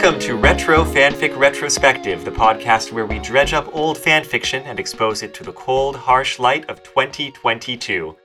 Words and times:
Welcome 0.00 0.20
to 0.20 0.36
Retro 0.36 0.84
Fanfic 0.84 1.36
Retrospective, 1.36 2.24
the 2.24 2.30
podcast 2.30 2.92
where 2.92 3.04
we 3.04 3.18
dredge 3.18 3.52
up 3.52 3.68
old 3.74 3.98
fanfiction 3.98 4.62
and 4.62 4.78
expose 4.78 5.24
it 5.24 5.34
to 5.34 5.42
the 5.42 5.52
cold, 5.52 5.96
harsh 5.96 6.38
light 6.38 6.64
of 6.70 6.84
2022. 6.84 8.16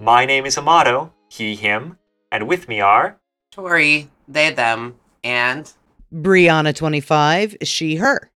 My 0.00 0.24
name 0.24 0.46
is 0.46 0.56
Amato, 0.56 1.12
he, 1.28 1.54
him, 1.54 1.98
and 2.32 2.48
with 2.48 2.66
me 2.66 2.80
are. 2.80 3.20
Tori, 3.52 4.08
they, 4.26 4.54
them, 4.54 4.94
and. 5.22 5.70
Brianna 6.10 6.74
25, 6.74 7.58
she, 7.62 7.96
her. 7.96 8.30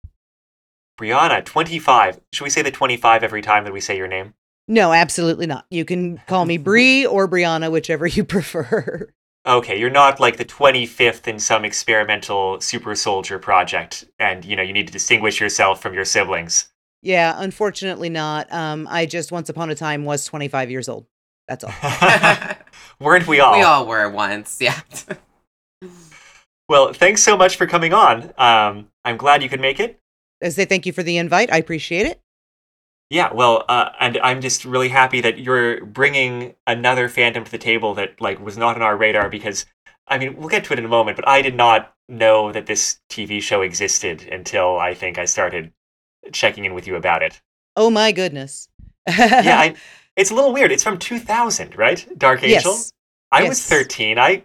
Brianna 1.01 1.45
25. 1.45 2.21
Should 2.33 2.43
we 2.43 2.51
say 2.51 2.63
the 2.63 2.73
25 2.73 3.23
every 3.23 3.41
time 3.41 3.63
that 3.63 3.73
we 3.73 3.81
say 3.81 3.97
your 3.97 4.09
name? 4.09 4.35
No, 4.67 4.93
absolutely 4.93 5.47
not. 5.47 5.65
You 5.71 5.85
can 5.85 6.19
call 6.27 6.45
me 6.45 6.59
Bree 6.59 7.07
or 7.07 7.29
Brianna, 7.29 7.71
whichever 7.71 8.09
you 8.09 8.25
prefer. 8.25 9.09
Okay, 9.47 9.79
you're 9.79 9.89
not 9.89 10.21
like 10.21 10.37
the 10.37 10.45
25th 10.45 11.27
in 11.27 11.39
some 11.39 11.65
experimental 11.65 12.61
super 12.61 12.95
soldier 12.95 13.39
project, 13.39 14.05
and 14.19 14.45
you 14.45 14.55
know 14.55 14.63
you 14.63 14.73
need 14.73 14.87
to 14.87 14.93
distinguish 14.93 15.41
yourself 15.41 15.81
from 15.81 15.95
your 15.95 16.05
siblings. 16.05 16.69
Yeah, 17.03 17.35
unfortunately 17.39 18.11
not. 18.11 18.53
Um, 18.53 18.87
I 18.91 19.07
just 19.07 19.33
once 19.33 19.49
upon 19.49 19.71
a 19.71 19.75
time 19.75 20.05
was 20.05 20.27
25 20.27 20.71
years 20.71 20.89
old. 20.89 21.07
That's 21.49 21.65
all. 21.65 21.73
Weren't 23.01 23.27
we 23.27 23.41
all? 23.41 23.57
We 23.57 23.63
all 23.63 23.87
were 23.87 24.09
once, 24.11 24.59
yeah. 24.61 24.79
well, 26.69 26.93
thanks 26.93 27.23
so 27.23 27.37
much 27.37 27.57
for 27.57 27.67
coming 27.67 27.95
on. 27.95 28.33
Um, 28.37 28.89
I'm 29.05 29.17
glad 29.17 29.43
you 29.43 29.49
could 29.49 29.61
make 29.61 29.81
it. 29.81 29.99
I 30.43 30.51
say 30.51 30.67
thank 30.67 30.85
you 30.85 30.93
for 30.93 31.03
the 31.03 31.17
invite. 31.17 31.51
I 31.53 31.57
appreciate 31.57 32.07
it. 32.07 32.20
Yeah, 33.11 33.33
well, 33.33 33.65
uh, 33.69 33.91
and 33.99 34.19
I'm 34.23 34.41
just 34.41 34.65
really 34.65 34.89
happy 34.89 35.21
that 35.21 35.41
you're 35.41 35.85
bringing 35.85 36.55
another 36.69 37.09
fandom 37.09 37.45
to 37.45 37.51
the 37.51 37.59
table 37.59 37.93
that 37.95 38.21
like 38.21 38.39
was 38.39 38.57
not 38.57 38.77
on 38.77 38.83
our 38.83 38.97
radar 38.97 39.29
because 39.29 39.67
I 40.07 40.17
mean 40.17 40.37
we'll 40.37 40.49
get 40.49 40.65
to 40.65 40.73
it 40.73 40.79
in 40.79 40.85
a 40.85 40.89
moment, 40.89 41.17
but 41.17 41.27
I 41.27 41.43
did 41.43 41.57
not 41.57 41.93
know 42.09 42.53
that 42.53 42.67
this 42.67 43.01
TV 43.11 43.43
show 43.43 43.63
existed 43.63 44.23
until 44.31 44.79
I 44.79 44.95
think 44.95 45.19
I 45.19 45.25
started 45.25 45.73
checking 46.33 46.65
in 46.65 46.73
with 46.73 46.87
you 46.87 46.95
about 46.95 47.25
it. 47.25 47.41
Oh 47.77 47.91
my 47.91 48.13
goodness! 48.13 48.69
yeah, 49.09 49.59
I, 49.59 49.75
it's 50.17 50.31
a 50.31 50.35
little 50.35 50.53
weird. 50.53 50.71
It's 50.71 50.85
from 50.85 50.99
2000, 50.99 51.77
right? 51.77 52.07
Dark 52.17 52.45
Angel. 52.45 52.73
Yes. 52.73 52.93
I 53.33 53.41
yes. 53.43 53.49
was 53.49 53.67
13. 53.67 54.21
I 54.21 54.45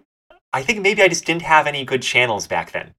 I 0.53 0.63
think 0.63 0.81
maybe 0.81 1.03
I 1.03 1.07
just 1.07 1.25
didn't 1.25 1.43
have 1.43 1.67
any 1.67 1.85
good 1.85 2.01
channels 2.01 2.47
back 2.47 2.71
then. 2.71 2.95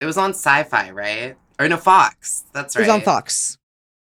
It 0.00 0.06
was 0.06 0.16
on 0.16 0.30
Sci-Fi, 0.30 0.90
right? 0.90 1.36
Or 1.58 1.68
no, 1.68 1.76
Fox. 1.76 2.44
That's 2.52 2.76
right. 2.76 2.82
It 2.82 2.86
was 2.86 2.94
on 2.94 3.00
Fox. 3.00 3.58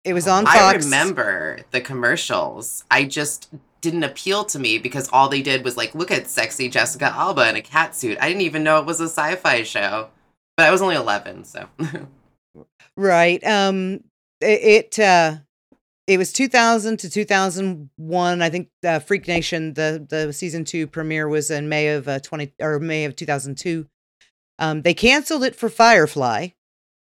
It 0.03 0.13
was 0.13 0.27
on 0.27 0.45
I 0.45 0.57
Fox. 0.57 0.85
remember 0.85 1.59
the 1.71 1.81
commercials. 1.81 2.83
I 2.91 3.05
just 3.05 3.53
didn't 3.81 4.03
appeal 4.03 4.43
to 4.45 4.59
me 4.59 4.77
because 4.77 5.09
all 5.13 5.29
they 5.29 5.41
did 5.41 5.63
was 5.63 5.77
like, 5.77 5.95
look 5.95 6.11
at 6.11 6.27
sexy 6.27 6.69
Jessica 6.69 7.05
Alba 7.05 7.49
in 7.49 7.55
a 7.55 7.61
cat 7.61 7.95
suit. 7.95 8.17
I 8.19 8.27
didn't 8.27 8.41
even 8.41 8.63
know 8.63 8.79
it 8.79 8.85
was 8.85 8.99
a 8.99 9.05
sci-fi 9.05 9.63
show, 9.63 10.09
but 10.57 10.65
I 10.67 10.71
was 10.71 10.81
only 10.81 10.95
eleven, 10.95 11.43
so. 11.43 11.67
right. 12.97 13.43
Um. 13.45 14.03
It. 14.41 14.97
it 14.97 14.99
uh. 14.99 15.37
It 16.05 16.17
was 16.17 16.33
2000 16.33 16.97
to 16.97 17.09
2001. 17.09 18.41
I 18.41 18.49
think 18.49 18.67
uh, 18.85 18.99
Freak 18.99 19.25
Nation, 19.25 19.73
the 19.73 20.05
the 20.09 20.33
season 20.33 20.65
two 20.65 20.85
premiere 20.85 21.29
was 21.29 21.49
in 21.49 21.69
May 21.69 21.87
of 21.87 22.09
uh, 22.09 22.19
20 22.19 22.53
or 22.59 22.77
May 22.79 23.05
of 23.05 23.15
2002. 23.15 23.87
Um, 24.59 24.81
they 24.81 24.93
canceled 24.93 25.45
it 25.45 25.55
for 25.55 25.69
Firefly 25.69 26.49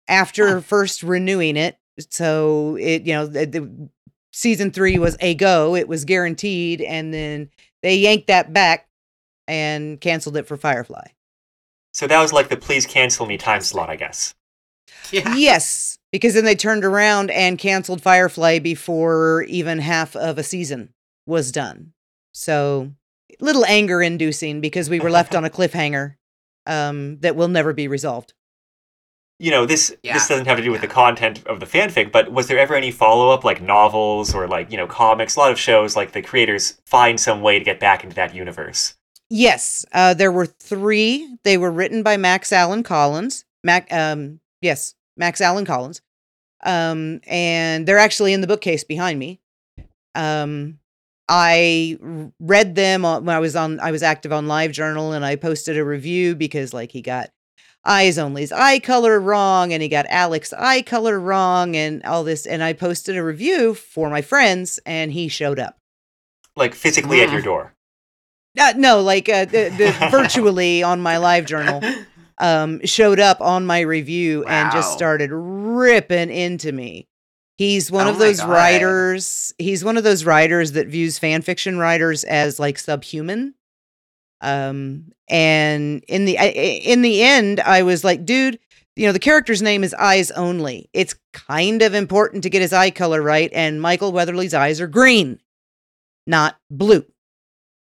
after 0.06 0.60
first 0.60 1.02
renewing 1.02 1.56
it. 1.56 1.78
So 2.10 2.76
it, 2.80 3.02
you 3.02 3.14
know, 3.14 3.26
the, 3.26 3.46
the 3.46 3.88
season 4.32 4.70
three 4.70 4.98
was 4.98 5.16
a 5.20 5.34
go. 5.34 5.74
It 5.74 5.88
was 5.88 6.04
guaranteed, 6.04 6.80
and 6.80 7.12
then 7.12 7.50
they 7.82 7.96
yanked 7.96 8.28
that 8.28 8.52
back 8.52 8.88
and 9.46 10.00
canceled 10.00 10.36
it 10.36 10.46
for 10.46 10.56
Firefly. 10.56 11.08
So 11.92 12.06
that 12.06 12.20
was 12.20 12.32
like 12.32 12.48
the 12.48 12.56
please 12.56 12.86
cancel 12.86 13.26
me 13.26 13.36
time 13.36 13.60
slot, 13.60 13.90
I 13.90 13.96
guess. 13.96 14.34
yeah. 15.12 15.34
Yes, 15.34 15.98
because 16.10 16.34
then 16.34 16.44
they 16.44 16.54
turned 16.54 16.84
around 16.84 17.30
and 17.30 17.58
canceled 17.58 18.02
Firefly 18.02 18.58
before 18.58 19.42
even 19.48 19.78
half 19.78 20.16
of 20.16 20.38
a 20.38 20.42
season 20.42 20.92
was 21.26 21.52
done. 21.52 21.92
So, 22.32 22.92
little 23.40 23.64
anger 23.66 24.00
inducing 24.00 24.60
because 24.60 24.88
we 24.88 25.00
were 25.00 25.10
left 25.10 25.34
on 25.34 25.44
a 25.44 25.50
cliffhanger 25.50 26.16
um, 26.66 27.18
that 27.20 27.36
will 27.36 27.48
never 27.48 27.72
be 27.72 27.88
resolved. 27.88 28.32
You 29.42 29.50
know, 29.50 29.66
this 29.66 29.92
Yeah. 30.04 30.14
this 30.14 30.28
doesn't 30.28 30.46
have 30.46 30.56
to 30.58 30.62
do 30.62 30.70
with 30.70 30.82
the 30.82 30.86
content 30.86 31.44
of 31.46 31.58
the 31.58 31.66
fanfic, 31.66 32.12
but 32.12 32.30
was 32.30 32.46
there 32.46 32.60
ever 32.60 32.76
any 32.76 32.92
follow 32.92 33.30
up, 33.30 33.42
like 33.42 33.60
novels 33.60 34.34
or 34.36 34.46
like 34.46 34.70
you 34.70 34.76
know 34.76 34.86
comics? 34.86 35.34
A 35.34 35.40
lot 35.40 35.50
of 35.50 35.58
shows, 35.58 35.96
like 35.96 36.12
the 36.12 36.22
creators 36.22 36.78
find 36.86 37.18
some 37.18 37.42
way 37.42 37.58
to 37.58 37.64
get 37.64 37.80
back 37.80 38.04
into 38.04 38.14
that 38.14 38.36
universe. 38.36 38.94
Yes, 39.28 39.84
uh, 39.92 40.14
there 40.14 40.30
were 40.30 40.46
three. 40.46 41.36
They 41.42 41.58
were 41.58 41.72
written 41.72 42.04
by 42.04 42.16
Max 42.16 42.52
Allan 42.52 42.84
Collins. 42.84 43.44
Mac, 43.64 43.92
um, 43.92 44.38
yes, 44.60 44.94
Max 45.16 45.40
Allan 45.40 45.64
Collins. 45.64 46.02
Um, 46.64 47.20
and 47.26 47.84
they're 47.88 47.98
actually 47.98 48.34
in 48.34 48.42
the 48.42 48.46
bookcase 48.46 48.84
behind 48.84 49.18
me. 49.18 49.40
Um, 50.14 50.78
I 51.28 51.98
read 52.38 52.76
them 52.76 53.02
when 53.02 53.28
I 53.28 53.40
was 53.40 53.56
on. 53.56 53.80
I 53.80 53.90
was 53.90 54.04
active 54.04 54.32
on 54.32 54.46
LiveJournal, 54.46 55.16
and 55.16 55.24
I 55.24 55.34
posted 55.34 55.76
a 55.78 55.84
review 55.84 56.36
because, 56.36 56.72
like, 56.72 56.92
he 56.92 57.02
got 57.02 57.30
Eyes 57.84 58.16
Only's 58.18 58.52
eye 58.52 58.78
color 58.78 59.18
wrong, 59.18 59.72
and 59.72 59.82
he 59.82 59.88
got 59.88 60.06
Alec's 60.08 60.52
eye 60.52 60.82
color 60.82 61.18
wrong, 61.18 61.74
and 61.76 62.02
all 62.04 62.22
this. 62.24 62.46
And 62.46 62.62
I 62.62 62.72
posted 62.74 63.16
a 63.16 63.24
review 63.24 63.74
for 63.74 64.08
my 64.08 64.22
friends, 64.22 64.78
and 64.86 65.12
he 65.12 65.28
showed 65.28 65.58
up. 65.58 65.76
Like 66.54 66.74
physically 66.74 67.20
at 67.22 67.28
Mm. 67.28 67.32
your 67.32 67.42
door. 67.42 67.74
Uh, 68.60 68.74
no, 68.76 69.00
like 69.00 69.28
uh, 69.28 69.46
the, 69.46 69.70
the 69.76 70.08
virtually 70.10 70.82
on 70.82 71.00
my 71.00 71.16
live 71.16 71.46
journal 71.46 71.80
um, 72.38 72.84
showed 72.84 73.18
up 73.18 73.40
on 73.40 73.64
my 73.66 73.80
review 73.80 74.44
and 74.44 74.70
just 74.70 74.92
started 74.92 75.30
ripping 75.32 76.30
into 76.30 76.70
me. 76.70 77.06
He's 77.58 77.90
one 77.90 78.06
Oh 78.06 78.10
of 78.10 78.18
those 78.18 78.40
God. 78.40 78.50
writers. 78.50 79.52
He's 79.58 79.84
one 79.84 79.96
of 79.96 80.04
those 80.04 80.24
writers 80.24 80.72
that 80.72 80.88
views 80.88 81.18
fan 81.18 81.42
fiction 81.42 81.78
writers 81.78 82.24
as 82.24 82.60
like 82.60 82.78
subhuman. 82.78 83.54
Um, 84.42 85.12
and 85.28 86.04
in 86.08 86.24
the 86.26 86.38
I- 86.38 86.42
I- 86.44 86.80
in 86.84 87.02
the 87.02 87.22
end, 87.22 87.60
I 87.60 87.82
was 87.82 88.04
like, 88.04 88.24
dude, 88.26 88.58
you 88.96 89.06
know, 89.06 89.12
the 89.12 89.18
character's 89.18 89.62
name 89.62 89.84
is 89.84 89.94
Eyes 89.94 90.30
Only. 90.32 90.90
It's 90.92 91.14
kind 91.32 91.80
of 91.80 91.94
important 91.94 92.42
to 92.42 92.50
get 92.50 92.60
his 92.60 92.72
eye 92.74 92.90
color 92.90 93.22
right, 93.22 93.50
and 93.54 93.80
Michael 93.80 94.12
Weatherly's 94.12 94.52
eyes 94.52 94.80
are 94.80 94.86
green, 94.86 95.38
not 96.26 96.58
blue. 96.70 97.04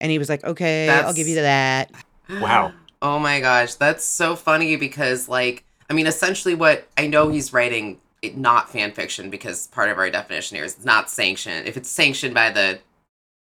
And 0.01 0.11
he 0.13 0.19
was 0.19 0.29
like, 0.29 0.45
okay, 0.45 0.89
I'll 0.89 1.15
give 1.15 1.27
you 1.27 1.37
that. 1.37 1.91
Wow. 2.29 2.73
Oh 3.01 3.21
my 3.21 3.39
gosh, 3.39 3.75
that's 3.77 4.05
so 4.05 4.35
funny 4.35 4.75
because, 4.75 5.29
like, 5.29 5.63
I 5.89 5.93
mean, 5.93 6.09
essentially, 6.09 6.57
what 6.57 6.89
I 6.99 7.07
know 7.07 7.29
he's 7.29 7.53
writing 7.53 8.01
it, 8.23 8.37
not 8.37 8.73
fan 8.73 8.91
fiction 8.91 9.31
because 9.31 9.69
part 9.69 9.89
of 9.89 9.99
our 9.99 10.11
definition 10.11 10.57
here 10.57 10.65
is 10.65 10.75
it's 10.75 10.85
not 10.85 11.09
sanctioned. 11.09 11.69
If 11.69 11.77
it's 11.77 11.89
sanctioned 11.89 12.35
by 12.35 12.51
the 12.51 12.81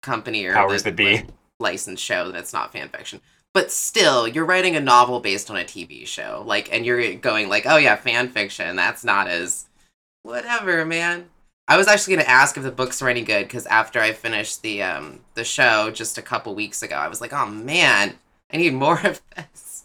company 0.02 0.46
or 0.46 0.54
Powers 0.54 0.84
the, 0.84 0.90
that 0.90 0.96
be. 0.96 1.26
Licensed 1.62 2.04
show, 2.04 2.26
then 2.26 2.36
it's 2.36 2.52
not 2.52 2.72
fan 2.72 2.88
fiction. 2.88 3.20
But 3.54 3.70
still, 3.70 4.26
you're 4.26 4.46
writing 4.46 4.76
a 4.76 4.80
novel 4.80 5.20
based 5.20 5.50
on 5.50 5.56
a 5.56 5.64
TV 5.64 6.06
show, 6.06 6.42
like, 6.46 6.72
and 6.72 6.86
you're 6.86 7.14
going 7.14 7.48
like, 7.48 7.64
oh 7.66 7.76
yeah, 7.76 7.96
fan 7.96 8.28
fiction. 8.28 8.76
That's 8.76 9.04
not 9.04 9.28
as 9.28 9.66
whatever, 10.22 10.84
man. 10.84 11.28
I 11.68 11.76
was 11.76 11.86
actually 11.86 12.16
going 12.16 12.26
to 12.26 12.30
ask 12.30 12.56
if 12.56 12.62
the 12.62 12.70
books 12.70 13.00
were 13.00 13.08
any 13.08 13.22
good 13.22 13.44
because 13.44 13.66
after 13.66 14.00
I 14.00 14.12
finished 14.12 14.62
the 14.62 14.82
um 14.82 15.20
the 15.34 15.44
show 15.44 15.90
just 15.90 16.18
a 16.18 16.22
couple 16.22 16.54
weeks 16.54 16.82
ago, 16.82 16.96
I 16.96 17.08
was 17.08 17.20
like, 17.20 17.32
oh 17.32 17.46
man, 17.46 18.14
I 18.52 18.56
need 18.56 18.74
more 18.74 19.00
of 19.06 19.20
this. 19.36 19.84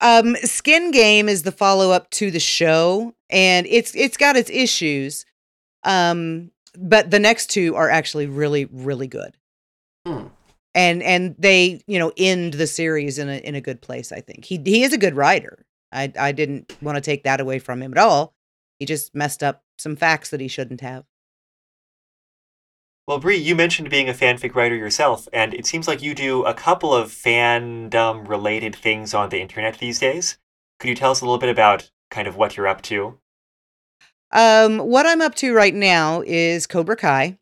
Um, 0.00 0.34
Skin 0.36 0.90
Game 0.92 1.28
is 1.28 1.42
the 1.42 1.52
follow 1.52 1.90
up 1.90 2.08
to 2.10 2.30
the 2.30 2.40
show, 2.40 3.14
and 3.28 3.66
it's 3.66 3.94
it's 3.94 4.16
got 4.16 4.36
its 4.36 4.50
issues. 4.50 5.26
Um, 5.84 6.52
but 6.76 7.10
the 7.10 7.18
next 7.18 7.50
two 7.50 7.76
are 7.76 7.90
actually 7.90 8.26
really 8.26 8.64
really 8.66 9.06
good. 9.06 9.34
Hmm. 10.06 10.28
And 10.80 11.02
and 11.02 11.34
they 11.38 11.82
you 11.86 11.98
know 11.98 12.10
end 12.16 12.54
the 12.54 12.66
series 12.66 13.18
in 13.18 13.28
a 13.28 13.36
in 13.36 13.54
a 13.54 13.60
good 13.60 13.82
place. 13.82 14.12
I 14.12 14.22
think 14.22 14.46
he 14.46 14.58
he 14.64 14.82
is 14.82 14.94
a 14.94 14.98
good 14.98 15.14
writer. 15.14 15.66
I 15.92 16.10
I 16.18 16.32
didn't 16.32 16.74
want 16.80 16.96
to 16.96 17.02
take 17.02 17.24
that 17.24 17.38
away 17.38 17.58
from 17.58 17.82
him 17.82 17.92
at 17.92 17.98
all. 17.98 18.34
He 18.78 18.86
just 18.86 19.14
messed 19.14 19.42
up 19.42 19.62
some 19.78 19.94
facts 19.94 20.30
that 20.30 20.40
he 20.40 20.48
shouldn't 20.48 20.80
have. 20.80 21.04
Well, 23.06 23.18
Bree, 23.18 23.36
you 23.36 23.54
mentioned 23.54 23.90
being 23.90 24.08
a 24.08 24.14
fanfic 24.14 24.54
writer 24.54 24.74
yourself, 24.74 25.28
and 25.34 25.52
it 25.52 25.66
seems 25.66 25.86
like 25.86 26.00
you 26.00 26.14
do 26.14 26.44
a 26.44 26.54
couple 26.54 26.94
of 26.94 27.10
fandom 27.10 28.26
related 28.26 28.74
things 28.74 29.12
on 29.12 29.28
the 29.28 29.40
internet 29.40 29.78
these 29.78 29.98
days. 29.98 30.38
Could 30.78 30.88
you 30.88 30.94
tell 30.94 31.10
us 31.10 31.20
a 31.20 31.24
little 31.24 31.38
bit 31.38 31.50
about 31.50 31.90
kind 32.10 32.26
of 32.26 32.36
what 32.36 32.56
you're 32.56 32.68
up 32.68 32.80
to? 32.82 33.18
Um, 34.32 34.78
what 34.78 35.06
I'm 35.06 35.20
up 35.20 35.34
to 35.36 35.52
right 35.52 35.74
now 35.74 36.22
is 36.24 36.66
Cobra 36.66 36.96
Kai. 36.96 37.38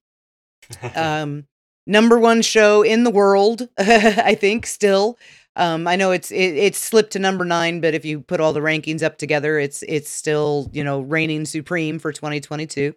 um 0.95 1.48
number 1.89 2.19
one 2.19 2.43
show 2.43 2.83
in 2.83 3.03
the 3.05 3.11
world 3.11 3.69
i 3.79 4.35
think 4.35 4.67
still. 4.67 5.19
Um 5.57 5.89
i 5.89 5.97
know 5.97 6.13
it's 6.13 6.31
it, 6.31 6.55
it's 6.57 6.79
slipped 6.79 7.13
to 7.13 7.19
number 7.19 7.45
nine 7.45 7.81
but 7.81 7.95
if 7.95 8.05
you 8.05 8.21
put 8.21 8.41
all 8.41 8.53
the 8.53 8.61
rankings 8.61 9.03
up 9.03 9.19
together 9.19 9.59
it's 9.59 9.83
it's 9.89 10.11
still 10.11 10.71
you 10.73 10.85
know 10.85 11.01
reigning 11.01 11.45
supreme 11.45 11.99
for 11.99 12.13
2022 12.13 12.95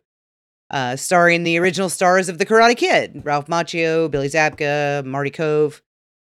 uh 0.69 0.95
starring 0.95 1.43
the 1.43 1.57
original 1.57 1.89
stars 1.89 2.29
of 2.29 2.37
the 2.37 2.45
karate 2.45 2.77
kid 2.77 3.21
ralph 3.25 3.47
macchio 3.47 4.11
billy 4.11 4.27
zabka 4.27 5.03
marty 5.05 5.31
kove 5.31 5.81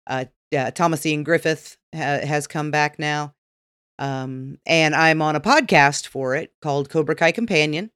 uh, 0.06 0.24
thomas 0.74 1.04
ian 1.06 1.24
griffith 1.24 1.76
ha- 1.94 2.20
has 2.24 2.46
come 2.46 2.70
back 2.70 2.98
now. 2.98 3.34
Um, 3.98 4.58
and 4.64 4.94
I'm 4.94 5.20
on 5.20 5.36
a 5.36 5.40
podcast 5.40 6.06
for 6.06 6.34
it 6.34 6.52
called 6.62 6.88
Cobra 6.88 7.14
Kai 7.14 7.32
Companion. 7.32 7.90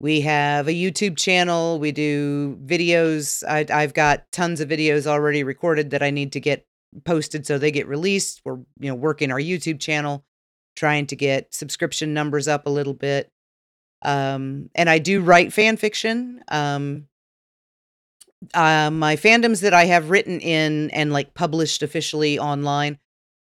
We 0.00 0.20
have 0.22 0.68
a 0.68 0.72
YouTube 0.72 1.16
channel. 1.16 1.78
We 1.78 1.90
do 1.90 2.58
videos. 2.64 3.42
I, 3.48 3.66
I've 3.72 3.94
got 3.94 4.30
tons 4.30 4.60
of 4.60 4.68
videos 4.68 5.06
already 5.06 5.42
recorded 5.42 5.90
that 5.90 6.02
I 6.02 6.10
need 6.10 6.32
to 6.32 6.40
get 6.40 6.66
posted 7.04 7.46
so 7.46 7.58
they 7.58 7.70
get 7.70 7.88
released. 7.88 8.42
We're 8.44 8.58
you 8.78 8.88
know 8.88 8.94
working 8.94 9.32
our 9.32 9.40
YouTube 9.40 9.80
channel, 9.80 10.24
trying 10.76 11.06
to 11.06 11.16
get 11.16 11.54
subscription 11.54 12.12
numbers 12.12 12.46
up 12.46 12.66
a 12.66 12.70
little 12.70 12.94
bit. 12.94 13.30
Um, 14.02 14.68
and 14.74 14.90
I 14.90 14.98
do 14.98 15.22
write 15.22 15.52
fan 15.52 15.78
fiction. 15.78 16.42
Um, 16.48 17.06
uh, 18.52 18.90
my 18.90 19.16
fandoms 19.16 19.62
that 19.62 19.72
I 19.72 19.86
have 19.86 20.10
written 20.10 20.40
in 20.40 20.90
and 20.90 21.12
like 21.12 21.34
published 21.34 21.82
officially 21.82 22.38
online 22.38 22.98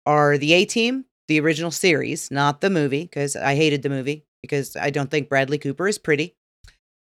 are 0.05 0.37
the 0.37 0.52
A 0.55 0.64
Team, 0.64 1.05
the 1.29 1.41
original 1.41 1.70
series, 1.70 2.31
not 2.31 2.61
the 2.61 2.70
movie, 2.70 3.05
because 3.05 3.37
I 3.37 3.55
hated 3.55 3.82
the 3.82 3.88
movie 3.88 4.26
because 4.43 4.75
I 4.76 4.91
don't 4.91 5.11
think 5.11 5.29
Bradley 5.29 5.58
Cooper 5.58 5.87
is 5.87 5.99
pretty. 5.99 6.37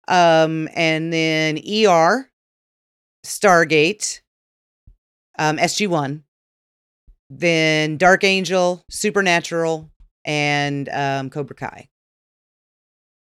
Um, 0.08 0.68
and 0.74 1.12
then 1.12 1.58
ER, 1.58 2.30
Stargate, 3.24 4.20
um, 5.38 5.58
SG1, 5.58 6.22
then 7.30 7.98
Dark 7.98 8.24
Angel, 8.24 8.84
Supernatural, 8.90 9.90
and 10.24 10.88
um, 10.88 11.30
Cobra 11.30 11.54
Kai. 11.54 11.88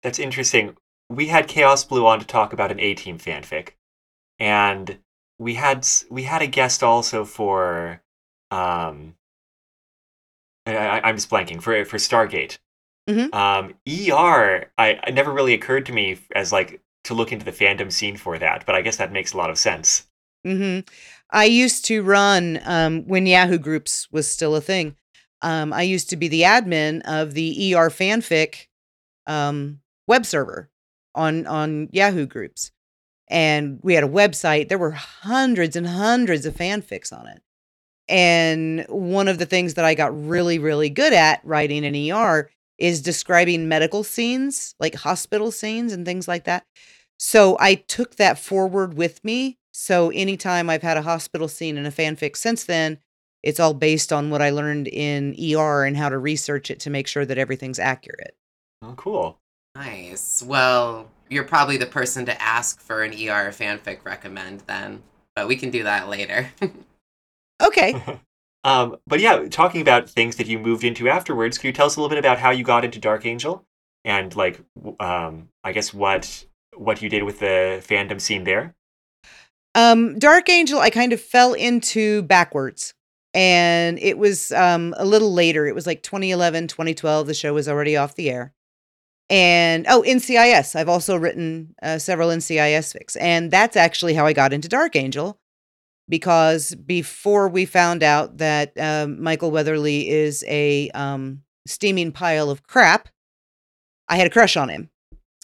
That's 0.03 0.19
interesting. 0.19 0.77
We 1.09 1.27
had 1.27 1.49
Chaos 1.49 1.85
Blue 1.85 2.07
on 2.07 2.21
to 2.21 2.27
talk 2.27 2.53
about 2.53 2.71
an 2.71 2.81
A 2.81 2.95
Team 2.95 3.19
fanfic, 3.19 3.71
and 4.39 4.99
we 5.39 5.55
had 5.55 5.87
we 6.09 6.23
had 6.23 6.43
a 6.43 6.47
guest 6.47 6.83
also 6.83 7.25
for 7.25 8.03
um. 8.51 9.17
I, 10.67 11.09
am 11.09 11.17
just 11.17 11.31
blanking 11.31 11.61
for 11.61 11.85
for 11.85 11.97
Stargate. 11.97 12.59
Mm-hmm. 13.11 13.35
Um, 13.35 13.75
ER, 13.89 14.71
I 14.79 14.89
it 15.07 15.15
never 15.15 15.33
really 15.33 15.55
occurred 15.55 15.87
to 15.87 15.93
me 15.93 16.19
as 16.35 16.53
like 16.53 16.81
to 17.05 17.15
look 17.15 17.33
into 17.33 17.45
the 17.45 17.53
fandom 17.53 17.91
scene 17.91 18.17
for 18.17 18.39
that, 18.39 18.65
but 18.67 18.75
I 18.75 18.83
guess 18.83 18.97
that 18.97 19.13
makes 19.13 19.33
a 19.33 19.37
lot 19.37 19.51
of 19.51 19.59
sense. 19.59 20.07
Mm-hmm. 20.47 20.89
I 21.31 21.45
used 21.45 21.85
to 21.87 22.03
run 22.03 22.61
um, 22.65 23.07
when 23.07 23.27
Yahoo 23.27 23.59
Groups 23.59 24.09
was 24.11 24.29
still 24.29 24.55
a 24.57 24.61
thing. 24.61 24.97
Um, 25.43 25.73
I 25.73 25.83
used 25.83 26.11
to 26.11 26.17
be 26.17 26.29
the 26.29 26.43
admin 26.43 27.03
of 27.05 27.35
the 27.35 27.75
ER 27.75 27.89
fanfic 27.89 28.67
um, 29.27 29.81
web 30.07 30.27
server 30.27 30.71
on 31.15 31.47
on 31.47 31.89
Yahoo 31.93 32.27
Groups, 32.27 32.71
and 33.29 33.81
we 33.83 33.95
had 33.95 34.05
a 34.05 34.09
website. 34.09 34.69
There 34.69 34.79
were 34.79 34.93
hundreds 34.93 35.77
and 35.77 35.87
hundreds 35.87 36.47
of 36.47 36.55
fanfics 36.55 37.13
on 37.13 37.27
it. 37.27 37.43
And 38.09 38.85
one 38.89 39.29
of 39.29 39.39
the 39.39 39.47
things 39.47 39.75
that 39.75 39.85
I 39.85 39.95
got 39.95 40.27
really, 40.27 40.59
really 40.59 40.91
good 40.91 41.13
at 41.13 41.41
writing 41.45 41.85
in 41.85 42.13
ER 42.13 42.51
is 42.81 43.03
describing 43.03 43.69
medical 43.69 44.03
scenes, 44.03 44.75
like 44.81 44.95
hospital 44.95 45.53
scenes 45.53 45.93
and 45.93 46.05
things 46.05 46.27
like 46.27 46.45
that. 46.45 46.65
So 47.19 47.57
I 47.61 47.75
took 47.75 48.17
that 48.17 48.39
forward 48.39 48.95
with 48.95 49.23
me. 49.23 49.59
So 49.73 50.11
anytime 50.11 50.71
I've 50.71 50.83
had 50.83 50.97
a 50.97 51.03
hospital 51.03 51.47
scene 51.47 51.77
in 51.77 51.87
a 51.87 51.91
fanfic 51.91 52.37
since 52.37 52.65
then, 52.65 52.99
it's 53.43 53.61
all 53.61 53.75
based 53.75 54.13
on 54.13 54.31
what 54.31 54.43
I 54.43 54.51
learned 54.51 54.89
in 54.89 55.35
ER 55.39 55.85
and 55.85 55.97
how 55.97 56.09
to 56.09 56.19
research 56.19 56.71
it 56.71 56.81
to 56.81 56.91
make 56.91 57.07
sure 57.07 57.25
that 57.25 57.39
everything's 57.39 57.79
accurate. 57.79 58.35
Oh, 58.83 58.95
cool. 58.97 59.39
Nice. 59.75 60.43
Well, 60.43 61.09
you're 61.29 61.45
probably 61.45 61.77
the 61.77 61.87
person 61.87 62.27
to 62.27 62.43
ask 62.43 62.81
for 62.81 63.03
an 63.03 63.13
ER 63.13 63.53
fanfic 63.53 64.05
recommend 64.05 64.61
then, 64.67 65.03
but 65.37 65.47
we 65.47 65.57
can 65.57 65.71
do 65.71 65.85
that 65.85 66.09
later. 66.09 66.51
okay. 67.63 68.21
um, 68.65 68.97
but 69.07 69.21
yeah, 69.21 69.49
talking 69.49 69.81
about 69.81 70.09
things 70.09 70.37
that 70.37 70.47
you 70.47 70.59
moved 70.59 70.85
into 70.85 71.09
afterwards, 71.09 71.59
can 71.59 71.69
you 71.69 71.73
tell 71.73 71.87
us 71.87 71.97
a 71.97 72.01
little 72.01 72.11
bit 72.11 72.19
about 72.19 72.39
how 72.39 72.51
you 72.51 72.65
got 72.65 72.85
into 72.85 72.99
Dark 72.99 73.25
Angel 73.25 73.65
and 74.05 74.35
like, 74.37 74.61
um, 74.99 75.49
I 75.65 75.73
guess 75.73 75.95
what 75.95 76.47
what 76.77 77.03
you 77.03 77.09
did 77.09 77.25
with 77.25 77.41
the 77.41 77.83
fandom 77.87 78.21
scene 78.21 78.45
there? 78.45 78.75
Um, 79.75 80.19
Dark 80.19 80.49
Angel, 80.49 80.81
I 80.81 80.91
kind 80.91 81.13
of 81.13 81.21
fell 81.21 81.53
into 81.53 82.23
backwards 82.23 82.95
and 83.33 83.99
it 83.99 84.19
was 84.19 84.53
um, 84.53 84.95
a 84.97 85.05
little 85.05 85.33
later. 85.33 85.67
It 85.67 85.75
was 85.75 85.87
like 85.87 86.03
2011, 86.03 86.69
2012. 86.69 87.27
The 87.27 87.35
show 87.35 87.55
was 87.55 87.69
already 87.69 87.97
off 87.97 88.15
the 88.15 88.31
air. 88.31 88.53
And 89.29 89.87
oh, 89.89 90.03
NCIS. 90.05 90.75
I've 90.75 90.89
also 90.89 91.17
written 91.17 91.75
uh, 91.83 91.99
several 91.99 92.31
NCIS 92.31 92.97
fics. 92.97 93.17
And 93.21 93.51
that's 93.51 93.77
actually 93.77 94.15
how 94.15 94.27
I 94.27 94.33
got 94.33 94.53
into 94.53 94.69
Dark 94.69 94.97
Angel 94.97 95.39
because 96.11 96.75
before 96.75 97.49
we 97.49 97.65
found 97.65 98.03
out 98.03 98.39
that 98.39 98.79
um, 98.79 99.23
Michael 99.23 99.51
Weatherly 99.51 100.09
is 100.09 100.45
a 100.47 100.91
um, 100.91 101.43
steaming 101.67 102.13
pile 102.13 102.51
of 102.51 102.67
crap, 102.67 103.09
I 104.09 104.17
had 104.17 104.27
a 104.27 104.31
crush 104.31 104.57
on 104.57 104.69
him. 104.69 104.91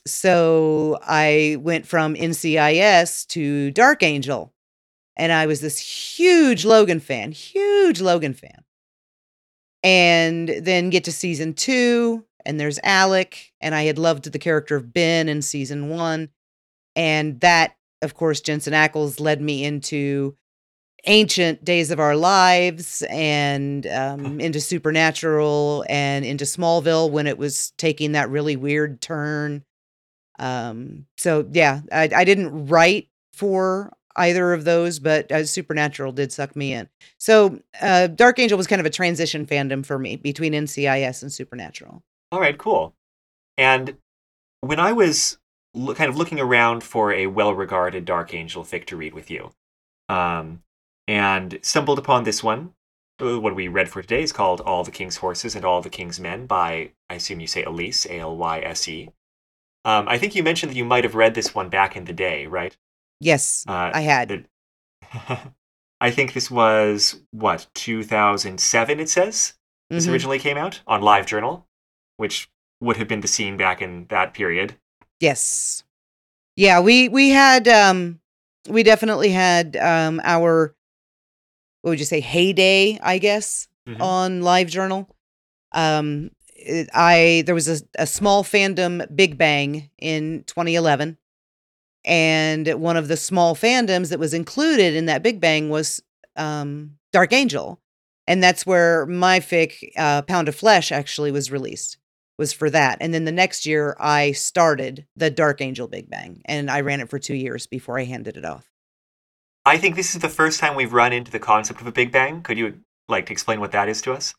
So 0.06 0.98
I 1.02 1.56
went 1.60 1.86
from 1.86 2.14
NCIS 2.14 3.26
to 3.28 3.70
Dark 3.70 4.02
Angel 4.02 4.52
and 5.16 5.32
I 5.32 5.46
was 5.46 5.60
this 5.60 5.78
huge 5.78 6.64
Logan 6.64 7.00
fan, 7.00 7.32
huge 7.32 8.00
Logan 8.00 8.34
fan. 8.34 8.64
And 9.82 10.48
then 10.48 10.90
get 10.90 11.04
to 11.04 11.12
season 11.12 11.54
two, 11.54 12.24
and 12.44 12.58
there's 12.58 12.78
Alec, 12.82 13.52
and 13.60 13.74
I 13.74 13.84
had 13.84 13.98
loved 13.98 14.30
the 14.30 14.38
character 14.38 14.76
of 14.76 14.92
Ben 14.92 15.28
in 15.28 15.42
season 15.42 15.88
one. 15.88 16.30
And 16.94 17.40
that, 17.40 17.76
of 18.02 18.14
course, 18.14 18.40
Jensen 18.40 18.72
Ackles 18.72 19.20
led 19.20 19.40
me 19.40 19.64
into 19.64 20.36
ancient 21.06 21.64
days 21.64 21.90
of 21.90 22.00
our 22.00 22.16
lives 22.16 23.02
and 23.08 23.86
um, 23.86 24.40
into 24.40 24.60
supernatural 24.60 25.84
and 25.88 26.24
into 26.24 26.44
smallville 26.44 27.10
when 27.10 27.26
it 27.26 27.38
was 27.38 27.72
taking 27.78 28.12
that 28.12 28.30
really 28.30 28.56
weird 28.56 29.00
turn 29.00 29.64
um, 30.38 31.06
so 31.16 31.46
yeah 31.52 31.80
I, 31.92 32.10
I 32.14 32.24
didn't 32.24 32.66
write 32.66 33.08
for 33.32 33.96
either 34.16 34.52
of 34.52 34.64
those, 34.64 34.98
but 34.98 35.30
uh, 35.30 35.44
Supernatural 35.44 36.12
did 36.12 36.32
suck 36.32 36.56
me 36.56 36.72
in. 36.72 36.88
So 37.18 37.60
uh, 37.80 38.08
Dark 38.08 38.38
Angel 38.38 38.58
was 38.58 38.66
kind 38.66 38.80
of 38.80 38.86
a 38.86 38.90
transition 38.90 39.46
fandom 39.46 39.84
for 39.84 39.98
me 39.98 40.16
between 40.16 40.52
NCIS 40.52 41.22
and 41.22 41.32
Supernatural. 41.32 42.02
All 42.32 42.40
right, 42.40 42.56
cool. 42.56 42.94
And 43.56 43.96
when 44.60 44.80
I 44.80 44.92
was 44.92 45.38
lo- 45.74 45.94
kind 45.94 46.10
of 46.10 46.16
looking 46.16 46.40
around 46.40 46.82
for 46.82 47.12
a 47.12 47.26
well-regarded 47.26 48.04
Dark 48.04 48.34
Angel 48.34 48.64
fic 48.64 48.86
to 48.86 48.96
read 48.96 49.14
with 49.14 49.30
you, 49.30 49.52
um, 50.08 50.62
and 51.08 51.58
stumbled 51.62 51.98
upon 51.98 52.24
this 52.24 52.42
one. 52.42 52.72
Uh, 53.20 53.40
what 53.40 53.56
we 53.56 53.68
read 53.68 53.88
for 53.88 54.02
today 54.02 54.22
is 54.22 54.32
called 54.32 54.60
"All 54.60 54.84
the 54.84 54.90
King's 54.90 55.16
Horses 55.16 55.54
and 55.54 55.64
All 55.64 55.80
the 55.80 55.90
King's 55.90 56.20
Men" 56.20 56.46
by 56.46 56.92
I 57.08 57.14
assume 57.14 57.40
you 57.40 57.46
say 57.46 57.62
Elise, 57.62 58.06
A 58.06 58.18
L 58.18 58.36
Y 58.36 58.60
S 58.60 58.86
E. 58.88 59.10
Um, 59.84 60.08
I 60.08 60.18
think 60.18 60.34
you 60.34 60.42
mentioned 60.42 60.72
that 60.72 60.76
you 60.76 60.84
might 60.84 61.04
have 61.04 61.14
read 61.14 61.34
this 61.34 61.54
one 61.54 61.68
back 61.68 61.96
in 61.96 62.04
the 62.04 62.12
day, 62.12 62.46
right? 62.46 62.76
Yes, 63.20 63.64
uh, 63.68 63.90
I 63.94 64.00
had. 64.00 64.28
The, 64.28 65.38
I 66.00 66.10
think 66.10 66.32
this 66.32 66.50
was 66.50 67.22
what 67.30 67.68
2007. 67.74 69.00
It 69.00 69.08
says 69.08 69.54
this 69.88 70.04
mm-hmm. 70.04 70.12
originally 70.12 70.38
came 70.38 70.58
out 70.58 70.82
on 70.86 71.00
LiveJournal, 71.00 71.64
which 72.18 72.50
would 72.80 72.98
have 72.98 73.08
been 73.08 73.20
the 73.20 73.28
scene 73.28 73.56
back 73.56 73.80
in 73.80 74.06
that 74.08 74.34
period. 74.34 74.76
Yes, 75.20 75.84
yeah, 76.56 76.80
we 76.80 77.08
we 77.08 77.30
had 77.30 77.66
um 77.68 78.20
we 78.68 78.82
definitely 78.82 79.30
had 79.30 79.76
um 79.76 80.20
our 80.24 80.75
what 81.86 81.90
would 81.90 82.00
you 82.00 82.04
say 82.04 82.18
heyday, 82.18 82.98
I 83.00 83.18
guess, 83.18 83.68
mm-hmm. 83.88 84.02
on 84.02 84.40
LiveJournal. 84.40 85.06
Um, 85.70 86.32
I 86.92 87.44
there 87.46 87.54
was 87.54 87.68
a, 87.68 87.84
a 87.96 88.08
small 88.08 88.42
fandom 88.42 89.06
Big 89.14 89.38
Bang 89.38 89.88
in 89.96 90.42
2011 90.48 91.16
and 92.04 92.66
one 92.80 92.96
of 92.96 93.06
the 93.06 93.16
small 93.16 93.54
fandoms 93.54 94.10
that 94.10 94.18
was 94.18 94.34
included 94.34 94.96
in 94.96 95.06
that 95.06 95.22
Big 95.22 95.40
Bang 95.40 95.70
was 95.70 96.02
um, 96.34 96.96
Dark 97.12 97.32
Angel. 97.32 97.80
And 98.26 98.42
that's 98.42 98.66
where 98.66 99.06
my 99.06 99.38
fic, 99.38 99.76
uh, 99.96 100.22
Pound 100.22 100.48
of 100.48 100.56
Flesh, 100.56 100.90
actually 100.90 101.30
was 101.30 101.52
released, 101.52 101.98
was 102.36 102.52
for 102.52 102.68
that. 102.68 102.98
And 103.00 103.14
then 103.14 103.26
the 103.26 103.30
next 103.30 103.64
year, 103.64 103.96
I 104.00 104.32
started 104.32 105.06
the 105.14 105.30
Dark 105.30 105.60
Angel 105.60 105.86
Big 105.86 106.10
Bang, 106.10 106.42
and 106.46 106.68
I 106.68 106.80
ran 106.80 106.98
it 106.98 107.08
for 107.08 107.20
two 107.20 107.36
years 107.36 107.68
before 107.68 107.96
I 107.96 108.04
handed 108.04 108.36
it 108.36 108.44
off. 108.44 108.68
I 109.66 109.78
think 109.78 109.96
this 109.96 110.14
is 110.14 110.22
the 110.22 110.28
first 110.28 110.60
time 110.60 110.76
we've 110.76 110.92
run 110.92 111.12
into 111.12 111.32
the 111.32 111.40
concept 111.40 111.80
of 111.80 111.88
a 111.88 111.92
Big 111.92 112.12
Bang. 112.12 112.40
Could 112.40 112.56
you 112.56 112.78
like 113.08 113.26
to 113.26 113.32
explain 113.32 113.58
what 113.58 113.72
that 113.72 113.88
is 113.88 114.00
to 114.02 114.12
us? 114.12 114.32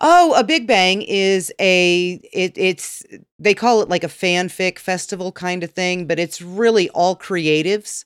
Oh, 0.00 0.32
a 0.34 0.44
Big 0.44 0.68
Bang 0.68 1.02
is 1.02 1.52
a 1.60 2.20
it 2.32 2.52
it's 2.56 3.02
they 3.40 3.52
call 3.52 3.82
it 3.82 3.88
like 3.88 4.04
a 4.04 4.08
fanfic 4.08 4.78
festival 4.78 5.32
kind 5.32 5.64
of 5.64 5.72
thing, 5.72 6.06
but 6.06 6.20
it's 6.20 6.40
really 6.40 6.88
all 6.90 7.16
creatives 7.16 8.04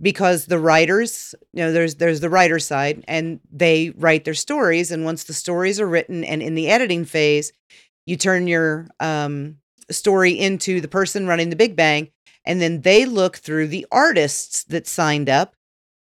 because 0.00 0.46
the 0.46 0.58
writers, 0.58 1.36
you 1.52 1.62
know, 1.62 1.72
there's 1.72 1.94
there's 1.94 2.20
the 2.20 2.30
writer 2.30 2.58
side 2.58 3.04
and 3.06 3.38
they 3.52 3.90
write 3.96 4.24
their 4.24 4.34
stories 4.34 4.90
and 4.90 5.04
once 5.04 5.24
the 5.24 5.32
stories 5.32 5.78
are 5.78 5.88
written 5.88 6.24
and 6.24 6.42
in 6.42 6.56
the 6.56 6.68
editing 6.68 7.04
phase, 7.04 7.52
you 8.06 8.16
turn 8.16 8.48
your 8.48 8.88
um 8.98 9.56
story 9.88 10.32
into 10.32 10.80
the 10.80 10.88
person 10.88 11.28
running 11.28 11.50
the 11.50 11.56
Big 11.56 11.76
Bang 11.76 12.10
and 12.44 12.60
then 12.60 12.80
they 12.80 13.04
look 13.04 13.36
through 13.36 13.68
the 13.68 13.86
artists 13.92 14.64
that 14.64 14.88
signed 14.88 15.30
up 15.30 15.54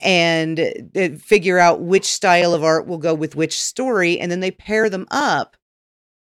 and 0.02 0.60
uh, 0.96 1.08
figure 1.18 1.58
out 1.58 1.80
which 1.82 2.06
style 2.06 2.54
of 2.54 2.64
art 2.64 2.86
will 2.86 2.98
go 2.98 3.14
with 3.14 3.36
which 3.36 3.60
story 3.60 4.18
and 4.20 4.30
then 4.30 4.40
they 4.40 4.50
pair 4.50 4.90
them 4.90 5.06
up 5.10 5.56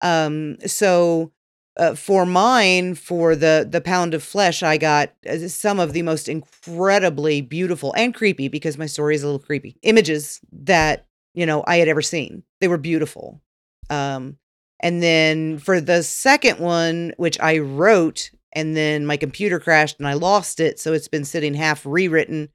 Um, 0.01 0.57
so 0.65 1.31
uh, 1.77 1.95
for 1.95 2.25
mine, 2.25 2.95
for 2.95 3.35
the 3.35 3.67
the 3.69 3.81
pound 3.81 4.13
of 4.13 4.23
flesh, 4.23 4.63
I 4.63 4.77
got 4.77 5.13
uh, 5.29 5.47
some 5.47 5.79
of 5.79 5.93
the 5.93 6.01
most 6.01 6.27
incredibly 6.29 7.41
beautiful 7.41 7.93
and 7.95 8.13
creepy 8.13 8.47
because 8.47 8.77
my 8.77 8.87
story 8.87 9.15
is 9.15 9.23
a 9.23 9.27
little 9.27 9.39
creepy 9.39 9.77
images 9.83 10.39
that 10.51 11.07
you 11.33 11.45
know 11.45 11.63
I 11.67 11.77
had 11.77 11.87
ever 11.87 12.01
seen. 12.01 12.43
They 12.61 12.67
were 12.67 12.77
beautiful. 12.77 13.41
Um, 13.89 14.37
and 14.81 15.01
then 15.03 15.59
for 15.59 15.81
the 15.81 16.03
second 16.03 16.59
one, 16.59 17.13
which 17.17 17.39
I 17.39 17.59
wrote, 17.59 18.31
and 18.53 18.75
then 18.75 19.05
my 19.05 19.17
computer 19.17 19.59
crashed 19.59 19.99
and 19.99 20.07
I 20.07 20.13
lost 20.13 20.59
it, 20.59 20.79
so 20.79 20.93
it's 20.93 21.07
been 21.07 21.25
sitting 21.25 21.53
half 21.53 21.85
rewritten 21.85 22.49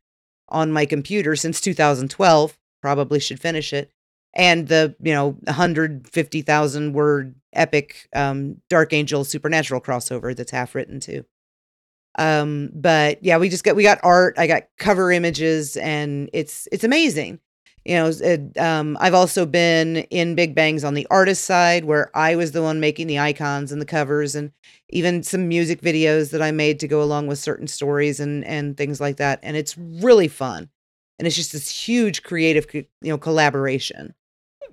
on 0.52 0.72
my 0.72 0.86
computer 0.86 1.34
since 1.34 1.60
2012. 1.60 2.56
Probably 2.80 3.18
should 3.18 3.40
finish 3.40 3.72
it. 3.72 3.90
And 4.34 4.68
the 4.68 4.94
you 5.02 5.12
know 5.12 5.36
150,000 5.44 6.92
word 6.92 7.34
epic 7.52 8.08
um, 8.14 8.60
Dark 8.70 8.92
Angel 8.92 9.24
Supernatural 9.24 9.80
crossover 9.80 10.34
that's 10.34 10.52
half 10.52 10.74
written 10.74 11.00
too. 11.00 11.24
Um, 12.18 12.70
but 12.74 13.22
yeah, 13.24 13.38
we 13.38 13.48
just 13.48 13.64
got 13.64 13.76
we 13.76 13.82
got 13.82 13.98
art. 14.02 14.34
I 14.38 14.46
got 14.46 14.64
cover 14.78 15.10
images, 15.10 15.76
and 15.76 16.28
it's 16.32 16.68
it's 16.70 16.84
amazing. 16.84 17.40
You 17.84 17.96
know, 17.96 18.08
it, 18.08 18.56
um, 18.58 18.96
I've 19.00 19.14
also 19.14 19.44
been 19.44 19.98
in 20.10 20.36
Big 20.36 20.54
Bangs 20.54 20.84
on 20.84 20.94
the 20.94 21.06
artist 21.10 21.44
side, 21.44 21.84
where 21.84 22.16
I 22.16 22.36
was 22.36 22.52
the 22.52 22.62
one 22.62 22.78
making 22.78 23.08
the 23.08 23.18
icons 23.18 23.72
and 23.72 23.80
the 23.80 23.86
covers, 23.86 24.34
and 24.34 24.52
even 24.90 25.22
some 25.22 25.48
music 25.48 25.80
videos 25.80 26.30
that 26.30 26.42
I 26.42 26.52
made 26.52 26.78
to 26.80 26.88
go 26.88 27.02
along 27.02 27.26
with 27.26 27.38
certain 27.38 27.66
stories 27.66 28.20
and 28.20 28.44
and 28.44 28.76
things 28.76 29.00
like 29.00 29.16
that. 29.16 29.40
And 29.42 29.56
it's 29.56 29.76
really 29.76 30.28
fun, 30.28 30.70
and 31.18 31.26
it's 31.26 31.36
just 31.36 31.52
this 31.52 31.70
huge 31.70 32.22
creative, 32.22 32.66
you 32.72 32.86
know, 33.02 33.18
collaboration. 33.18 34.14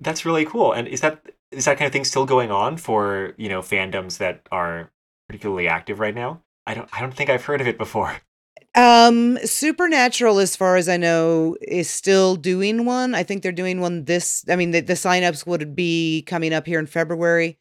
That's 0.00 0.24
really 0.24 0.44
cool. 0.44 0.72
And 0.72 0.86
is 0.86 1.00
that 1.00 1.20
is 1.50 1.64
that 1.64 1.78
kind 1.78 1.86
of 1.86 1.92
thing 1.92 2.04
still 2.04 2.26
going 2.26 2.50
on 2.50 2.76
for 2.76 3.34
you 3.36 3.48
know 3.48 3.60
fandoms 3.60 4.18
that 4.18 4.46
are 4.52 4.90
particularly 5.28 5.68
active 5.68 5.98
right 5.98 6.14
now? 6.14 6.42
I 6.66 6.74
don't 6.74 6.88
I 6.92 7.00
don't 7.00 7.14
think 7.14 7.30
I've 7.30 7.44
heard 7.44 7.60
of 7.60 7.66
it 7.66 7.78
before. 7.78 8.16
Um, 8.74 9.38
Supernatural, 9.44 10.38
as 10.38 10.54
far 10.54 10.76
as 10.76 10.88
I 10.88 10.96
know, 10.96 11.56
is 11.62 11.90
still 11.90 12.36
doing 12.36 12.84
one. 12.84 13.14
I 13.14 13.22
think 13.22 13.42
they're 13.42 13.52
doing 13.52 13.80
one 13.80 14.04
this. 14.04 14.44
I 14.48 14.56
mean, 14.56 14.70
the, 14.70 14.80
the 14.80 14.92
signups 14.94 15.46
would 15.46 15.74
be 15.74 16.22
coming 16.26 16.52
up 16.54 16.66
here 16.66 16.78
in 16.78 16.86
February 16.86 17.58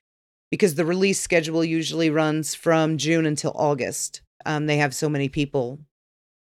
because 0.51 0.75
the 0.75 0.85
release 0.85 1.19
schedule 1.19 1.63
usually 1.63 2.09
runs 2.09 2.53
from 2.53 2.97
June 2.97 3.25
until 3.25 3.53
August. 3.55 4.21
Um, 4.45 4.67
they 4.67 4.77
have 4.77 4.93
so 4.95 5.09
many 5.09 5.29
people 5.29 5.79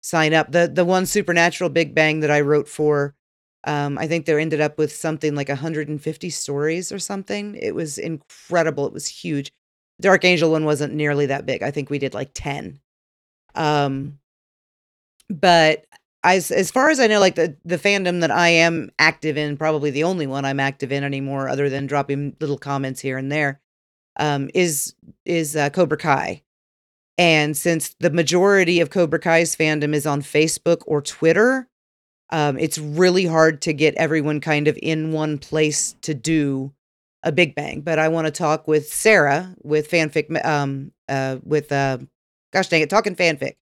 sign 0.02 0.34
up. 0.34 0.52
The 0.52 0.68
the 0.68 0.86
one 0.86 1.06
Supernatural 1.06 1.70
Big 1.70 1.94
Bang 1.94 2.22
that 2.22 2.32
I 2.32 2.42
wrote 2.42 2.68
for 2.68 3.16
um, 3.66 3.98
I 3.98 4.08
think 4.08 4.26
they 4.26 4.40
ended 4.40 4.62
up 4.62 4.78
with 4.78 4.96
something 4.96 5.36
like 5.36 5.50
150 5.50 6.30
stories 6.30 6.92
or 6.92 7.00
something. 7.00 7.56
It 7.60 7.74
was 7.74 7.98
incredible. 7.98 8.86
It 8.86 8.94
was 8.94 9.08
huge. 9.08 9.52
Dark 10.00 10.24
Angel 10.24 10.52
one 10.52 10.66
wasn't 10.66 10.94
nearly 10.94 11.26
that 11.28 11.46
big. 11.46 11.64
I 11.64 11.72
think 11.72 11.90
we 11.90 11.98
did 11.98 12.14
like 12.14 12.32
10. 12.34 12.80
Um, 13.56 14.20
but 15.30 15.86
as 16.24 16.50
as 16.50 16.72
far 16.72 16.90
as 16.90 17.00
I 17.00 17.08
know, 17.08 17.20
like 17.20 17.36
the 17.36 17.56
the 17.64 17.78
fandom 17.78 18.22
that 18.22 18.32
I 18.32 18.50
am 18.50 18.90
active 18.98 19.38
in, 19.38 19.58
probably 19.58 19.92
the 19.92 20.04
only 20.04 20.28
one 20.28 20.44
I'm 20.44 20.60
active 20.60 20.92
in 20.92 21.04
anymore, 21.04 21.48
other 21.48 21.70
than 21.70 21.88
dropping 21.88 22.36
little 22.40 22.58
comments 22.58 23.00
here 23.00 23.18
and 23.18 23.32
there, 23.32 23.62
um, 24.18 24.50
is 24.54 24.96
is 25.24 25.56
uh, 25.56 25.70
Cobra 25.70 25.98
Kai. 25.98 26.42
And 27.18 27.56
since 27.56 27.96
the 28.00 28.10
majority 28.10 28.82
of 28.82 28.90
Cobra 28.90 29.20
Kai's 29.20 29.56
fandom 29.56 29.94
is 29.94 30.06
on 30.06 30.22
Facebook 30.22 30.82
or 30.86 31.02
Twitter, 31.02 31.70
um, 32.32 32.58
it's 32.58 32.78
really 32.78 33.26
hard 33.26 33.62
to 33.62 33.74
get 33.74 33.96
everyone 33.96 34.42
kind 34.42 34.68
of 34.68 34.78
in 34.82 35.12
one 35.12 35.38
place 35.38 35.96
to 36.02 36.14
do 36.14 36.74
a 37.24 37.32
Big 37.32 37.56
Bang. 37.56 37.82
But 37.82 38.00
I 38.00 38.10
want 38.10 38.26
to 38.26 38.32
talk 38.32 38.68
with 38.68 38.92
Sarah 38.92 39.56
with 39.64 39.90
fanfic, 39.90 40.44
um, 40.44 40.92
uh, 41.08 41.38
with 41.44 41.72
uh, 41.72 42.00
gosh 42.52 42.68
dang 42.68 42.82
it, 42.82 42.90
talking 42.90 43.16
fanfic, 43.16 43.56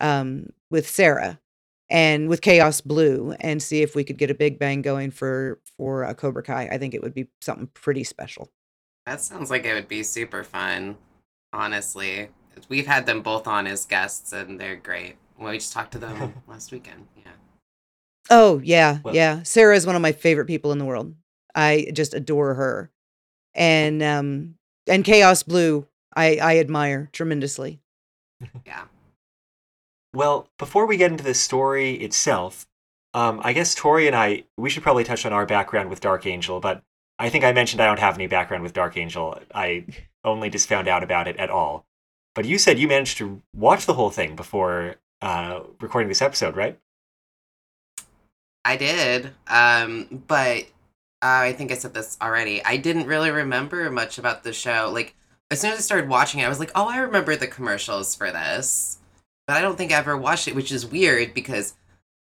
um, 0.00 0.50
with 0.70 0.88
Sarah 0.88 1.40
and 1.88 2.28
with 2.28 2.40
Chaos 2.40 2.80
Blue, 2.80 3.34
and 3.40 3.62
see 3.62 3.82
if 3.82 3.94
we 3.94 4.04
could 4.04 4.18
get 4.18 4.30
a 4.30 4.34
Big 4.34 4.58
Bang 4.58 4.82
going 4.82 5.10
for 5.10 5.60
for 5.76 6.04
uh, 6.04 6.14
Cobra 6.14 6.42
Kai. 6.42 6.68
I 6.70 6.78
think 6.78 6.94
it 6.94 7.02
would 7.02 7.14
be 7.14 7.28
something 7.40 7.68
pretty 7.68 8.04
special. 8.04 8.50
That 9.06 9.20
sounds 9.20 9.50
like 9.50 9.64
it 9.64 9.74
would 9.74 9.88
be 9.88 10.02
super 10.02 10.42
fun. 10.42 10.96
Honestly, 11.52 12.28
we've 12.68 12.86
had 12.86 13.06
them 13.06 13.22
both 13.22 13.46
on 13.46 13.66
as 13.66 13.86
guests, 13.86 14.32
and 14.32 14.60
they're 14.60 14.76
great. 14.76 15.16
we 15.38 15.58
just 15.58 15.72
talked 15.72 15.92
to 15.92 15.98
them 15.98 16.34
last 16.48 16.72
weekend. 16.72 17.06
Yeah. 17.16 17.32
Oh 18.30 18.60
yeah, 18.64 18.98
well, 19.04 19.14
yeah. 19.14 19.42
Sarah 19.44 19.76
is 19.76 19.86
one 19.86 19.96
of 19.96 20.02
my 20.02 20.12
favorite 20.12 20.46
people 20.46 20.72
in 20.72 20.78
the 20.78 20.84
world. 20.84 21.14
I 21.54 21.90
just 21.92 22.14
adore 22.14 22.54
her, 22.54 22.90
and 23.54 24.02
um, 24.02 24.56
and 24.88 25.04
Chaos 25.04 25.44
Blue, 25.44 25.86
I 26.14 26.38
I 26.38 26.58
admire 26.58 27.08
tremendously. 27.12 27.80
yeah. 28.66 28.84
Well, 30.16 30.48
before 30.58 30.86
we 30.86 30.96
get 30.96 31.10
into 31.10 31.22
the 31.22 31.34
story 31.34 31.96
itself, 31.96 32.66
um, 33.12 33.38
I 33.44 33.52
guess 33.52 33.74
Tori 33.74 34.06
and 34.06 34.16
I 34.16 34.44
we 34.56 34.70
should 34.70 34.82
probably 34.82 35.04
touch 35.04 35.26
on 35.26 35.34
our 35.34 35.44
background 35.44 35.90
with 35.90 36.00
Dark 36.00 36.24
Angel, 36.24 36.58
but 36.58 36.82
I 37.18 37.28
think 37.28 37.44
I 37.44 37.52
mentioned 37.52 37.82
I 37.82 37.86
don't 37.86 37.98
have 37.98 38.14
any 38.14 38.26
background 38.26 38.62
with 38.62 38.72
Dark 38.72 38.96
Angel. 38.96 39.38
I 39.54 39.84
only 40.24 40.48
just 40.48 40.70
found 40.70 40.88
out 40.88 41.02
about 41.02 41.28
it 41.28 41.36
at 41.36 41.50
all. 41.50 41.84
But 42.34 42.46
you 42.46 42.56
said 42.56 42.78
you 42.78 42.88
managed 42.88 43.18
to 43.18 43.42
watch 43.54 43.84
the 43.84 43.92
whole 43.92 44.08
thing 44.08 44.36
before 44.36 44.94
uh, 45.20 45.60
recording 45.82 46.08
this 46.08 46.22
episode, 46.22 46.56
right? 46.56 46.78
I 48.64 48.78
did, 48.78 49.32
um, 49.48 50.24
but 50.26 50.62
uh, 51.20 51.44
I 51.44 51.52
think 51.52 51.72
I 51.72 51.74
said 51.74 51.92
this 51.92 52.16
already. 52.22 52.64
I 52.64 52.78
didn't 52.78 53.06
really 53.06 53.30
remember 53.30 53.90
much 53.90 54.16
about 54.16 54.44
the 54.44 54.54
show. 54.54 54.90
Like 54.90 55.14
as 55.50 55.60
soon 55.60 55.72
as 55.72 55.78
I 55.78 55.82
started 55.82 56.08
watching 56.08 56.40
it, 56.40 56.46
I 56.46 56.48
was 56.48 56.58
like, 56.58 56.72
"Oh, 56.74 56.88
I 56.88 57.00
remember 57.00 57.36
the 57.36 57.46
commercials 57.46 58.14
for 58.14 58.32
this," 58.32 58.96
but 59.46 59.56
I 59.56 59.60
don't 59.60 59.76
think 59.76 59.92
I 59.92 59.96
ever 59.96 60.16
watched 60.16 60.48
it, 60.48 60.54
which 60.54 60.72
is 60.72 60.86
weird 60.86 61.34
because 61.34 61.74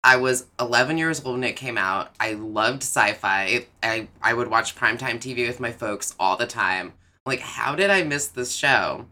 I 0.04 0.16
was 0.16 0.46
11 0.60 0.98
years 0.98 1.24
old 1.24 1.34
when 1.34 1.44
it 1.44 1.56
came 1.56 1.78
out. 1.78 2.14
I 2.20 2.32
loved 2.34 2.82
sci-fi. 2.82 3.66
I 3.82 4.08
I 4.22 4.34
would 4.34 4.48
watch 4.48 4.76
primetime 4.76 5.18
TV 5.18 5.46
with 5.46 5.60
my 5.60 5.72
folks 5.72 6.14
all 6.20 6.36
the 6.36 6.46
time. 6.46 6.92
Like, 7.24 7.40
how 7.40 7.74
did 7.74 7.90
I 7.90 8.04
miss 8.04 8.28
this 8.28 8.52
show? 8.54 9.06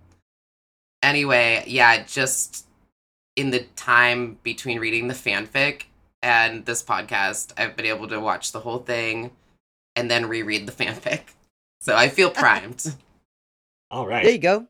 Anyway, 1.02 1.64
yeah, 1.66 2.04
just 2.04 2.66
in 3.37 3.50
the 3.50 3.66
time 3.76 4.38
between 4.42 4.78
reading 4.78 5.08
the 5.08 5.14
fanfic 5.14 5.84
and 6.23 6.64
this 6.64 6.82
podcast, 6.82 7.52
I've 7.58 7.76
been 7.76 7.87
able 7.87 8.08
to 8.08 8.20
watch 8.20 8.52
the 8.52 8.61
whole 8.61 8.78
thing 8.78 9.32
and 9.96 10.11
then 10.11 10.26
reread 10.28 10.66
the 10.66 10.73
fanfic. 10.84 11.23
So 11.80 11.96
I 11.96 12.08
feel 12.08 12.30
primed. 12.30 12.94
All 13.90 14.06
right. 14.06 14.23
There 14.23 14.32
you 14.32 14.38
go. 14.38 14.66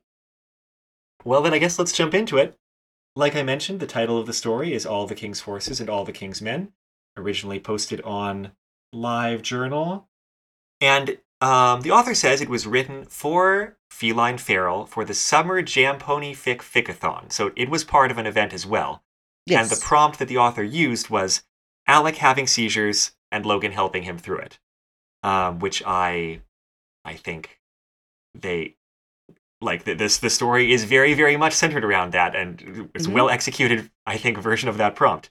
Well, 1.24 1.42
then 1.42 1.54
I 1.54 1.58
guess 1.58 1.78
let's 1.78 1.92
jump 1.92 2.14
into 2.14 2.38
it. 2.38 2.56
Like 3.16 3.36
I 3.36 3.42
mentioned, 3.42 3.78
the 3.80 3.86
title 3.86 4.18
of 4.18 4.26
the 4.26 4.32
story 4.32 4.72
is 4.72 4.84
All 4.84 5.06
the 5.06 5.14
King's 5.14 5.40
Horses 5.40 5.80
and 5.80 5.88
All 5.88 6.04
the 6.04 6.12
King's 6.12 6.42
Men, 6.42 6.72
originally 7.16 7.60
posted 7.60 8.00
on 8.00 8.52
Live 8.92 9.42
Journal. 9.42 10.08
And 10.80 11.18
um, 11.40 11.82
the 11.82 11.92
author 11.92 12.14
says 12.14 12.40
it 12.40 12.48
was 12.48 12.66
written 12.66 13.04
for 13.04 13.76
Feline 13.90 14.38
Feral 14.38 14.86
for 14.86 15.04
the 15.04 15.14
Summer 15.14 15.62
Jampony 15.62 16.32
Fic 16.32 16.58
Ficathon. 16.58 17.30
So 17.30 17.52
it 17.54 17.68
was 17.68 17.84
part 17.84 18.10
of 18.10 18.18
an 18.18 18.26
event 18.26 18.52
as 18.52 18.66
well. 18.66 19.04
Yes. 19.46 19.70
And 19.70 19.78
the 19.78 19.84
prompt 19.84 20.18
that 20.18 20.28
the 20.28 20.38
author 20.38 20.64
used 20.64 21.10
was 21.10 21.42
Alec 21.86 22.16
having 22.16 22.46
seizures 22.46 23.12
and 23.30 23.46
Logan 23.46 23.72
helping 23.72 24.04
him 24.04 24.18
through 24.18 24.38
it, 24.38 24.58
um, 25.22 25.60
which 25.60 25.82
I, 25.86 26.40
I 27.04 27.14
think, 27.14 27.60
they 28.34 28.74
like 29.64 29.84
this. 29.84 30.18
The 30.18 30.30
story 30.30 30.72
is 30.72 30.84
very, 30.84 31.14
very 31.14 31.36
much 31.36 31.52
centered 31.52 31.84
around 31.84 32.12
that, 32.12 32.34
and 32.34 32.88
it's 32.94 33.06
mm-hmm. 33.06 33.14
well 33.14 33.30
executed. 33.30 33.90
I 34.06 34.16
think 34.16 34.38
version 34.38 34.68
of 34.68 34.76
that 34.78 34.94
prompt. 34.94 35.30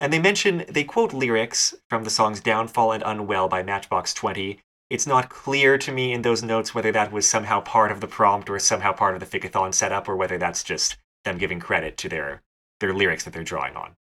And 0.00 0.12
they 0.12 0.18
mention 0.18 0.64
they 0.68 0.84
quote 0.84 1.12
lyrics 1.12 1.74
from 1.88 2.04
the 2.04 2.10
songs 2.10 2.40
"Downfall" 2.40 2.92
and 2.92 3.02
"Unwell" 3.04 3.48
by 3.48 3.62
Matchbox 3.62 4.14
Twenty. 4.14 4.60
It's 4.88 5.06
not 5.06 5.28
clear 5.28 5.78
to 5.78 5.92
me 5.92 6.12
in 6.12 6.22
those 6.22 6.42
notes 6.42 6.74
whether 6.74 6.90
that 6.90 7.12
was 7.12 7.28
somehow 7.28 7.60
part 7.60 7.92
of 7.92 8.00
the 8.00 8.08
prompt 8.08 8.50
or 8.50 8.58
somehow 8.58 8.92
part 8.92 9.14
of 9.14 9.20
the 9.20 9.26
Ficathon 9.26 9.72
setup, 9.72 10.08
or 10.08 10.16
whether 10.16 10.36
that's 10.36 10.64
just 10.64 10.96
them 11.24 11.38
giving 11.38 11.60
credit 11.60 11.96
to 11.98 12.08
their 12.08 12.42
their 12.80 12.94
lyrics 12.94 13.24
that 13.24 13.32
they're 13.32 13.44
drawing 13.44 13.76
on. 13.76 13.94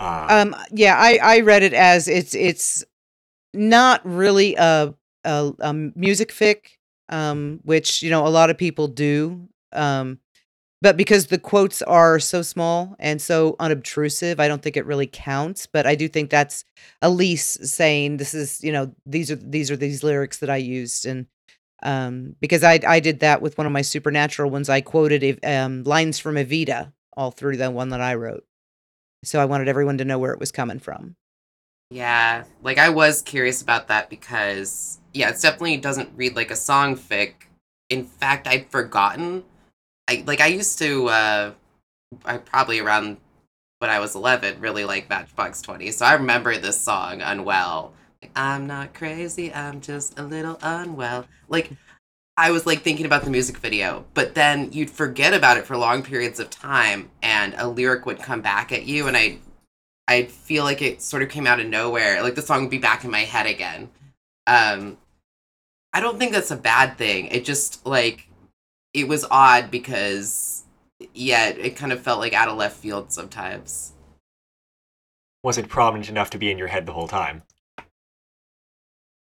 Um, 0.00 0.54
um 0.54 0.62
yeah, 0.72 0.96
I 0.96 1.18
I 1.22 1.40
read 1.40 1.62
it 1.62 1.74
as 1.74 2.08
it's 2.08 2.34
it's 2.34 2.84
not 3.52 4.00
really 4.04 4.54
a 4.56 4.94
a, 5.24 5.52
a 5.60 5.72
music 5.72 6.30
fic, 6.30 6.78
um, 7.10 7.60
which 7.64 8.02
you 8.02 8.10
know 8.10 8.26
a 8.26 8.28
lot 8.28 8.50
of 8.50 8.56
people 8.56 8.88
do. 8.88 9.48
Um, 9.72 10.18
but 10.82 10.96
because 10.96 11.26
the 11.26 11.38
quotes 11.38 11.82
are 11.82 12.18
so 12.18 12.40
small 12.40 12.96
and 12.98 13.20
so 13.20 13.54
unobtrusive, 13.60 14.40
I 14.40 14.48
don't 14.48 14.62
think 14.62 14.78
it 14.78 14.86
really 14.86 15.06
counts. 15.06 15.66
But 15.66 15.86
I 15.86 15.94
do 15.94 16.08
think 16.08 16.30
that's 16.30 16.64
Elise 17.02 17.58
saying 17.70 18.16
this 18.16 18.32
is, 18.32 18.64
you 18.64 18.72
know, 18.72 18.94
these 19.04 19.30
are 19.30 19.36
these 19.36 19.70
are 19.70 19.76
these 19.76 20.02
lyrics 20.02 20.38
that 20.38 20.48
I 20.48 20.56
used, 20.56 21.04
and 21.04 21.26
um, 21.82 22.36
because 22.40 22.64
I 22.64 22.80
I 22.86 23.00
did 23.00 23.20
that 23.20 23.42
with 23.42 23.58
one 23.58 23.66
of 23.66 23.72
my 23.72 23.82
supernatural 23.82 24.50
ones. 24.50 24.68
I 24.70 24.80
quoted 24.80 25.38
um, 25.44 25.82
lines 25.84 26.18
from 26.18 26.36
Evita 26.36 26.92
all 27.16 27.30
through 27.30 27.58
the 27.58 27.70
one 27.70 27.90
that 27.90 28.00
I 28.00 28.14
wrote. 28.14 28.44
So 29.22 29.40
I 29.40 29.44
wanted 29.44 29.68
everyone 29.68 29.98
to 29.98 30.04
know 30.04 30.18
where 30.18 30.32
it 30.32 30.40
was 30.40 30.52
coming 30.52 30.78
from. 30.78 31.16
Yeah, 31.90 32.44
like 32.62 32.78
I 32.78 32.88
was 32.88 33.20
curious 33.20 33.62
about 33.62 33.88
that 33.88 34.08
because 34.08 35.00
yeah, 35.12 35.30
it 35.30 35.40
definitely 35.40 35.76
doesn't 35.78 36.10
read 36.16 36.36
like 36.36 36.52
a 36.52 36.56
song 36.56 36.96
fic, 36.96 37.34
in 37.88 38.04
fact 38.04 38.46
I'd 38.46 38.70
forgotten. 38.70 39.44
I 40.08 40.22
like 40.26 40.40
I 40.40 40.46
used 40.46 40.78
to 40.78 41.08
uh 41.08 41.52
I 42.24 42.38
probably 42.38 42.78
around 42.78 43.16
when 43.80 43.90
I 43.90 43.98
was 43.98 44.14
11 44.14 44.60
really 44.60 44.84
like 44.84 45.08
Matchbox 45.08 45.62
20. 45.62 45.90
So 45.90 46.06
I 46.06 46.12
remember 46.14 46.56
this 46.56 46.80
song 46.80 47.22
Unwell. 47.22 47.92
I'm 48.36 48.66
not 48.66 48.94
crazy, 48.94 49.52
I'm 49.52 49.80
just 49.80 50.18
a 50.18 50.22
little 50.22 50.58
unwell. 50.62 51.26
Like 51.48 51.72
I 52.36 52.52
was 52.52 52.66
like 52.66 52.82
thinking 52.82 53.06
about 53.06 53.24
the 53.24 53.30
music 53.30 53.58
video, 53.58 54.04
but 54.14 54.34
then 54.34 54.72
you'd 54.72 54.90
forget 54.90 55.34
about 55.34 55.56
it 55.56 55.66
for 55.66 55.76
long 55.76 56.02
periods 56.04 56.38
of 56.38 56.50
time 56.50 57.10
and 57.20 57.54
a 57.58 57.66
lyric 57.66 58.06
would 58.06 58.20
come 58.20 58.42
back 58.42 58.70
at 58.70 58.86
you 58.86 59.08
and 59.08 59.16
I 59.16 59.38
I 60.10 60.24
feel 60.24 60.64
like 60.64 60.82
it 60.82 61.00
sort 61.00 61.22
of 61.22 61.28
came 61.30 61.46
out 61.46 61.60
of 61.60 61.66
nowhere. 61.68 62.22
Like 62.22 62.34
the 62.34 62.42
song 62.42 62.62
would 62.62 62.70
be 62.70 62.78
back 62.78 63.04
in 63.04 63.10
my 63.10 63.20
head 63.20 63.46
again. 63.46 63.88
Um 64.46 64.98
I 65.92 66.00
don't 66.00 66.18
think 66.18 66.32
that's 66.32 66.50
a 66.50 66.56
bad 66.56 66.98
thing. 66.98 67.26
It 67.26 67.44
just 67.44 67.86
like 67.86 68.26
it 68.92 69.08
was 69.08 69.24
odd 69.30 69.70
because 69.70 70.64
yeah, 71.14 71.48
it 71.48 71.76
kind 71.76 71.92
of 71.92 72.00
felt 72.00 72.18
like 72.20 72.32
out 72.34 72.48
of 72.48 72.56
left 72.58 72.76
field 72.76 73.12
sometimes. 73.12 73.92
Wasn't 75.42 75.68
prominent 75.68 76.08
enough 76.10 76.30
to 76.30 76.38
be 76.38 76.50
in 76.50 76.58
your 76.58 76.68
head 76.68 76.86
the 76.86 76.92
whole 76.92 77.08
time. 77.08 77.42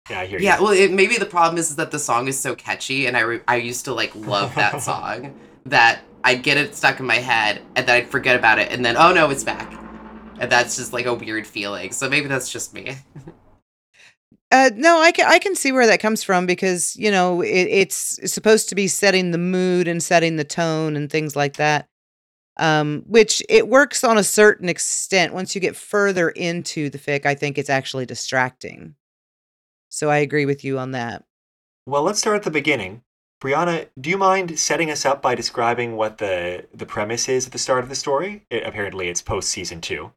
Yeah, 0.09 0.21
I 0.21 0.27
hear 0.27 0.39
Yeah, 0.39 0.57
you. 0.57 0.59
Yeah, 0.59 0.61
well, 0.61 0.73
it, 0.73 0.93
maybe 0.93 1.17
the 1.17 1.27
problem 1.27 1.59
is, 1.59 1.71
is 1.71 1.77
that 1.77 1.91
the 1.91 1.99
song 1.99 2.29
is 2.29 2.39
so 2.39 2.55
catchy, 2.55 3.07
and 3.07 3.17
I 3.17 3.21
re- 3.21 3.41
I 3.49 3.57
used 3.57 3.85
to 3.87 3.95
like 3.95 4.15
love 4.15 4.55
that 4.55 4.81
song 4.83 5.35
that 5.67 6.03
I'd 6.25 6.43
get 6.43 6.57
it 6.59 6.75
stuck 6.75 7.01
in 7.01 7.07
my 7.07 7.17
head, 7.17 7.61
and 7.75 7.87
then 7.87 7.97
I'd 7.97 8.09
forget 8.09 8.37
about 8.37 8.59
it, 8.59 8.71
and 8.73 8.85
then 8.85 8.97
oh 8.97 9.13
no, 9.13 9.31
it's 9.31 9.45
back, 9.45 9.73
and 10.39 10.51
that's 10.51 10.77
just 10.77 10.93
like 10.93 11.07
a 11.07 11.15
weird 11.15 11.47
feeling. 11.47 11.93
So 11.93 12.09
maybe 12.09 12.29
that's 12.29 12.51
just 12.51 12.75
me. 12.75 12.97
Uh, 14.53 14.71
no, 14.75 15.01
I 15.01 15.11
can 15.11 15.27
I 15.27 15.39
can 15.39 15.57
see 15.57 15.73
where 15.73 15.87
that 15.89 16.01
comes 16.01 16.23
from 16.23 16.47
because 16.47 16.97
you 16.97 17.11
know 17.11 17.43
it, 17.43 17.49
it's, 17.49 18.19
it's 18.19 18.33
supposed 18.33 18.69
to 18.69 18.75
be 18.75 18.87
setting 18.87 19.33
the 19.33 19.39
mood 19.39 19.89
and 19.89 20.03
setting 20.03 20.37
the 20.37 20.45
tone 20.45 20.97
and 20.97 21.11
things 21.11 21.35
like 21.35 21.57
that. 21.57 21.89
Um, 22.59 23.03
which 23.07 23.43
it 23.51 23.69
works 23.69 24.03
on 24.03 24.17
a 24.17 24.25
certain 24.25 24.69
extent. 24.69 25.35
Once 25.35 25.55
you 25.55 25.61
get 25.61 25.77
further 25.77 26.31
into 26.31 26.89
the 26.89 26.99
fic, 26.99 27.27
I 27.27 27.35
think 27.35 27.59
it's 27.59 27.69
actually 27.69 28.07
distracting. 28.07 28.95
So 29.91 30.11
I 30.11 30.19
agree 30.19 30.47
with 30.47 30.65
you 30.65 30.79
on 30.79 30.93
that. 30.93 31.25
Well, 31.85 32.03
let's 32.03 32.19
start 32.19 32.37
at 32.37 32.43
the 32.45 32.51
beginning. 32.51 33.03
Brianna, 33.43 33.89
do 34.01 34.09
you 34.09 34.17
mind 34.17 34.59
setting 34.59 34.91
us 34.91 35.05
up 35.05 35.21
by 35.21 35.35
describing 35.35 35.97
what 35.97 36.19
the 36.19 36.67
the 36.73 36.87
premise 36.87 37.29
is 37.29 37.47
at 37.47 37.53
the 37.53 37.59
start 37.59 37.83
of 37.83 37.91
the 37.91 37.95
story? 37.95 38.47
It, 38.49 38.63
apparently, 38.65 39.09
it's 39.09 39.23
post 39.23 39.51
season 39.51 39.81
two. 39.81 40.13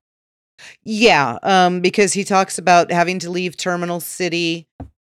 Yeah, 0.84 1.38
um, 1.44 1.82
because 1.82 2.13
he 2.13 2.24
talks 2.24 2.58
about 2.58 2.92
having 2.92 3.20
to 3.20 3.30
leave 3.30 3.58
Terminal 3.58 4.00
City, 4.00 4.68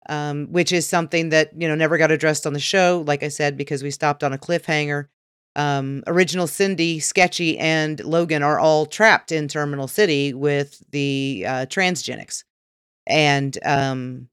um, 0.09 0.47
which 0.51 0.73
is 0.73 0.89
something 0.89 1.31
that 1.31 1.51
you 1.61 1.69
know 1.69 1.75
never 1.75 1.99
got 1.99 2.11
addressed 2.11 2.47
on 2.47 2.53
the 2.53 2.61
show. 2.61 3.05
Like 3.07 3.23
I 3.23 3.29
said, 3.29 3.57
because 3.57 3.83
we 3.83 3.91
stopped 3.91 4.25
on 4.25 4.33
a 4.33 4.39
cliffhanger. 4.39 5.07
Um, 5.57 6.05
original 6.07 6.47
Cindy, 6.47 7.01
Sketchy, 7.01 7.59
and 7.59 8.03
Logan 8.05 8.43
are 8.43 8.61
all 8.61 8.87
trapped 8.87 9.33
in 9.33 9.49
Terminal 9.49 9.89
City 9.89 10.33
with 10.33 10.83
the 10.91 11.45
uh, 11.47 11.67
transgenics, 11.67 12.45
and 13.07 13.59
um, 13.65 14.29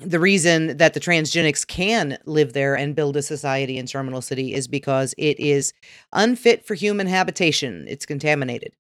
the 0.00 0.20
reason 0.20 0.76
that 0.76 0.94
the 0.94 1.00
transgenics 1.00 1.66
can 1.66 2.18
live 2.26 2.52
there 2.52 2.76
and 2.76 2.96
build 2.96 3.16
a 3.16 3.22
society 3.22 3.78
in 3.78 3.86
Terminal 3.86 4.20
City 4.20 4.54
is 4.54 4.68
because 4.68 5.14
it 5.18 5.38
is 5.40 5.72
unfit 6.12 6.66
for 6.66 6.74
human 6.74 7.06
habitation. 7.06 7.86
It's 7.88 8.06
contaminated. 8.06 8.74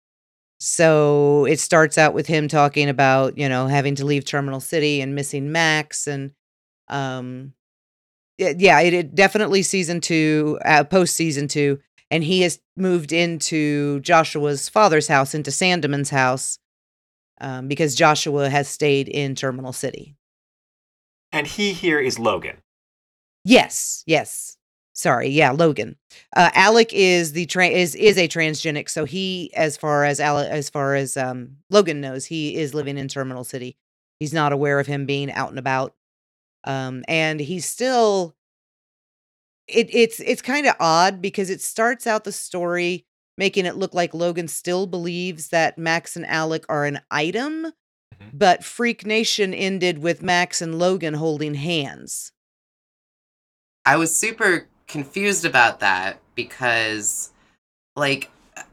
So 0.66 1.46
it 1.46 1.60
starts 1.60 1.98
out 1.98 2.14
with 2.14 2.28
him 2.28 2.48
talking 2.48 2.88
about, 2.88 3.38
you 3.38 3.50
know, 3.50 3.68
having 3.68 3.96
to 3.96 4.06
leave 4.06 4.24
Terminal 4.24 4.60
City 4.60 5.02
and 5.02 5.14
missing 5.14 5.52
Max 5.52 6.08
and 6.08 6.32
um 6.88 7.54
y- 8.40 8.56
yeah, 8.58 8.80
it, 8.80 8.94
it 8.94 9.16
definitely 9.16 9.62
season 9.62 10.00
2, 10.00 10.60
uh, 10.64 10.84
post 10.86 11.16
season 11.16 11.48
2 11.48 11.80
and 12.10 12.24
he 12.24 12.42
has 12.42 12.60
moved 12.78 13.12
into 13.12 14.00
Joshua's 14.02 14.70
father's 14.70 15.08
house 15.08 15.34
into 15.34 15.52
Sandeman's 15.52 16.12
house 16.12 16.60
um, 17.42 17.68
because 17.68 17.96
Joshua 17.96 18.50
has 18.50 18.68
stayed 18.68 19.10
in 19.10 19.36
Terminal 19.36 19.74
City. 19.74 20.16
And 21.32 21.48
he 21.48 21.74
here 21.74 22.00
is 22.00 22.20
Logan. 22.20 22.58
Yes, 23.44 24.04
yes. 24.06 24.58
Sorry, 24.96 25.30
yeah, 25.30 25.52
Logan. 25.52 25.96
Uh, 26.36 26.52
Alec 26.54 26.94
is 26.94 27.34
the 27.34 27.48
tra- 27.48 27.68
is 27.68 27.96
is 27.96 28.18
a 28.18 28.28
transgenic, 28.28 28.90
so 28.90 29.06
he, 29.06 29.52
as 29.56 29.76
far 29.76 30.06
as 30.06 30.20
Alec, 30.20 30.48
as 30.52 30.70
far 30.70 30.94
as 30.96 31.18
um, 31.18 31.58
Logan 31.72 32.00
knows, 32.00 32.26
he 32.26 32.56
is 32.56 32.76
living 32.76 32.98
in 33.00 33.08
Terminal 33.08 33.44
City. 33.44 33.76
He's 34.20 34.34
not 34.34 34.54
aware 34.54 34.80
of 34.80 34.86
him 34.86 35.08
being 35.08 35.32
out 35.32 35.50
and 35.50 35.58
about, 35.58 35.96
um, 36.64 37.04
and 37.08 37.40
he's 37.40 37.66
still. 37.66 38.36
It 39.68 39.90
it's 39.94 40.20
it's 40.20 40.42
kind 40.44 40.68
of 40.68 40.76
odd 40.80 41.22
because 41.22 41.50
it 41.50 41.62
starts 41.62 42.06
out 42.06 42.24
the 42.24 42.32
story 42.32 43.06
making 43.36 43.66
it 43.66 43.76
look 43.78 43.96
like 43.96 44.14
Logan 44.14 44.48
still 44.48 44.86
believes 44.86 45.48
that 45.50 45.78
Max 45.78 46.16
and 46.16 46.26
Alec 46.28 46.66
are 46.70 46.86
an 46.86 47.00
item, 47.10 47.72
Mhm. 48.22 48.30
but 48.32 48.64
Freak 48.64 49.08
Nation 49.08 49.56
ended 49.56 49.98
with 50.00 50.22
Max 50.22 50.62
and 50.62 50.78
Logan 50.78 51.16
holding 51.16 51.56
hands. 51.56 52.32
I 53.86 53.96
was 53.96 54.16
super 54.16 54.68
confused 54.88 55.46
about 55.46 55.80
that 55.80 56.20
because, 56.36 57.32
like, 57.96 58.30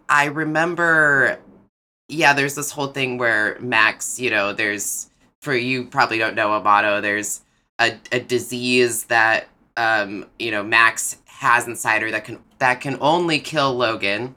I 0.08 0.26
remember, 0.26 1.38
yeah, 2.08 2.32
there's 2.32 2.54
this 2.54 2.70
whole 2.70 2.88
thing 2.88 3.18
where 3.18 3.58
Max, 3.60 4.18
you 4.18 4.30
know, 4.30 4.52
there's, 4.52 5.10
for 5.42 5.54
you 5.54 5.84
probably 5.84 6.18
don't 6.18 6.34
know 6.34 6.52
Amato, 6.52 7.00
there's 7.00 7.42
a, 7.78 7.96
a 8.12 8.20
disease 8.20 9.04
that, 9.04 9.48
um, 9.76 10.26
you 10.38 10.50
know, 10.50 10.62
Max 10.62 11.16
has 11.26 11.66
inside 11.66 12.02
her 12.02 12.10
that 12.10 12.24
can, 12.24 12.38
that 12.58 12.80
can 12.80 12.98
only 13.00 13.38
kill 13.38 13.74
Logan. 13.74 14.34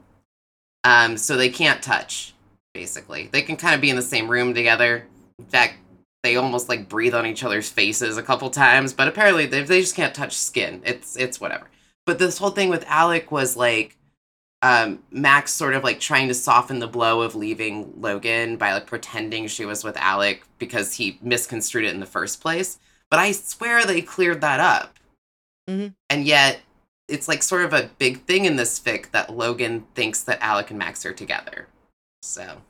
Um, 0.84 1.16
so 1.16 1.36
they 1.36 1.48
can't 1.48 1.82
touch, 1.82 2.34
basically. 2.72 3.28
They 3.32 3.42
can 3.42 3.56
kind 3.56 3.74
of 3.74 3.80
be 3.80 3.90
in 3.90 3.96
the 3.96 4.02
same 4.02 4.30
room 4.30 4.54
together. 4.54 5.06
In 5.38 5.46
fact, 5.46 5.78
they 6.24 6.36
almost 6.36 6.70
like 6.70 6.88
breathe 6.88 7.14
on 7.14 7.26
each 7.26 7.44
other's 7.44 7.68
faces 7.68 8.16
a 8.16 8.22
couple 8.22 8.48
times, 8.48 8.94
but 8.94 9.06
apparently 9.06 9.44
they, 9.44 9.62
they 9.62 9.82
just 9.82 9.94
can't 9.94 10.14
touch 10.14 10.36
skin. 10.36 10.80
It's 10.84 11.16
it's 11.16 11.40
whatever. 11.40 11.68
But 12.06 12.18
this 12.18 12.38
whole 12.38 12.50
thing 12.50 12.70
with 12.70 12.84
Alec 12.88 13.30
was 13.30 13.56
like 13.56 13.96
um, 14.62 15.00
Max 15.10 15.52
sort 15.52 15.74
of 15.74 15.84
like 15.84 16.00
trying 16.00 16.28
to 16.28 16.34
soften 16.34 16.78
the 16.78 16.88
blow 16.88 17.20
of 17.20 17.34
leaving 17.34 17.92
Logan 18.00 18.56
by 18.56 18.72
like 18.72 18.86
pretending 18.86 19.46
she 19.46 19.66
was 19.66 19.84
with 19.84 19.98
Alec 19.98 20.42
because 20.58 20.94
he 20.94 21.18
misconstrued 21.20 21.84
it 21.84 21.92
in 21.92 22.00
the 22.00 22.06
first 22.06 22.40
place. 22.40 22.78
But 23.10 23.20
I 23.20 23.32
swear 23.32 23.84
they 23.84 24.00
cleared 24.00 24.40
that 24.40 24.60
up. 24.60 24.98
Mhm. 25.68 25.94
And 26.08 26.24
yet 26.24 26.60
it's 27.06 27.28
like 27.28 27.42
sort 27.42 27.66
of 27.66 27.74
a 27.74 27.90
big 27.98 28.22
thing 28.22 28.46
in 28.46 28.56
this 28.56 28.80
fic 28.80 29.10
that 29.10 29.36
Logan 29.36 29.84
thinks 29.94 30.22
that 30.22 30.40
Alec 30.40 30.70
and 30.70 30.78
Max 30.78 31.04
are 31.04 31.12
together. 31.12 31.68
So, 32.22 32.62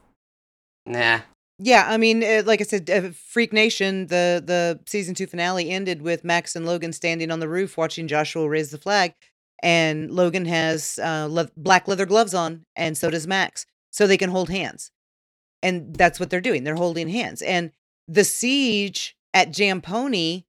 nah. 0.86 1.20
Yeah, 1.58 1.86
I 1.88 1.98
mean, 1.98 2.24
uh, 2.24 2.42
like 2.44 2.60
I 2.60 2.64
said, 2.64 2.90
uh, 2.90 3.10
Freak 3.10 3.52
Nation, 3.52 4.08
the 4.08 4.42
the 4.44 4.80
season 4.86 5.14
two 5.14 5.26
finale 5.26 5.70
ended 5.70 6.02
with 6.02 6.24
Max 6.24 6.56
and 6.56 6.66
Logan 6.66 6.92
standing 6.92 7.30
on 7.30 7.38
the 7.40 7.48
roof 7.48 7.76
watching 7.76 8.08
Joshua 8.08 8.48
raise 8.48 8.70
the 8.70 8.78
flag, 8.78 9.14
and 9.62 10.10
Logan 10.10 10.46
has 10.46 10.98
uh, 10.98 11.28
le- 11.30 11.50
black 11.56 11.86
leather 11.86 12.06
gloves 12.06 12.34
on, 12.34 12.64
and 12.74 12.98
so 12.98 13.08
does 13.08 13.26
Max, 13.28 13.66
so 13.90 14.06
they 14.06 14.16
can 14.16 14.30
hold 14.30 14.50
hands, 14.50 14.90
and 15.62 15.94
that's 15.94 16.18
what 16.18 16.28
they're 16.28 16.40
doing. 16.40 16.64
They're 16.64 16.74
holding 16.74 17.08
hands, 17.08 17.40
and 17.40 17.70
the 18.08 18.24
siege 18.24 19.16
at 19.32 19.52
Jam 19.52 19.80
Pony 19.80 20.44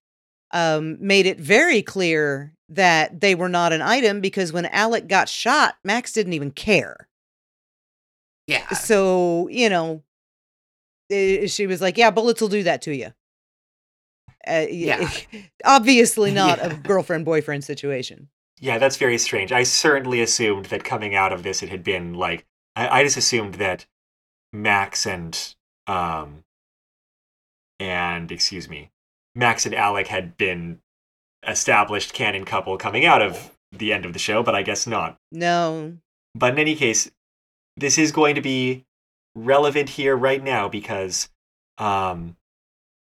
um, 0.52 0.98
made 1.00 1.28
it 1.28 1.40
very 1.40 1.84
clear 1.84 2.54
that 2.70 3.22
they 3.22 3.36
were 3.36 3.50
not 3.50 3.74
an 3.74 3.82
item 3.84 4.22
because 4.22 4.52
when 4.52 4.66
Alec 4.66 5.08
got 5.08 5.30
shot, 5.30 5.76
Max 5.84 6.14
didn't 6.14 6.34
even 6.34 6.50
care. 6.50 7.08
Yeah. 8.48 8.70
So, 8.70 9.48
you 9.50 9.70
know, 9.70 10.04
eh, 11.10 11.48
she 11.48 11.68
was 11.68 11.82
like, 11.82 11.98
"Yeah, 11.98 12.12
bullets 12.12 12.42
will 12.42 12.50
do 12.50 12.64
that 12.64 12.82
to 12.84 12.96
you." 12.96 13.14
Uh, 14.48 14.66
Yeah. 14.70 15.10
obviously 15.66 16.32
not 16.44 16.58
Yeah. 16.60 16.68
a 16.68 16.76
girlfriend 16.76 17.26
boyfriend 17.26 17.64
situation. 17.64 18.30
Yeah, 18.60 18.78
that's 18.78 18.98
very 18.98 19.18
strange. 19.18 19.52
I 19.52 19.64
certainly 19.64 20.22
assumed 20.22 20.66
that 20.68 20.84
coming 20.84 21.14
out 21.16 21.34
of 21.34 21.44
this, 21.44 21.62
it 21.64 21.70
had 21.70 21.84
been 21.84 22.14
like 22.14 22.46
I, 22.76 23.00
I 23.00 23.04
just 23.04 23.18
assumed 23.18 23.56
that 23.56 23.86
Max 24.54 25.06
and 25.06 25.38
um 25.88 26.44
and 27.80 28.32
excuse 28.32 28.70
me, 28.70 28.92
Max 29.36 29.66
and 29.66 29.76
Alec 29.76 30.08
had 30.08 30.38
been 30.38 30.80
established 31.46 32.14
canon 32.14 32.46
couple 32.46 32.78
coming 32.78 33.06
out 33.06 33.22
of 33.22 33.52
the 33.72 33.92
end 33.92 34.06
of 34.06 34.14
the 34.14 34.20
show, 34.20 34.42
but 34.42 34.56
I 34.56 34.62
guess 34.64 34.88
not. 34.88 35.18
No, 35.32 35.98
But 36.34 36.54
in 36.54 36.60
any 36.60 36.76
case, 36.76 37.12
this 37.76 37.98
is 37.98 38.12
going 38.14 38.36
to 38.36 38.42
be 38.42 38.85
relevant 39.36 39.90
here 39.90 40.16
right 40.16 40.44
now 40.44 40.68
because 40.70 41.30
um 41.78 42.36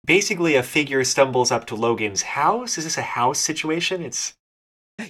basically 0.05 0.55
a 0.55 0.63
figure 0.63 1.05
stumbles 1.05 1.51
up 1.51 1.67
to 1.67 1.77
Logan's 1.77 2.23
house. 2.23 2.79
Is 2.79 2.85
this 2.85 2.99
a 2.99 3.03
house 3.03 3.39
situation? 3.39 4.03
It's 4.03 4.35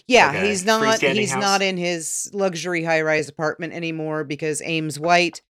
yeah, 0.06 0.28
Like 0.28 0.44
he's 0.44 0.64
not. 0.64 1.00
He's 1.00 1.32
house? 1.32 1.40
not 1.40 1.62
in 1.62 1.76
his 1.76 2.30
luxury 2.32 2.84
high 2.84 3.02
rise 3.02 3.28
apartment 3.28 3.72
anymore 3.72 4.24
because 4.24 4.62
Ames 4.64 4.98
White, 4.98 5.42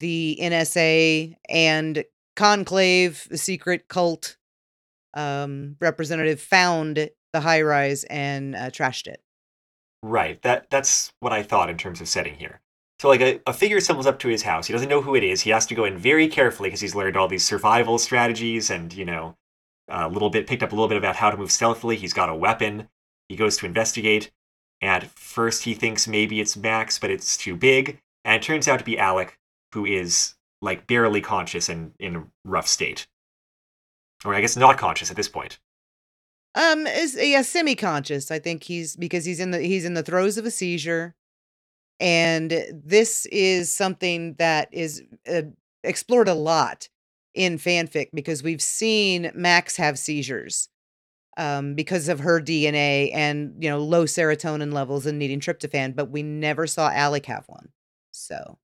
the 0.00 0.38
NSA, 0.40 1.34
and 1.48 2.04
Conclave, 2.36 3.26
the 3.30 3.38
secret 3.38 3.88
cult 3.88 4.36
um, 5.14 5.76
representative, 5.80 6.40
found 6.40 7.10
the 7.32 7.40
high 7.40 7.62
rise 7.62 8.04
and 8.04 8.54
uh, 8.54 8.70
trashed 8.70 9.06
it. 9.06 9.22
Right. 10.02 10.40
That 10.42 10.70
that's 10.70 11.12
what 11.20 11.32
I 11.32 11.42
thought 11.42 11.70
in 11.70 11.76
terms 11.76 12.00
of 12.00 12.08
setting 12.08 12.36
here. 12.36 12.60
So 13.00 13.08
like 13.08 13.22
a, 13.22 13.40
a 13.46 13.54
figure 13.54 13.80
stumbles 13.80 14.06
up 14.06 14.18
to 14.18 14.28
his 14.28 14.42
house. 14.42 14.66
He 14.66 14.74
doesn't 14.74 14.90
know 14.90 15.00
who 15.00 15.14
it 15.14 15.24
is. 15.24 15.40
He 15.40 15.48
has 15.48 15.64
to 15.68 15.74
go 15.74 15.86
in 15.86 15.96
very 15.96 16.28
carefully 16.28 16.68
because 16.68 16.82
he's 16.82 16.94
learned 16.94 17.16
all 17.16 17.28
these 17.28 17.42
survival 17.42 17.96
strategies 17.96 18.68
and 18.68 18.92
you 18.92 19.06
know 19.06 19.38
a 19.88 20.06
little 20.06 20.28
bit 20.28 20.46
picked 20.46 20.62
up 20.62 20.72
a 20.72 20.74
little 20.74 20.86
bit 20.86 20.98
about 20.98 21.16
how 21.16 21.30
to 21.30 21.36
move 21.38 21.50
stealthily. 21.50 21.96
He's 21.96 22.12
got 22.12 22.28
a 22.28 22.34
weapon. 22.34 22.90
He 23.30 23.36
goes 23.36 23.56
to 23.56 23.64
investigate, 23.64 24.30
and 24.82 25.10
first 25.12 25.64
he 25.64 25.72
thinks 25.72 26.06
maybe 26.06 26.42
it's 26.42 26.58
Max, 26.58 26.98
but 26.98 27.10
it's 27.10 27.38
too 27.38 27.56
big, 27.56 28.02
and 28.26 28.36
it 28.36 28.42
turns 28.42 28.68
out 28.68 28.80
to 28.80 28.84
be 28.84 28.98
Alec, 28.98 29.38
who 29.72 29.86
is 29.86 30.34
like 30.60 30.86
barely 30.86 31.22
conscious 31.22 31.70
and 31.70 31.94
in 31.98 32.16
a 32.16 32.24
rough 32.44 32.68
state, 32.68 33.06
or 34.26 34.34
I 34.34 34.42
guess 34.42 34.58
not 34.58 34.76
conscious 34.76 35.10
at 35.10 35.16
this 35.16 35.28
point. 35.28 35.58
Um, 36.54 36.86
is 36.86 37.16
yeah, 37.18 37.40
semi-conscious. 37.40 38.30
I 38.30 38.40
think 38.40 38.64
he's 38.64 38.94
because 38.94 39.24
he's 39.24 39.40
in 39.40 39.52
the 39.52 39.60
he's 39.60 39.86
in 39.86 39.94
the 39.94 40.02
throes 40.02 40.36
of 40.36 40.44
a 40.44 40.50
seizure, 40.50 41.14
and 42.00 42.64
this 42.72 43.26
is 43.26 43.74
something 43.74 44.34
that 44.38 44.68
is 44.72 45.02
uh, 45.30 45.42
explored 45.84 46.28
a 46.28 46.34
lot 46.34 46.88
in 47.34 47.58
fanfic 47.58 48.08
because 48.12 48.42
we've 48.42 48.62
seen 48.62 49.30
Max 49.34 49.76
have 49.76 49.98
seizures 49.98 50.68
um, 51.36 51.74
because 51.74 52.08
of 52.08 52.20
her 52.20 52.40
DNA 52.40 53.10
and 53.14 53.54
you 53.62 53.70
know 53.70 53.78
low 53.78 54.04
serotonin 54.04 54.72
levels 54.72 55.06
and 55.06 55.18
needing 55.18 55.40
tryptophan, 55.40 55.94
but 55.94 56.10
we 56.10 56.22
never 56.22 56.66
saw 56.66 56.90
Alec 56.90 57.26
have 57.26 57.44
one. 57.46 57.68
So, 58.10 58.58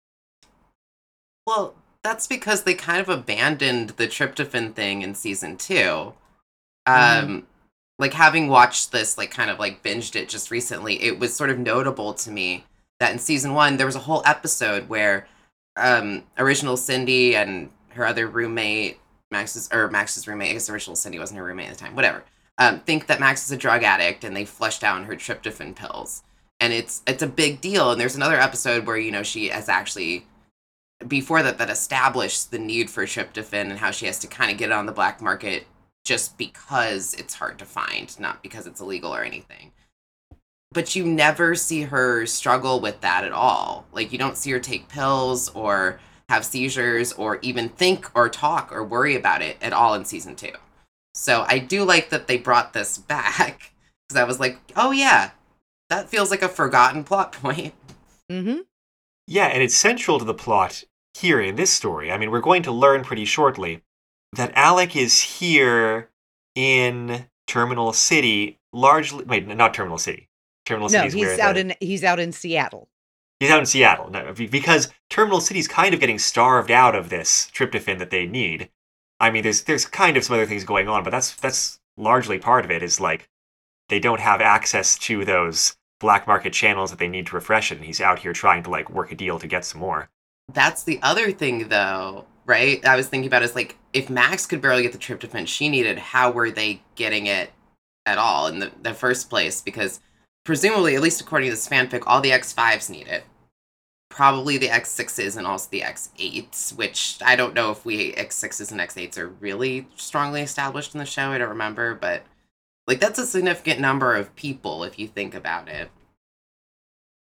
Well, 1.47 1.75
that's 2.03 2.27
because 2.27 2.63
they 2.63 2.75
kind 2.75 3.01
of 3.01 3.09
abandoned 3.09 3.91
the 3.91 4.07
tryptophan 4.07 4.75
thing 4.75 5.03
in 5.03 5.15
season 5.15 5.57
two. 5.59 6.15
Um, 6.87 6.95
Mhm. 6.97 7.45
like 7.99 8.13
having 8.15 8.49
watched 8.49 8.93
this, 8.93 9.19
like 9.19 9.31
kind 9.31 9.51
of 9.51 9.59
like 9.59 9.83
binged 9.83 10.17
it 10.17 10.29
just 10.29 10.51
recently, 10.51 11.03
it 11.03 11.19
was 11.19 11.35
sort 11.35 11.51
of 11.51 11.59
notable 11.59 12.15
to 12.15 12.31
me 12.31 12.65
that 13.05 13.13
in 13.13 13.19
season 13.19 13.53
one 13.53 13.77
there 13.77 13.87
was 13.87 13.97
a 13.97 14.01
whole 14.01 14.23
episode 14.25 14.89
where 14.89 15.27
um 15.77 16.25
original 16.39 16.77
Cindy 16.77 17.37
and 17.37 17.71
her 17.91 18.07
other 18.07 18.27
roommate, 18.27 18.99
Max's 19.31 19.69
or 19.73 19.89
Max's 19.91 20.27
roommate, 20.27 20.51
I 20.51 20.53
guess 20.55 20.71
original 20.71 20.97
Cindy 20.97 21.19
wasn't 21.19 21.39
her 21.39 21.45
roommate 21.45 21.69
at 21.69 21.75
the 21.75 21.85
time, 21.85 21.95
whatever. 21.95 22.25
Um, 22.59 22.81
think 22.81 23.07
that 23.07 23.21
Max 23.21 23.45
is 23.45 23.51
a 23.51 23.57
drug 23.57 23.83
addict 23.83 24.25
and 24.25 24.37
they 24.37 24.45
flush 24.45 24.79
down 24.79 25.05
her 25.05 25.17
tryptophan 25.17 25.75
pills. 25.75 26.23
And 26.61 26.73
it's 26.73 27.03
it's 27.07 27.23
a 27.23 27.27
big 27.27 27.61
deal. 27.61 27.93
And 27.93 28.01
there's 28.01 28.17
another 28.17 28.41
episode 28.41 28.87
where, 28.87 28.97
you 28.97 29.11
know, 29.11 29.23
she 29.23 29.49
has 29.49 29.69
actually 29.69 30.27
before 31.07 31.43
that 31.43 31.59
that 31.59 31.71
established 31.71 32.51
the 32.51 32.59
need 32.59 32.89
for 32.89 33.05
tryptophan 33.05 33.71
and 33.71 33.79
how 33.79 33.91
she 33.91 34.07
has 34.07 34.19
to 34.21 34.27
kind 34.27 34.51
of 34.51 34.57
get 34.57 34.71
it 34.71 34.73
on 34.73 34.87
the 34.87 34.93
black 34.93 35.21
market 35.21 35.67
just 36.05 36.39
because 36.39 37.15
it's 37.15 37.35
hard 37.35 37.59
to 37.59 37.65
find, 37.65 38.19
not 38.21 38.43
because 38.43 38.67
it's 38.67 38.81
illegal 38.81 39.15
or 39.15 39.23
anything. 39.23 39.73
But 40.75 40.95
you 40.95 41.07
never 41.07 41.55
see 41.55 41.83
her 41.83 42.27
struggle 42.27 42.81
with 42.81 43.01
that 43.01 43.25
at 43.25 43.33
all. 43.33 43.87
Like 43.93 44.13
you 44.13 44.19
don't 44.19 44.37
see 44.37 44.51
her 44.51 44.61
take 44.61 44.89
pills 44.89 45.49
or 45.51 46.01
have 46.29 46.45
seizures 46.45 47.13
or 47.13 47.39
even 47.41 47.69
think 47.71 48.11
or 48.15 48.29
talk 48.29 48.73
or 48.73 48.85
worry 48.85 49.17
about 49.17 49.41
it 49.41 49.57
at 49.63 49.73
all 49.73 49.95
in 49.95 50.05
season 50.05 50.37
2. 50.37 50.51
So 51.15 51.47
I 51.49 51.59
do 51.59 51.85
like 51.85 52.11
that 52.11 52.27
they 52.27 52.37
brought 52.37 52.73
this 52.73 52.99
back 53.09 53.73
because 54.09 54.21
I 54.21 54.25
was 54.25 54.41
like, 54.41 54.59
"Oh 54.77 54.91
yeah, 54.91 55.31
that 55.89 56.11
feels 56.11 56.31
like 56.31 56.43
a 56.43 56.49
forgotten 56.49 57.05
plot 57.05 57.33
point." 57.33 57.75
mm-hmm. 58.31 58.61
Yeah, 59.27 59.47
and 59.47 59.63
it's 59.63 59.77
central 59.77 60.19
to 60.19 60.25
the 60.25 60.35
plot 60.35 60.85
here 61.15 61.41
in 61.41 61.57
this 61.57 61.73
story. 61.73 62.13
I 62.13 62.19
mean, 62.19 62.31
we're 62.31 62.41
going 62.41 62.63
to 62.65 62.73
learn 62.73 63.05
pretty 63.05 63.25
shortly 63.25 63.83
that 64.35 64.53
Alec 64.55 64.97
is 64.97 65.21
here 65.21 66.11
in 66.55 67.27
Terminal 67.47 67.93
City, 67.93 68.59
largely. 68.73 69.25
Wait, 69.25 69.47
not 69.47 69.73
Terminal 69.73 69.99
City. 69.99 70.29
Terminal 70.65 70.89
no, 70.89 70.99
City 70.99 71.07
is 71.09 71.13
he's 71.15 71.27
where 71.27 71.41
out 71.41 71.55
the- 71.55 71.61
in 71.61 71.75
he's 71.81 72.05
out 72.05 72.21
in 72.21 72.33
Seattle. 72.33 72.89
He's 73.41 73.51
out 73.51 73.61
in 73.61 73.67
Seattle. 73.67 74.11
No, 74.11 74.33
because 74.33 74.89
Terminal 75.11 75.41
City's 75.41 75.69
kind 75.69 75.93
of 75.93 76.01
getting 76.01 76.19
starved 76.19 76.71
out 76.71 76.95
of 76.95 77.11
this 77.11 77.51
tryptophan 77.53 77.99
that 77.99 78.11
they 78.11 78.27
need. 78.27 78.71
I 79.21 79.31
mean, 79.31 79.43
there's 79.43 79.63
there's 79.63 79.87
kind 79.87 80.17
of 80.17 80.25
some 80.25 80.35
other 80.35 80.47
things 80.47 80.65
going 80.65 80.89
on, 80.89 81.05
but 81.05 81.11
that's 81.11 81.35
that's 81.35 81.81
largely 81.97 82.39
part 82.39 82.65
of 82.65 82.71
it. 82.71 82.83
Is 82.83 83.01
like 83.01 83.29
they 83.89 84.01
don't 84.01 84.21
have 84.21 84.41
access 84.41 84.99
to 85.01 85.25
those 85.25 85.77
black 86.01 86.27
market 86.27 86.53
channels 86.53 86.91
that 86.91 86.99
they 86.99 87.09
need 87.09 87.27
to 87.27 87.35
refresh 87.35 87.71
it, 87.73 87.77
and 87.77 87.85
he's 87.85 88.01
out 88.01 88.21
here 88.21 88.33
trying 88.33 88.63
to 88.63 88.71
like 88.71 88.91
work 88.91 89.13
a 89.13 89.15
deal 89.15 89.39
to 89.39 89.47
get 89.47 89.65
some 89.65 89.81
more. 89.81 90.09
That's 90.53 90.83
the 90.83 90.99
other 91.03 91.33
thing, 91.33 91.69
though, 91.69 92.27
right? 92.47 92.85
I 92.85 92.97
was 92.97 93.09
thinking 93.09 93.27
about 93.27 93.43
is 93.43 93.55
like 93.55 93.79
if 93.93 94.11
Max 94.11 94.47
could 94.47 94.61
barely 94.61 94.83
get 94.83 94.93
the 94.93 94.99
tryptophan 94.99 95.47
she 95.47 95.69
needed, 95.69 95.99
how 95.99 96.31
were 96.31 96.51
they 96.51 96.83
getting 96.95 97.27
it 97.27 97.51
at 98.07 98.19
all 98.19 98.47
in 98.49 98.59
the, 98.59 98.71
the 98.83 98.95
first 98.95 99.31
place? 99.31 99.61
Because 99.63 100.01
presumably, 100.45 100.95
at 100.95 101.03
least 101.03 101.21
according 101.21 101.49
to 101.49 101.57
this 101.57 101.69
fanfic, 101.69 102.05
all 102.07 102.21
the 102.21 102.31
X5s 102.31 102.91
need 102.91 103.09
it. 103.09 103.25
Probably 104.11 104.59
the 104.59 104.69
X6s 104.69 105.37
and 105.37 105.47
also 105.47 105.69
the 105.71 105.81
X8s, 105.81 106.77
which 106.77 107.19
I 107.25 107.35
don't 107.35 107.55
know 107.55 107.71
if 107.71 107.85
we 107.85 108.13
X6s 108.13 108.71
and 108.71 108.81
X8s 108.81 109.19
are 109.19 109.29
really 109.29 109.89
strongly 109.97 110.43
established 110.43 110.95
in 110.95 111.01
the 111.01 111.07
show. 111.07 111.31
I 111.31 111.39
don't 111.39 111.49
remember, 111.49 111.95
but 111.95 112.23
like 112.87 113.01
that's 113.01 113.19
a 113.19 113.27
significant 113.27 113.81
number 113.81 114.15
of 114.15 114.37
people 114.37 114.85
if 114.85 114.99
you 114.99 115.09
think 115.09 115.35
about 115.35 115.69
it. 115.69 115.91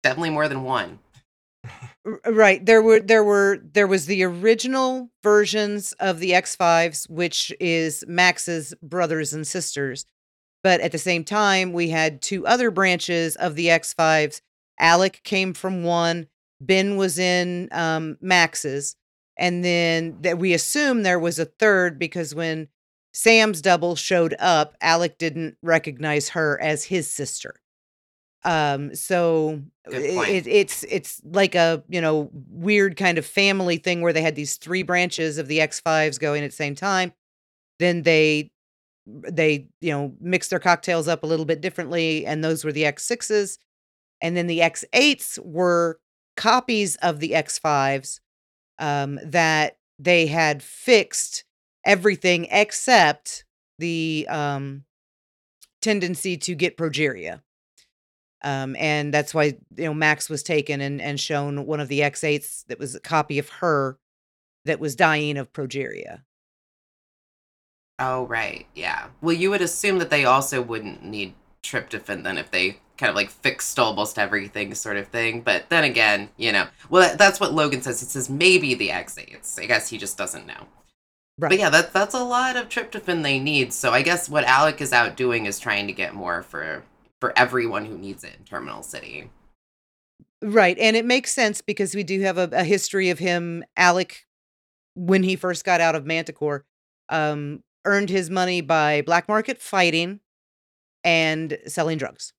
Definitely 0.03 0.31
more 0.31 0.47
than 0.47 0.63
one. 0.63 0.99
Right. 2.23 2.63
There 2.63 2.83
were 2.83 2.99
there 2.99 3.23
were 3.23 3.59
there 3.73 3.87
was 3.87 4.05
the 4.05 4.23
original 4.23 5.09
versions 5.23 5.93
of 5.93 6.19
the 6.19 6.31
X5s 6.31 7.09
which 7.09 7.51
is 7.59 8.03
Max's 8.07 8.75
brothers 8.83 9.33
and 9.33 9.47
sisters. 9.47 10.05
But 10.65 10.81
at 10.81 10.91
the 10.91 10.97
same 10.97 11.23
time 11.23 11.73
we 11.73 11.89
had 11.89 12.23
two 12.23 12.47
other 12.47 12.71
branches 12.71 13.35
of 13.35 13.53
the 13.53 13.67
X5s. 13.67 14.41
Alec 14.79 15.21
came 15.23 15.53
from 15.53 15.83
one, 15.83 16.25
Ben 16.59 16.97
was 16.97 17.19
in 17.19 17.69
um 17.71 18.17
Max's 18.19 18.95
and 19.37 19.63
then 19.63 20.17
that 20.21 20.39
we 20.39 20.53
assume 20.53 21.03
there 21.03 21.19
was 21.19 21.37
a 21.37 21.45
third 21.45 21.99
because 21.99 22.33
when 22.33 22.67
Sam's 23.13 23.61
double 23.61 23.95
showed 23.95 24.33
up, 24.39 24.75
Alec 24.81 25.19
didn't 25.19 25.55
recognize 25.61 26.29
her 26.29 26.59
as 26.59 26.85
his 26.85 27.11
sister. 27.11 27.61
Um 28.43 28.95
so 28.95 29.61
it, 29.85 30.47
it's 30.47 30.83
it's 30.89 31.21
like 31.23 31.53
a 31.53 31.83
you 31.89 32.01
know 32.01 32.31
weird 32.49 32.97
kind 32.97 33.19
of 33.19 33.25
family 33.27 33.77
thing 33.77 34.01
where 34.01 34.13
they 34.13 34.23
had 34.23 34.35
these 34.35 34.55
three 34.55 34.81
branches 34.81 35.37
of 35.37 35.47
the 35.47 35.59
X5s 35.59 36.19
going 36.19 36.43
at 36.43 36.49
the 36.49 36.55
same 36.55 36.73
time. 36.73 37.13
Then 37.77 38.01
they 38.01 38.49
they 39.07 39.67
you 39.81 39.91
know 39.91 40.13
mixed 40.19 40.49
their 40.49 40.59
cocktails 40.59 41.07
up 41.07 41.23
a 41.23 41.27
little 41.27 41.45
bit 41.45 41.61
differently, 41.61 42.25
and 42.25 42.43
those 42.43 42.63
were 42.63 42.71
the 42.71 42.83
X6s. 42.83 43.57
And 44.21 44.35
then 44.35 44.47
the 44.47 44.59
X8s 44.59 45.39
were 45.43 45.99
copies 46.37 46.95
of 46.97 47.19
the 47.19 47.31
X5s 47.31 48.19
um, 48.79 49.19
that 49.23 49.77
they 49.99 50.27
had 50.27 50.63
fixed 50.63 51.43
everything 51.85 52.47
except 52.49 53.45
the 53.77 54.25
um, 54.29 54.83
tendency 55.81 56.37
to 56.37 56.55
get 56.55 56.77
progeria. 56.77 57.41
Um, 58.43 58.75
and 58.77 59.13
that's 59.13 59.33
why 59.33 59.57
you 59.75 59.85
know 59.85 59.93
Max 59.93 60.29
was 60.29 60.43
taken 60.43 60.81
and, 60.81 61.01
and 61.01 61.19
shown 61.19 61.65
one 61.65 61.79
of 61.79 61.87
the 61.87 62.01
X8s 62.01 62.65
that 62.67 62.79
was 62.79 62.95
a 62.95 62.99
copy 62.99 63.39
of 63.39 63.49
her 63.49 63.97
that 64.65 64.79
was 64.79 64.95
dying 64.95 65.37
of 65.37 65.53
progeria. 65.53 66.21
Oh, 67.99 68.25
right. 68.27 68.65
Yeah. 68.75 69.07
Well, 69.21 69.35
you 69.35 69.49
would 69.49 69.61
assume 69.61 69.99
that 69.99 70.09
they 70.09 70.25
also 70.25 70.61
wouldn't 70.61 71.03
need 71.03 71.33
tryptophan 71.63 72.23
then 72.23 72.37
if 72.37 72.51
they 72.51 72.79
kind 72.97 73.09
of 73.09 73.15
like 73.15 73.29
fixed 73.29 73.79
almost 73.79 74.19
everything 74.19 74.73
sort 74.73 74.97
of 74.97 75.07
thing. 75.07 75.41
But 75.41 75.69
then 75.69 75.83
again, 75.83 76.29
you 76.37 76.51
know, 76.51 76.67
well, 76.89 77.07
that, 77.07 77.17
that's 77.17 77.39
what 77.39 77.53
Logan 77.53 77.81
says. 77.81 77.99
He 77.99 78.05
says 78.05 78.29
maybe 78.29 78.73
the 78.73 78.89
X8s. 78.89 79.59
I 79.59 79.65
guess 79.65 79.89
he 79.89 79.97
just 79.97 80.17
doesn't 80.17 80.45
know. 80.45 80.67
Right. 81.37 81.49
But 81.49 81.59
yeah, 81.59 81.69
that, 81.69 81.93
that's 81.93 82.13
a 82.13 82.23
lot 82.23 82.55
of 82.55 82.69
tryptophan 82.69 83.23
they 83.23 83.39
need. 83.39 83.73
So 83.73 83.91
I 83.91 84.01
guess 84.01 84.29
what 84.29 84.45
Alec 84.45 84.79
is 84.81 84.93
out 84.93 85.17
doing 85.17 85.45
is 85.45 85.59
trying 85.59 85.87
to 85.87 85.93
get 85.93 86.13
more 86.13 86.43
for 86.43 86.83
for 87.21 87.37
everyone 87.37 87.85
who 87.85 87.97
needs 87.97 88.23
it 88.23 88.35
in 88.37 88.43
Terminal 88.43 88.83
City. 88.83 89.29
Right. 90.41 90.77
And 90.77 90.95
it 90.95 91.05
makes 91.05 91.33
sense 91.33 91.61
because 91.61 91.95
we 91.95 92.03
do 92.03 92.21
have 92.21 92.37
a, 92.37 92.49
a 92.51 92.63
history 92.63 93.09
of 93.09 93.19
him, 93.19 93.63
Alec, 93.77 94.25
when 94.95 95.23
he 95.23 95.35
first 95.35 95.63
got 95.65 95.81
out 95.81 95.95
of 95.95 96.05
Manticore, 96.05 96.65
um, 97.09 97.63
earned 97.85 98.09
his 98.09 98.29
money 98.29 98.61
by 98.61 99.01
black 99.01 99.27
market 99.27 99.61
fighting 99.61 100.19
and 101.03 101.57
selling 101.67 101.97
drugs. 101.97 102.33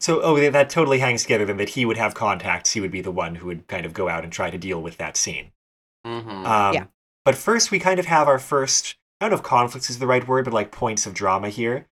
So, 0.00 0.20
oh, 0.22 0.38
that- 0.40 0.52
that 0.52 0.70
totally 0.70 0.98
hangs 0.98 1.22
together. 1.22 1.44
Then 1.44 1.56
that 1.58 1.70
he 1.70 1.84
would 1.84 1.96
have 1.96 2.14
contacts. 2.14 2.72
He 2.72 2.80
would 2.80 2.90
be 2.90 3.00
the 3.00 3.12
one 3.12 3.36
who 3.36 3.46
would 3.46 3.68
kind 3.68 3.86
of 3.86 3.92
go 3.92 4.08
out 4.08 4.24
and 4.24 4.32
try 4.32 4.50
to 4.50 4.58
deal 4.58 4.82
with 4.82 4.96
that 4.96 5.16
scene. 5.16 5.52
Mm-hmm. 6.04 6.46
Um, 6.46 6.74
Yeah. 6.74 6.84
But 7.24 7.34
first, 7.36 7.70
we 7.70 7.78
kind 7.78 8.00
of 8.00 8.06
have 8.06 8.26
our 8.26 8.38
first. 8.38 8.96
I 9.20 9.24
don't 9.26 9.32
know 9.32 9.36
if 9.36 9.42
conflicts 9.42 9.90
is 9.90 9.98
the 9.98 10.06
right 10.06 10.26
word, 10.26 10.46
but 10.46 10.54
like 10.54 10.72
points 10.72 11.06
of 11.06 11.12
drama 11.12 11.50
here, 11.50 11.86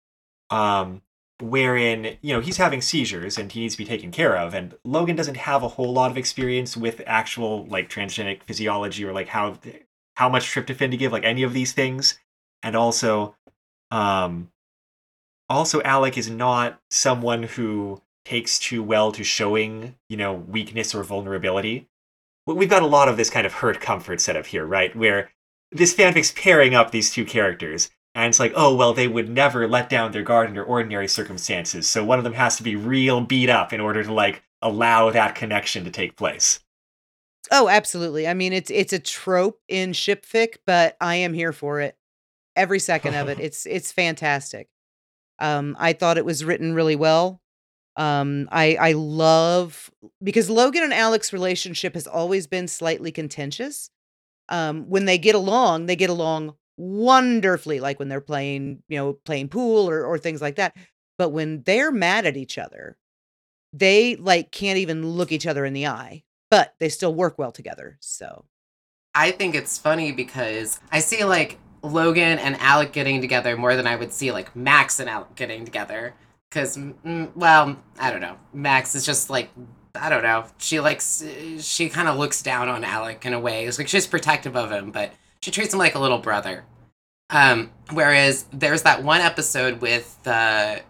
um, 0.49 1.01
wherein 1.41 2.17
you 2.21 2.33
know 2.33 2.39
he's 2.39 2.57
having 2.57 2.79
seizures 2.81 3.37
and 3.37 3.51
he 3.51 3.59
needs 3.61 3.73
to 3.73 3.79
be 3.79 3.85
taken 3.85 4.11
care 4.11 4.37
of, 4.37 4.53
and 4.53 4.75
Logan 4.85 5.15
doesn't 5.17 5.35
have 5.37 5.61
a 5.63 5.67
whole 5.67 5.91
lot 5.91 6.09
of 6.09 6.17
experience 6.17 6.77
with 6.77 7.01
actual 7.05 7.65
like 7.65 7.89
transgenic 7.89 8.43
physiology 8.43 9.03
or 9.03 9.11
like 9.11 9.27
how 9.27 9.57
how 10.15 10.29
much 10.29 10.47
tryptophan 10.47 10.91
to 10.91 10.97
give, 10.97 11.11
like 11.11 11.23
any 11.23 11.43
of 11.43 11.53
these 11.53 11.73
things, 11.73 12.17
and 12.63 12.75
also, 12.75 13.35
um, 13.91 14.49
also 15.49 15.81
Alec 15.83 16.17
is 16.17 16.29
not 16.29 16.81
someone 16.89 17.43
who 17.43 18.01
takes 18.23 18.57
too 18.57 18.81
well 18.81 19.11
to 19.11 19.23
showing, 19.23 19.95
you 20.09 20.17
know, 20.17 20.33
weakness 20.33 20.95
or 20.95 21.03
vulnerability. 21.03 21.87
We've 22.47 22.69
got 22.69 22.83
a 22.83 22.87
lot 22.87 23.07
of 23.07 23.17
this 23.17 23.29
kind 23.29 23.45
of 23.45 23.53
hurt 23.53 23.79
comfort 23.79 24.21
set 24.21 24.35
up 24.35 24.47
here, 24.47 24.65
right? 24.65 24.95
Where 24.95 25.31
this 25.71 25.93
fanfic's 25.93 26.31
pairing 26.31 26.73
up 26.73 26.91
these 26.91 27.11
two 27.11 27.25
characters, 27.25 27.89
and 28.13 28.29
it's 28.29 28.39
like, 28.39 28.53
oh, 28.55 28.75
well, 28.75 28.93
they 28.93 29.07
would 29.07 29.29
never 29.29 29.67
let 29.67 29.89
down 29.89 30.11
their 30.11 30.23
guard 30.23 30.47
under 30.47 30.63
ordinary 30.63 31.07
circumstances, 31.07 31.87
so 31.87 32.03
one 32.03 32.17
of 32.17 32.23
them 32.23 32.33
has 32.33 32.55
to 32.57 32.63
be 32.63 32.75
real 32.75 33.21
beat 33.21 33.49
up 33.49 33.73
in 33.73 33.81
order 33.81 34.03
to, 34.03 34.13
like, 34.13 34.41
allow 34.61 35.11
that 35.11 35.35
connection 35.35 35.83
to 35.83 35.91
take 35.91 36.15
place. 36.15 36.61
Oh, 37.51 37.69
absolutely. 37.69 38.27
I 38.27 38.33
mean, 38.33 38.53
it's 38.53 38.71
it's 38.71 38.93
a 38.93 38.99
trope 38.99 39.59
in 39.67 39.91
shipfic, 39.91 40.57
but 40.65 40.97
I 40.99 41.15
am 41.15 41.33
here 41.33 41.53
for 41.53 41.79
it. 41.81 41.95
Every 42.55 42.79
second 42.79 43.15
of 43.15 43.29
it. 43.29 43.39
It's 43.45 43.65
it's 43.65 43.91
fantastic. 43.91 44.69
Um, 45.39 45.75
I 45.79 45.93
thought 45.93 46.17
it 46.17 46.25
was 46.25 46.45
written 46.45 46.73
really 46.75 46.95
well. 46.95 47.41
Um, 47.97 48.49
I 48.51 48.75
I 48.77 48.93
love 48.93 49.91
because 50.23 50.49
Logan 50.49 50.83
and 50.83 50.93
Alec's 50.93 51.33
relationship 51.33 51.95
has 51.95 52.07
always 52.07 52.47
been 52.47 52.67
slightly 52.67 53.11
contentious. 53.11 53.89
Um, 54.49 54.89
when 54.89 55.05
they 55.05 55.17
get 55.17 55.35
along, 55.35 55.87
they 55.87 55.95
get 55.95 56.09
along 56.11 56.55
wonderfully, 56.77 57.79
like 57.81 57.99
when 57.99 58.09
they're 58.09 58.21
playing, 58.21 58.83
you 58.89 58.97
know, 58.97 59.13
playing 59.25 59.49
pool 59.49 59.89
or 59.89 60.05
or 60.05 60.17
things 60.19 60.41
like 60.41 60.57
that. 60.57 60.75
But 61.17 61.29
when 61.31 61.63
they're 61.63 61.91
mad 61.91 62.25
at 62.25 62.37
each 62.37 62.57
other, 62.59 62.97
they 63.73 64.17
like 64.17 64.51
can't 64.51 64.79
even 64.79 65.07
look 65.09 65.31
each 65.33 65.47
other 65.47 65.65
in 65.65 65.73
the 65.73 65.87
eye, 65.87 66.24
but 66.49 66.75
they 66.79 66.89
still 66.89 67.13
work 67.13 67.37
well 67.37 67.51
together. 67.51 67.97
So 67.99 68.45
I 69.13 69.31
think 69.31 69.55
it's 69.55 69.77
funny 69.77 70.11
because 70.11 70.79
I 70.91 70.99
see 70.99 71.23
like 71.23 71.57
Logan 71.81 72.39
and 72.39 72.57
Alec 72.59 72.91
getting 72.91 73.21
together 73.21 73.55
more 73.55 73.75
than 73.75 73.87
I 73.87 73.95
would 73.95 74.11
see 74.11 74.31
like 74.31 74.55
Max 74.55 74.99
and 74.99 75.09
Alec 75.09 75.35
getting 75.35 75.65
together. 75.65 76.13
Because, 76.49 76.77
mm, 76.77 77.35
well, 77.35 77.77
I 77.99 78.11
don't 78.11 78.21
know. 78.21 78.37
Max 78.53 78.95
is 78.95 79.05
just 79.05 79.29
like, 79.29 79.49
I 79.93 80.09
don't 80.09 80.23
know. 80.23 80.45
She 80.57 80.79
likes, 80.79 81.23
she 81.59 81.89
kind 81.89 82.07
of 82.07 82.17
looks 82.17 82.41
down 82.41 82.69
on 82.69 82.83
Alec 82.83 83.25
in 83.25 83.33
a 83.33 83.39
way. 83.39 83.65
It's 83.65 83.77
like 83.77 83.87
she's 83.87 84.07
protective 84.07 84.55
of 84.55 84.71
him, 84.71 84.91
but 84.91 85.11
she 85.41 85.51
treats 85.51 85.73
him 85.73 85.79
like 85.79 85.95
a 85.95 85.99
little 85.99 86.19
brother. 86.19 86.65
Um, 87.29 87.71
whereas 87.91 88.45
there's 88.53 88.83
that 88.83 89.03
one 89.03 89.21
episode 89.21 89.81
with 89.81 90.21
the 90.23 90.81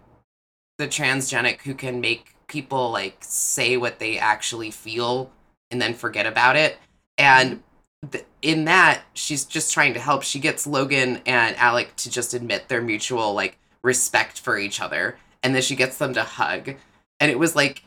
the 0.78 0.86
transgenic 0.86 1.62
who 1.62 1.74
can 1.74 2.00
make 2.00 2.34
people 2.48 2.90
like 2.90 3.16
say 3.20 3.76
what 3.76 3.98
they 3.98 4.18
actually 4.18 4.70
feel 4.70 5.32
and 5.70 5.80
then 5.80 5.94
forget 5.94 6.26
about 6.26 6.56
it. 6.56 6.78
And 7.18 7.56
mm-hmm. 7.56 8.10
th- 8.10 8.24
in 8.42 8.64
that, 8.66 9.02
she's 9.14 9.44
just 9.44 9.72
trying 9.72 9.94
to 9.94 10.00
help. 10.00 10.22
She 10.22 10.38
gets 10.38 10.66
Logan 10.66 11.20
and 11.26 11.56
Alec 11.56 11.96
to 11.96 12.10
just 12.10 12.34
admit 12.34 12.68
their 12.68 12.82
mutual 12.82 13.34
like 13.34 13.58
respect 13.82 14.40
for 14.40 14.58
each 14.58 14.80
other, 14.80 15.18
and 15.42 15.54
then 15.54 15.62
she 15.62 15.76
gets 15.76 15.98
them 15.98 16.14
to 16.14 16.22
hug. 16.22 16.74
And 17.18 17.30
it 17.30 17.38
was 17.38 17.56
like, 17.56 17.84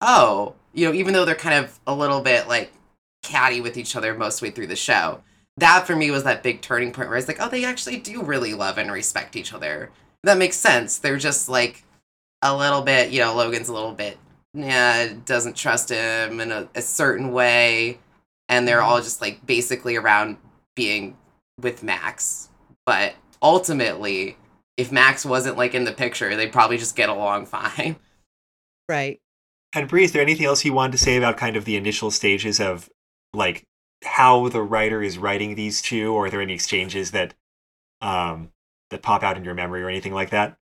oh, 0.00 0.54
you 0.72 0.86
know, 0.86 0.94
even 0.94 1.14
though 1.14 1.24
they're 1.24 1.34
kind 1.34 1.64
of 1.64 1.78
a 1.86 1.94
little 1.94 2.20
bit 2.20 2.48
like 2.48 2.72
catty 3.22 3.60
with 3.60 3.76
each 3.76 3.96
other 3.96 4.14
most 4.14 4.42
way 4.42 4.50
through 4.50 4.66
the 4.66 4.76
show, 4.76 5.22
that 5.56 5.86
for 5.86 5.96
me 5.96 6.10
was 6.10 6.24
that 6.24 6.42
big 6.42 6.60
turning 6.60 6.92
point 6.92 7.08
where 7.08 7.16
I 7.16 7.18
was 7.18 7.28
like, 7.28 7.40
oh, 7.40 7.48
they 7.48 7.64
actually 7.64 7.98
do 7.98 8.22
really 8.22 8.54
love 8.54 8.76
and 8.76 8.90
respect 8.90 9.36
each 9.36 9.52
other. 9.52 9.90
That 10.24 10.38
makes 10.38 10.56
sense. 10.56 10.98
They're 10.98 11.16
just 11.16 11.48
like 11.48 11.84
a 12.42 12.56
little 12.56 12.82
bit, 12.82 13.10
you 13.10 13.20
know, 13.20 13.34
Logan's 13.34 13.68
a 13.68 13.72
little 13.72 13.92
bit, 13.92 14.18
yeah, 14.54 15.12
doesn't 15.24 15.56
trust 15.56 15.90
him 15.90 16.40
in 16.40 16.52
a, 16.52 16.68
a 16.74 16.82
certain 16.82 17.32
way. 17.32 17.98
And 18.48 18.68
they're 18.68 18.82
all 18.82 18.98
just 18.98 19.20
like 19.20 19.44
basically 19.44 19.96
around 19.96 20.36
being 20.76 21.16
with 21.60 21.82
Max. 21.82 22.48
But 22.86 23.14
ultimately, 23.42 24.36
if 24.76 24.92
Max 24.92 25.24
wasn't 25.24 25.56
like 25.56 25.74
in 25.74 25.84
the 25.84 25.92
picture, 25.92 26.34
they'd 26.36 26.52
probably 26.52 26.78
just 26.78 26.96
get 26.96 27.08
along 27.08 27.46
fine. 27.46 27.96
right. 28.88 29.20
And 29.74 29.88
Bree, 29.88 30.04
is 30.04 30.12
there 30.12 30.22
anything 30.22 30.46
else 30.46 30.64
you 30.64 30.72
wanted 30.72 30.92
to 30.92 30.98
say 30.98 31.16
about 31.16 31.36
kind 31.36 31.56
of 31.56 31.64
the 31.64 31.76
initial 31.76 32.12
stages 32.12 32.60
of 32.60 32.88
like 33.32 33.64
how 34.04 34.48
the 34.48 34.62
writer 34.62 35.02
is 35.02 35.18
writing 35.18 35.56
these 35.56 35.82
two, 35.82 36.12
or 36.12 36.26
are 36.26 36.30
there 36.30 36.40
any 36.40 36.54
exchanges 36.54 37.10
that 37.10 37.34
um 38.00 38.50
that 38.90 39.02
pop 39.02 39.24
out 39.24 39.36
in 39.36 39.44
your 39.44 39.54
memory 39.54 39.82
or 39.82 39.88
anything 39.88 40.14
like 40.14 40.30
that? 40.30 40.56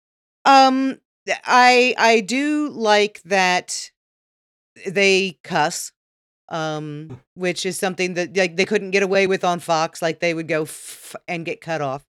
Um, 0.45 0.99
I 1.45 1.93
I 1.97 2.21
do 2.21 2.69
like 2.69 3.21
that 3.23 3.91
they 4.87 5.39
cuss, 5.43 5.91
um, 6.49 7.21
which 7.35 7.65
is 7.65 7.77
something 7.79 8.15
that 8.15 8.35
like 8.37 8.57
they 8.57 8.65
couldn't 8.65 8.91
get 8.91 9.03
away 9.03 9.27
with 9.27 9.43
on 9.43 9.59
Fox. 9.59 10.01
Like 10.01 10.19
they 10.19 10.33
would 10.33 10.47
go 10.47 10.63
f- 10.63 11.15
and 11.27 11.45
get 11.45 11.61
cut 11.61 11.81
off. 11.81 12.05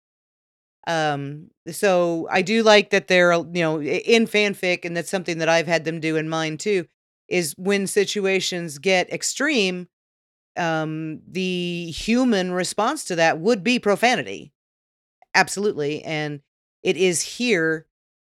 Um, 0.87 1.51
so 1.71 2.29
I 2.31 2.43
do 2.43 2.63
like 2.63 2.91
that 2.91 3.09
they're 3.09 3.33
you 3.33 3.45
know 3.63 3.83
in 3.83 4.27
fanfic, 4.27 4.85
and 4.85 4.97
that's 4.97 5.11
something 5.11 5.39
that 5.39 5.49
I've 5.49 5.67
had 5.67 5.85
them 5.85 6.01
do 6.01 6.17
in 6.17 6.29
mine 6.29 6.57
too. 6.59 6.87
Is 7.29 7.55
when 7.59 7.87
situations 7.87 8.79
get 8.79 9.13
extreme, 9.13 9.89
um, 10.57 11.21
the 11.29 11.91
human 11.93 12.53
response 12.53 13.05
to 13.07 13.17
that 13.17 13.41
would 13.41 13.65
be 13.65 13.79
profanity, 13.79 14.53
absolutely, 15.35 16.03
and 16.05 16.41
it 16.83 16.97
is 16.97 17.23
here. 17.23 17.87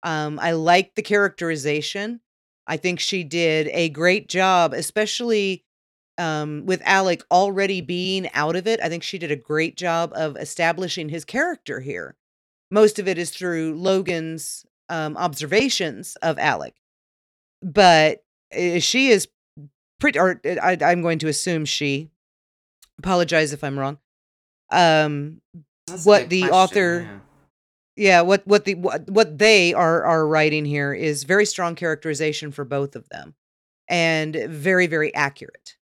Um, 0.03 0.38
I 0.41 0.53
like 0.53 0.95
the 0.95 1.03
characterization. 1.03 2.21
I 2.67 2.77
think 2.77 3.01
she 3.01 3.25
did 3.25 3.69
a 3.73 3.88
great 3.88 4.29
job, 4.29 4.73
especially 4.73 5.65
um, 6.19 6.65
with 6.67 6.83
Alec 6.85 7.23
already 7.31 7.81
being 7.81 8.31
out 8.35 8.57
of 8.57 8.67
it. 8.67 8.81
I 8.81 8.88
think 8.88 9.03
she 9.03 9.19
did 9.19 9.31
a 9.31 9.37
great 9.37 9.77
job 9.77 10.12
of 10.15 10.37
establishing 10.37 11.09
his 11.09 11.25
character 11.25 11.81
here. 11.81 12.17
Most 12.71 12.99
of 12.99 13.09
it 13.09 13.19
is 13.19 13.31
through 13.31 13.75
Logan's 13.75 14.65
um, 14.88 15.17
observations 15.17 16.17
of 16.17 16.38
Alec, 16.38 16.75
but 17.62 18.25
uh, 18.57 18.79
she 18.79 19.09
is 19.09 19.29
pretty. 20.01 20.19
Or 20.19 20.41
uh, 20.45 20.57
I, 20.62 20.79
I'm 20.83 21.03
going 21.03 21.19
to 21.21 21.29
assume 21.29 21.65
she. 21.65 22.09
Apologize 22.99 23.53
if 23.53 23.65
I'm 23.65 23.79
wrong. 23.79 23.99
Um, 24.71 25.41
That's 25.87 26.05
what 26.05 26.29
the 26.29 26.43
question, 26.43 26.55
author 26.55 27.01
yeah. 27.01 27.19
Yeah 27.97 28.21
what 28.21 28.47
what 28.47 28.65
the 28.65 28.75
what, 28.75 29.09
what 29.11 29.39
they 29.39 29.75
are 29.75 30.03
are 30.05 30.27
writing 30.27 30.65
here 30.65 30.93
is 30.93 31.25
very 31.25 31.47
strong 31.47 31.75
characterization 31.75 32.51
for 32.51 32.65
both 32.65 32.97
of 32.97 33.09
them 33.09 33.35
and 33.89 34.35
very 34.49 34.87
very 34.87 35.15
accurate 35.15 35.77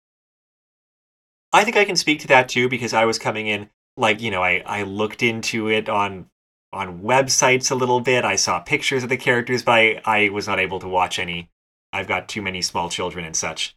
I 1.54 1.64
think 1.64 1.78
I 1.78 1.86
can 1.86 1.96
speak 1.96 2.20
to 2.22 2.28
that 2.28 2.50
too 2.50 2.70
because 2.70 2.94
I 2.94 3.06
was 3.06 3.18
coming 3.18 3.48
in 3.48 3.70
like 3.96 4.22
you 4.22 4.32
know 4.32 4.44
I 4.44 4.64
I 4.66 4.84
looked 4.84 5.24
into 5.24 5.70
it 5.70 5.90
on 5.90 6.30
on 6.74 7.02
websites 7.02 7.72
a 7.72 7.76
little 7.76 8.02
bit. 8.02 8.26
I 8.26 8.36
saw 8.36 8.60
pictures 8.60 9.04
of 9.04 9.10
the 9.10 9.18
characters, 9.18 9.64
but 9.64 9.72
I, 9.74 10.02
I 10.06 10.30
was 10.30 10.48
not 10.48 10.60
able 10.60 10.80
to 10.80 10.88
watch 10.88 11.20
any. 11.20 11.50
I've 11.94 12.08
got 12.08 12.28
too 12.28 12.42
many 12.42 12.62
small 12.62 12.90
children 12.90 13.26
and 13.26 13.36
such. 13.36 13.76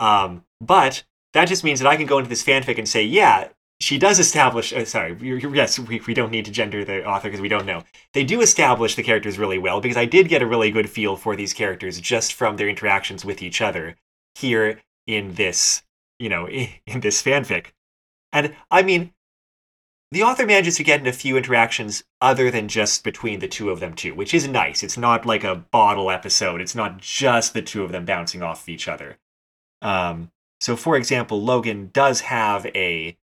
Um, 0.00 0.44
but 0.60 1.04
that 1.32 1.46
just 1.46 1.64
means 1.64 1.80
that 1.80 1.88
I 1.88 1.96
can 1.96 2.06
go 2.06 2.18
into 2.18 2.28
this 2.28 2.44
fanfic 2.44 2.78
and 2.78 2.88
say, 2.88 3.04
yeah, 3.04 3.48
she 3.82 3.98
does 3.98 4.18
establish. 4.18 4.72
Uh, 4.72 4.84
sorry, 4.84 5.16
yes, 5.20 5.78
we, 5.78 6.00
we 6.06 6.14
don't 6.14 6.30
need 6.30 6.44
to 6.44 6.50
gender 6.50 6.84
the 6.84 7.04
author 7.04 7.28
because 7.28 7.40
we 7.40 7.48
don't 7.48 7.66
know. 7.66 7.82
They 8.14 8.24
do 8.24 8.40
establish 8.40 8.94
the 8.94 9.02
characters 9.02 9.38
really 9.38 9.58
well 9.58 9.80
because 9.80 9.96
I 9.96 10.04
did 10.04 10.28
get 10.28 10.42
a 10.42 10.46
really 10.46 10.70
good 10.70 10.88
feel 10.88 11.16
for 11.16 11.34
these 11.34 11.52
characters 11.52 12.00
just 12.00 12.32
from 12.32 12.56
their 12.56 12.68
interactions 12.68 13.24
with 13.24 13.42
each 13.42 13.60
other 13.60 13.96
here 14.36 14.80
in 15.06 15.34
this, 15.34 15.82
you 16.18 16.28
know, 16.28 16.48
in 16.48 17.00
this 17.00 17.22
fanfic. 17.22 17.68
And 18.32 18.54
I 18.70 18.82
mean, 18.82 19.12
the 20.12 20.22
author 20.22 20.46
manages 20.46 20.76
to 20.76 20.84
get 20.84 21.00
in 21.00 21.06
a 21.06 21.12
few 21.12 21.36
interactions 21.36 22.04
other 22.20 22.50
than 22.50 22.68
just 22.68 23.02
between 23.02 23.40
the 23.40 23.48
two 23.48 23.70
of 23.70 23.80
them 23.80 23.94
too, 23.94 24.14
which 24.14 24.34
is 24.34 24.46
nice. 24.46 24.82
It's 24.82 24.98
not 24.98 25.26
like 25.26 25.42
a 25.42 25.56
bottle 25.56 26.10
episode. 26.10 26.60
It's 26.60 26.74
not 26.74 26.98
just 26.98 27.54
the 27.54 27.62
two 27.62 27.82
of 27.82 27.92
them 27.92 28.04
bouncing 28.04 28.42
off 28.42 28.62
of 28.62 28.68
each 28.68 28.88
other. 28.88 29.18
Um, 29.80 30.30
so, 30.60 30.76
for 30.76 30.96
example, 30.96 31.42
Logan 31.42 31.90
does 31.92 32.20
have 32.20 32.66
a 32.66 33.16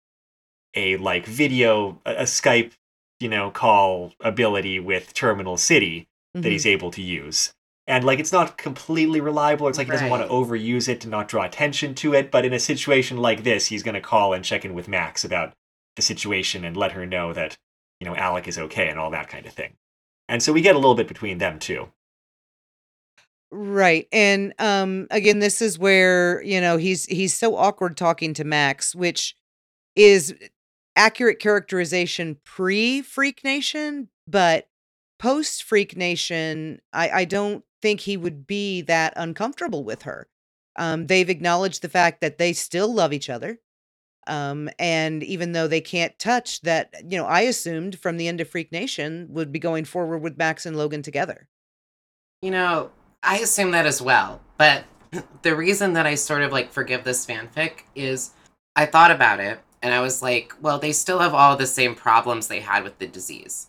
a 0.77 0.97
like 0.97 1.25
video, 1.25 1.99
a, 2.05 2.11
a 2.17 2.23
Skype, 2.23 2.71
you 3.19 3.29
know, 3.29 3.49
call 3.51 4.13
ability 4.21 4.79
with 4.79 5.13
Terminal 5.13 5.57
City 5.57 6.07
that 6.33 6.43
Mhm. 6.43 6.51
he's 6.51 6.65
able 6.65 6.91
to 6.91 7.01
use. 7.01 7.53
And 7.87 8.03
like 8.03 8.19
it's 8.19 8.33
not 8.33 8.57
completely 8.57 9.21
reliable. 9.21 9.67
It's 9.67 9.77
like 9.77 9.87
he 9.87 9.91
doesn't 9.93 10.09
want 10.09 10.23
to 10.23 10.29
overuse 10.39 10.87
it 10.89 10.99
to 11.01 11.07
not 11.07 11.27
draw 11.29 11.43
attention 11.45 11.95
to 11.95 12.13
it. 12.13 12.31
But 12.31 12.43
in 12.45 12.53
a 12.53 12.59
situation 12.59 13.17
like 13.17 13.43
this, 13.43 13.67
he's 13.67 13.81
going 13.83 13.95
to 13.95 14.01
call 14.01 14.33
and 14.33 14.43
check 14.45 14.65
in 14.65 14.73
with 14.73 14.87
Max 14.89 15.23
about 15.25 15.53
the 15.95 16.01
situation 16.01 16.63
and 16.65 16.75
let 16.77 16.91
her 16.91 17.05
know 17.05 17.33
that 17.33 17.57
you 17.99 18.05
know 18.07 18.15
Alec 18.15 18.47
is 18.47 18.57
okay 18.59 18.87
and 18.89 18.99
all 18.99 19.09
that 19.11 19.29
kind 19.29 19.45
of 19.47 19.53
thing. 19.53 19.73
And 20.29 20.43
so 20.43 20.51
we 20.53 20.61
get 20.61 20.75
a 20.75 20.79
little 20.79 20.95
bit 20.95 21.07
between 21.07 21.37
them 21.39 21.59
too. 21.59 21.87
right 23.49 24.07
and 24.11 24.53
um 24.59 25.07
again 25.09 25.39
this 25.39 25.61
is 25.61 25.79
where 25.79 26.41
you 26.43 26.59
know 26.59 26.75
he's 26.77 27.05
he's 27.05 27.33
so 27.33 27.55
awkward 27.55 27.95
talking 27.95 28.33
to 28.33 28.43
max 28.43 28.93
which 28.93 29.35
is 29.95 30.35
accurate 30.97 31.39
characterization 31.39 32.37
pre 32.43 33.01
freak 33.01 33.43
nation 33.45 34.09
but 34.27 34.67
post 35.19 35.63
freak 35.63 35.95
nation 35.95 36.81
i 36.93 37.09
i 37.09 37.25
don't 37.25 37.63
think 37.81 38.01
he 38.01 38.17
would 38.17 38.47
be 38.47 38.81
that 38.81 39.13
uncomfortable 39.15 39.83
with 39.85 40.03
her 40.03 40.27
um 40.77 41.07
they've 41.07 41.29
acknowledged 41.29 41.81
the 41.81 41.89
fact 41.89 42.21
that 42.21 42.37
they 42.39 42.53
still 42.53 42.93
love 42.93 43.13
each 43.13 43.29
other 43.29 43.59
Um, 44.27 44.69
and 44.77 45.23
even 45.23 45.53
though 45.53 45.69
they 45.69 45.81
can't 45.81 46.19
touch 46.19 46.61
that, 46.61 46.93
you 47.09 47.17
know, 47.17 47.25
I 47.25 47.41
assumed 47.47 47.97
from 47.99 48.17
the 48.17 48.27
end 48.27 48.41
of 48.41 48.49
Freak 48.49 48.71
Nation 48.73 49.27
would 49.29 49.51
be 49.53 49.59
going 49.59 49.85
forward 49.85 50.19
with 50.19 50.37
Max 50.37 50.65
and 50.65 50.75
Logan 50.75 51.01
together. 51.01 51.47
You 52.41 52.51
know, 52.51 52.91
I 53.23 53.37
assume 53.39 53.71
that 53.71 53.85
as 53.85 54.01
well. 54.01 54.41
But 54.57 54.83
the 55.43 55.55
reason 55.55 55.93
that 55.93 56.05
I 56.05 56.15
sort 56.15 56.41
of 56.43 56.51
like 56.51 56.71
forgive 56.71 57.03
this 57.03 57.25
fanfic 57.25 57.83
is 57.95 58.31
I 58.75 58.85
thought 58.85 59.11
about 59.11 59.39
it 59.39 59.59
and 59.81 59.93
I 59.93 60.01
was 60.01 60.21
like, 60.21 60.53
well, 60.61 60.79
they 60.79 60.91
still 60.91 61.19
have 61.19 61.33
all 61.33 61.55
the 61.55 61.67
same 61.67 61.95
problems 61.95 62.47
they 62.47 62.61
had 62.61 62.83
with 62.83 62.97
the 62.99 63.07
disease. 63.07 63.67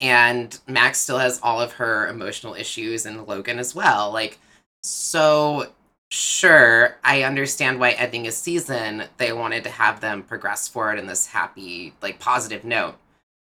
And 0.00 0.58
Max 0.66 1.00
still 1.00 1.18
has 1.18 1.40
all 1.42 1.60
of 1.60 1.72
her 1.72 2.08
emotional 2.08 2.54
issues 2.54 3.06
and 3.06 3.26
Logan 3.26 3.58
as 3.58 3.74
well. 3.74 4.12
Like, 4.12 4.38
so 4.82 5.72
sure, 6.10 6.96
I 7.02 7.22
understand 7.22 7.80
why 7.80 7.92
ending 7.92 8.26
a 8.26 8.32
season, 8.32 9.04
they 9.16 9.32
wanted 9.32 9.64
to 9.64 9.70
have 9.70 10.00
them 10.00 10.22
progress 10.22 10.68
forward 10.68 10.98
in 10.98 11.06
this 11.06 11.26
happy, 11.26 11.94
like 12.02 12.18
positive 12.18 12.64
note. 12.64 12.96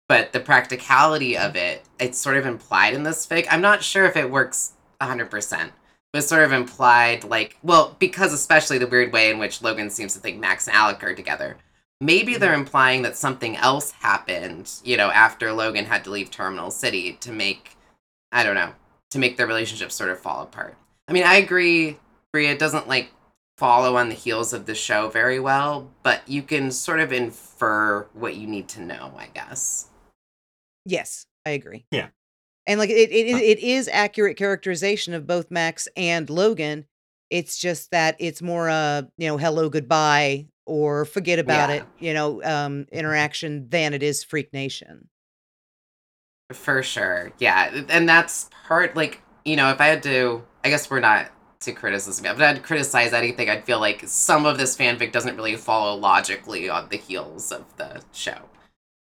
But 0.09 0.33
the 0.33 0.41
practicality 0.41 1.39
of 1.39 1.57
it, 1.57 1.85
it's 1.99 2.19
sort 2.19 2.37
of 2.37 2.45
implied 2.45 2.95
in 2.95 3.03
this 3.03 3.27
fic. 3.27 3.47
I'm 3.51 3.63
not 3.63 3.83
sure 3.83 4.05
if 4.05 4.17
it 4.17 4.31
works 4.31 4.73
100%. 5.01 5.71
But 6.13 6.25
sort 6.25 6.45
of 6.45 6.53
implied, 6.53 7.25
like, 7.25 7.57
well, 7.63 7.97
because 7.99 8.35
especially 8.35 8.77
the 8.77 8.87
weird 8.87 9.15
way 9.15 9.31
in 9.31 9.39
which 9.39 9.63
Logan 9.63 9.89
seems 9.89 10.13
to 10.13 10.21
think 10.21 10.39
Max 10.39 10.67
and 10.67 10.77
Alec 10.77 11.03
are 11.03 11.15
together. 11.15 11.57
Maybe 12.03 12.37
they're 12.37 12.53
implying 12.53 13.03
that 13.03 13.17
something 13.17 13.57
else 13.57 13.93
happened, 13.93 14.73
you 14.83 14.97
know, 14.97 15.11
after 15.11 15.53
Logan 15.53 15.85
had 15.85 16.03
to 16.03 16.11
leave 16.11 16.33
Terminal 16.33 16.73
City 16.73 17.13
to 17.21 17.31
make, 17.31 17.77
I 18.33 18.43
don't 18.43 18.57
know, 18.57 18.73
to 19.13 19.21
make 19.21 19.37
their 19.37 19.47
relationship 19.47 19.93
sort 19.93 20.11
of 20.11 20.19
fall 20.19 20.43
apart. 20.43 20.75
I 21.07 21.13
mean, 21.13 21.23
I 21.23 21.37
agree 21.37 21.99
Bria 22.33 22.59
doesn't 22.59 22.89
like 22.89 23.13
follow 23.57 23.97
on 23.97 24.09
the 24.09 24.17
heels 24.17 24.53
of 24.53 24.67
the 24.67 24.75
show 24.75 25.11
very 25.11 25.39
well, 25.39 25.89
but 26.03 26.23
you 26.27 26.43
can 26.43 26.73
sort 26.73 26.99
of 26.99 27.13
infer 27.13 28.09
what 28.15 28.35
you 28.35 28.49
need 28.49 28.69
to 28.71 28.81
know, 28.81 29.13
I 29.17 29.29
guess. 29.33 29.87
Yes, 30.85 31.27
I 31.47 31.51
agree. 31.51 31.85
Yeah. 31.93 32.09
And 32.67 32.81
like 32.81 32.91
it, 32.91 33.13
it, 33.13 33.27
it 33.29 33.59
is 33.61 33.89
accurate 33.89 34.37
characterization 34.37 35.15
of 35.15 35.27
both 35.27 35.53
Max 35.53 35.87
and 35.97 36.29
Logan. 36.29 36.87
It's 37.31 37.59
just 37.59 37.93
that 37.93 38.17
it's 38.19 38.43
more 38.43 38.69
uh, 38.69 39.03
you 39.19 39.29
know, 39.29 39.37
hello, 39.37 39.69
goodbye, 39.69 40.47
or 40.67 41.05
forget 41.05 41.39
about 41.39 41.71
Yeah. 41.71 41.77
it, 41.77 41.85
you 41.99 42.15
know, 42.15 42.43
um, 42.45 42.87
interaction 42.93 43.69
than 43.69 43.95
it 43.95 44.03
is 44.03 44.23
Freak 44.23 44.53
Nation. 44.53 45.09
For 46.53 46.83
sure. 46.83 47.33
Yeah. 47.39 47.85
And 47.89 48.09
that's 48.09 48.49
part, 48.67 48.95
like, 48.95 49.23
you 49.45 49.57
know, 49.57 49.71
if 49.71 49.81
I 49.81 49.87
had 49.87 50.03
to, 50.05 50.45
I 50.65 50.69
guess 50.69 50.91
we're 50.91 51.01
not 51.01 51.31
to 51.61 51.73
criticism, 51.73 52.27
if 52.27 52.39
I 52.41 52.47
had 52.49 52.57
to 52.57 52.63
criticize 52.63 53.13
anything, 53.13 53.49
I'd 53.49 53.65
feel 53.65 53.81
like 53.81 54.03
some 54.07 54.45
of 54.47 54.59
this 54.59 54.77
fanfic 54.77 55.13
doesn't 55.13 55.37
really 55.37 55.57
follow 55.57 55.97
logically 55.97 56.69
on 56.69 56.89
the 56.89 56.97
heels 56.99 57.53
of 57.53 57.65
the 57.77 58.03
show. 58.13 58.49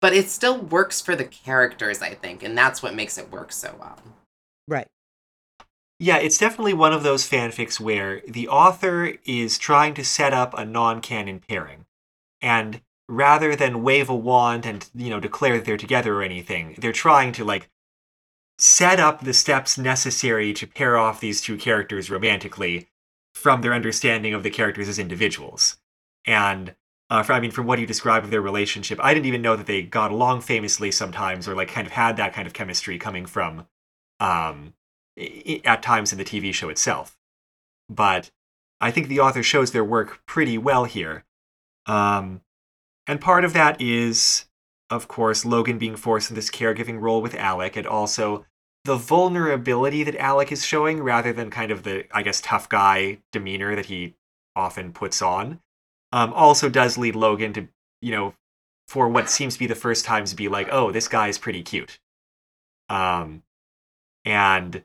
But 0.01 0.13
it 0.13 0.29
still 0.29 0.59
works 0.59 1.01
for 1.01 1.15
the 1.15 1.25
characters, 1.25 2.01
I 2.01 2.13
think, 2.13 2.43
and 2.43 2.57
that's 2.57 2.81
what 2.83 2.95
makes 2.95 3.17
it 3.17 3.31
work 3.31 3.51
so 3.51 3.75
well. 3.79 3.99
Right. 4.67 4.87
Yeah, 6.03 6.17
it's 6.17 6.37
definitely 6.37 6.73
one 6.73 6.91
of 6.91 7.03
those 7.03 7.29
fanfics 7.29 7.79
where 7.79 8.21
the 8.27 8.49
author 8.49 9.13
is 9.23 9.57
trying 9.57 9.93
to 9.93 10.03
set 10.03 10.33
up 10.33 10.53
a 10.53 10.65
non-canon 10.65 11.39
pairing. 11.47 11.85
And 12.41 12.81
rather 13.07 13.55
than 13.55 13.83
wave 13.83 14.09
a 14.09 14.15
wand 14.15 14.65
and, 14.65 14.85
you 14.93 15.09
know, 15.09 15.21
declare 15.21 15.55
that 15.55 15.63
they're 15.63 15.77
together 15.77 16.15
or 16.15 16.21
anything, 16.21 16.75
they're 16.77 16.91
trying 16.91 17.31
to 17.31 17.45
like 17.45 17.69
set 18.59 18.99
up 18.99 19.21
the 19.21 19.33
steps 19.33 19.77
necessary 19.77 20.51
to 20.51 20.67
pair 20.67 20.97
off 20.97 21.21
these 21.21 21.39
two 21.39 21.55
characters 21.55 22.09
romantically 22.09 22.89
from 23.33 23.61
their 23.61 23.73
understanding 23.73 24.33
of 24.33 24.43
the 24.43 24.49
characters 24.49 24.89
as 24.89 24.99
individuals. 24.99 25.77
And 26.27 26.75
uh, 27.09 27.23
I 27.29 27.39
mean, 27.39 27.51
from 27.51 27.65
what 27.65 27.79
you 27.79 27.87
described 27.87 28.25
of 28.25 28.31
their 28.31 28.41
relationship, 28.41 28.99
I 29.01 29.13
didn't 29.13 29.27
even 29.27 29.41
know 29.41 29.55
that 29.55 29.67
they 29.67 29.83
got 29.83 30.11
along 30.11 30.41
famously 30.41 30.91
sometimes, 30.91 31.47
or 31.47 31.55
like 31.55 31.69
kind 31.69 31.87
of 31.87 31.93
had 31.93 32.17
that 32.17 32.33
kind 32.33 32.45
of 32.45 32.51
chemistry 32.51 32.97
coming 32.99 33.25
from, 33.25 33.67
um, 34.19 34.73
at 35.65 35.83
times 35.83 36.11
in 36.11 36.17
the 36.17 36.25
TV 36.25 36.53
show 36.53 36.69
itself. 36.69 37.17
But 37.89 38.31
I 38.81 38.91
think 38.91 39.07
the 39.07 39.19
author 39.19 39.43
shows 39.43 39.71
their 39.71 39.83
work 39.83 40.21
pretty 40.25 40.57
well 40.57 40.85
here. 40.85 41.23
Um, 41.85 42.41
and 43.07 43.21
part 43.21 43.45
of 43.45 43.53
that 43.53 43.79
is, 43.81 44.45
of 44.89 45.07
course, 45.07 45.45
Logan 45.45 45.77
being 45.77 45.95
forced 45.95 46.29
in 46.29 46.35
this 46.35 46.49
caregiving 46.49 47.01
role 47.01 47.21
with 47.21 47.35
Alec, 47.35 47.75
and 47.75 47.85
also 47.85 48.45
the 48.85 48.95
vulnerability 48.95 50.03
that 50.03 50.15
Alec 50.17 50.51
is 50.51 50.65
showing 50.65 51.01
rather 51.01 51.31
than 51.31 51.49
kind 51.49 51.71
of 51.71 51.83
the, 51.83 52.05
I 52.15 52.23
guess, 52.23 52.41
tough 52.41 52.67
guy 52.69 53.19
demeanor 53.31 53.75
that 53.75 53.85
he 53.85 54.15
often 54.55 54.91
puts 54.91 55.21
on. 55.21 55.59
Um, 56.11 56.33
also 56.33 56.69
does 56.69 56.97
lead 56.97 57.15
Logan 57.15 57.53
to, 57.53 57.67
you 58.01 58.11
know, 58.11 58.33
for 58.87 59.07
what 59.07 59.29
seems 59.29 59.53
to 59.53 59.59
be 59.59 59.67
the 59.67 59.75
first 59.75 60.05
time 60.05 60.25
to 60.25 60.35
be 60.35 60.47
like, 60.47 60.67
oh, 60.71 60.91
this 60.91 61.07
guy 61.07 61.27
is 61.27 61.37
pretty 61.37 61.63
cute. 61.63 61.99
Um, 62.89 63.43
and 64.25 64.83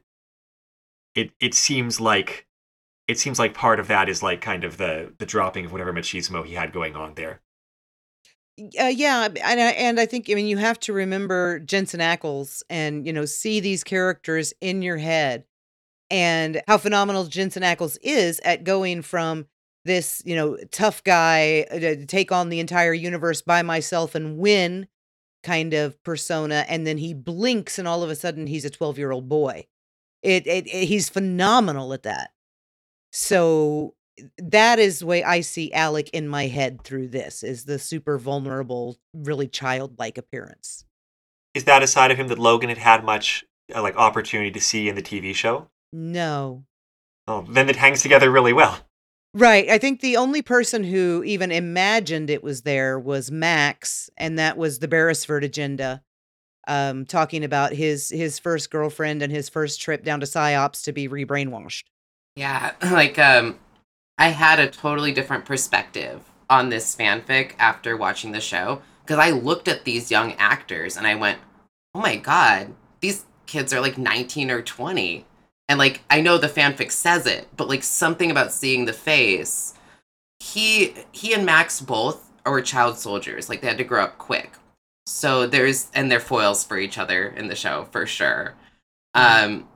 it 1.19 1.33
it 1.41 1.55
seems 1.55 2.01
like 2.01 2.47
it 3.09 3.19
seems 3.19 3.39
like 3.39 3.53
part 3.53 3.81
of 3.81 3.89
that 3.89 4.09
is 4.09 4.23
like 4.23 4.41
kind 4.41 4.63
of 4.63 4.77
the 4.77 5.13
the 5.19 5.27
dropping 5.27 5.65
of 5.65 5.73
whatever 5.73 5.93
machismo 5.93 6.45
he 6.47 6.55
had 6.55 6.73
going 6.73 6.95
on 6.95 7.15
there. 7.15 7.41
Uh, 8.81 8.87
yeah, 8.87 9.25
and 9.25 9.61
I, 9.61 9.71
and 9.71 10.01
I 10.01 10.07
think 10.07 10.31
I 10.31 10.35
mean 10.35 10.47
you 10.47 10.59
have 10.59 10.79
to 10.81 10.93
remember 10.93 11.59
Jensen 11.59 12.01
Ackles 12.01 12.63
and 12.71 13.05
you 13.05 13.13
know 13.13 13.25
see 13.25 13.59
these 13.59 13.83
characters 13.83 14.55
in 14.61 14.83
your 14.83 14.99
head 14.99 15.45
and 16.09 16.63
how 16.69 16.79
phenomenal 16.79 17.25
Jensen 17.25 17.65
Ackles 17.65 17.99
is 18.03 18.41
at 18.45 18.63
going 18.63 19.03
from 19.03 19.47
this 19.85 20.23
you 20.25 20.37
know 20.37 20.57
tough 20.71 21.03
guy 21.03 21.67
uh, 21.71 21.79
to 21.81 22.07
take 22.07 22.31
on 22.31 22.49
the 22.49 22.61
entire 22.61 22.95
universe 22.95 23.43
by 23.43 23.63
myself 23.63 24.15
and 24.15 24.39
win 24.39 24.87
kind 25.43 25.75
of 25.75 26.01
persona 26.05 26.65
and 26.69 26.87
then 26.87 26.99
he 26.99 27.15
blinks 27.15 27.79
and 27.79 27.89
all 27.89 28.03
of 28.03 28.11
a 28.11 28.17
sudden 28.17 28.47
he's 28.47 28.65
a 28.65 28.71
12 28.71 28.99
year 28.99 29.13
old 29.13 29.29
boy 29.29 29.65
it, 30.23 30.47
it, 30.47 30.67
it 30.67 30.85
he's 30.87 31.09
phenomenal 31.09 31.93
at 31.93 32.03
that 32.03 32.31
so 33.13 33.95
that 34.39 34.79
is 34.79 35.01
the 35.01 35.07
way 35.07 35.23
I 35.23 35.41
see 35.41 35.73
Alec 35.73 36.11
in 36.11 36.29
my 36.29 36.47
head 36.47 36.83
through 36.83 37.09
this 37.09 37.43
is 37.43 37.65
the 37.65 37.79
super 37.79 38.19
vulnerable, 38.19 38.97
really 39.15 39.49
childlike 39.49 40.19
appearance. 40.19 40.85
Is 41.55 41.65
that 41.65 41.83
a 41.83 41.87
side 41.87 42.11
of 42.11 42.19
him 42.19 42.29
that 42.29 42.39
Logan 42.39 42.69
had 42.69 42.79
had 42.79 43.05
much 43.05 43.45
uh, 43.75 43.83
like 43.83 43.97
opportunity 43.97 44.51
to 44.51 44.61
see 44.61 44.89
in 44.89 44.95
the 44.95 45.03
TV 45.03 45.35
show? 45.35 45.69
No. 45.93 46.65
Oh, 47.27 47.45
then 47.49 47.69
it 47.69 47.77
hangs 47.77 48.03
together 48.03 48.31
really 48.31 48.53
well. 48.53 48.79
Right. 49.35 49.69
I 49.69 49.79
think 49.79 50.01
the 50.01 50.17
only 50.17 50.41
person 50.41 50.85
who 50.85 51.23
even 51.25 51.53
imagined 51.53 52.31
it 52.31 52.43
was 52.43 52.63
there 52.63 52.99
was 52.99 53.31
Max, 53.31 54.09
and 54.17 54.39
that 54.39 54.57
was 54.57 54.79
the 54.79 54.89
Beresford 54.89 55.45
agenda. 55.45 56.03
Um, 56.69 57.07
talking 57.07 57.45
about 57.45 57.73
his 57.73 58.11
his 58.11 58.39
first 58.39 58.71
girlfriend 58.71 59.23
and 59.23 59.33
his 59.33 59.49
first 59.49 59.81
trip 59.81 60.05
down 60.05 60.21
to 60.21 60.27
psyops 60.27 60.85
to 60.85 60.93
be 60.93 61.09
rebrainwashed. 61.09 61.85
Yeah, 62.37 62.75
like 62.93 63.19
um 63.19 63.59
I 64.19 64.29
had 64.29 64.61
a 64.61 64.71
totally 64.71 65.13
different 65.13 65.45
perspective 65.45 66.23
on 66.51 66.69
this 66.69 66.95
fanfic 66.95 67.53
after 67.59 67.97
watching 67.97 68.33
the 68.33 68.41
show 68.41 68.83
because 69.03 69.19
I 69.19 69.31
looked 69.31 69.67
at 69.67 69.85
these 69.85 70.11
young 70.11 70.35
actors 70.35 70.97
and 70.97 71.07
I 71.07 71.15
went, 71.15 71.39
"Oh 71.95 72.01
my 72.01 72.17
god, 72.17 72.75
these 73.01 73.25
kids 73.47 73.73
are 73.73 73.81
like 73.81 73.97
19 73.97 74.51
or 74.51 74.61
20." 74.61 75.25
And 75.69 75.79
like 75.79 76.03
I 76.11 76.21
know 76.21 76.39
the 76.39 76.49
fanfic 76.49 76.93
says 76.93 77.27
it, 77.27 77.49
but 77.57 77.69
like 77.69 77.83
something 77.83 78.31
about 78.31 78.53
seeing 78.53 78.85
the 78.85 78.93
face. 78.93 79.75
He 80.41 80.95
he 81.13 81.33
and 81.35 81.47
Max 81.47 81.81
both 81.81 82.31
were 82.47 82.63
child 82.63 82.99
soldiers. 82.99 83.49
Like 83.49 83.61
they 83.61 83.69
had 83.69 83.79
to 83.79 83.85
grow 83.85 84.05
up 84.05 84.19
quick. 84.19 84.53
So 85.09 85.47
there's 85.47 85.89
and 85.95 86.13
they're 86.13 86.21
foils 86.21 86.65
for 86.65 86.77
each 86.77 86.99
other 86.99 87.29
in 87.29 87.49
the 87.49 87.57
show 87.57 87.89
for 87.93 88.05
sure. 88.05 88.55
Um 89.15 89.67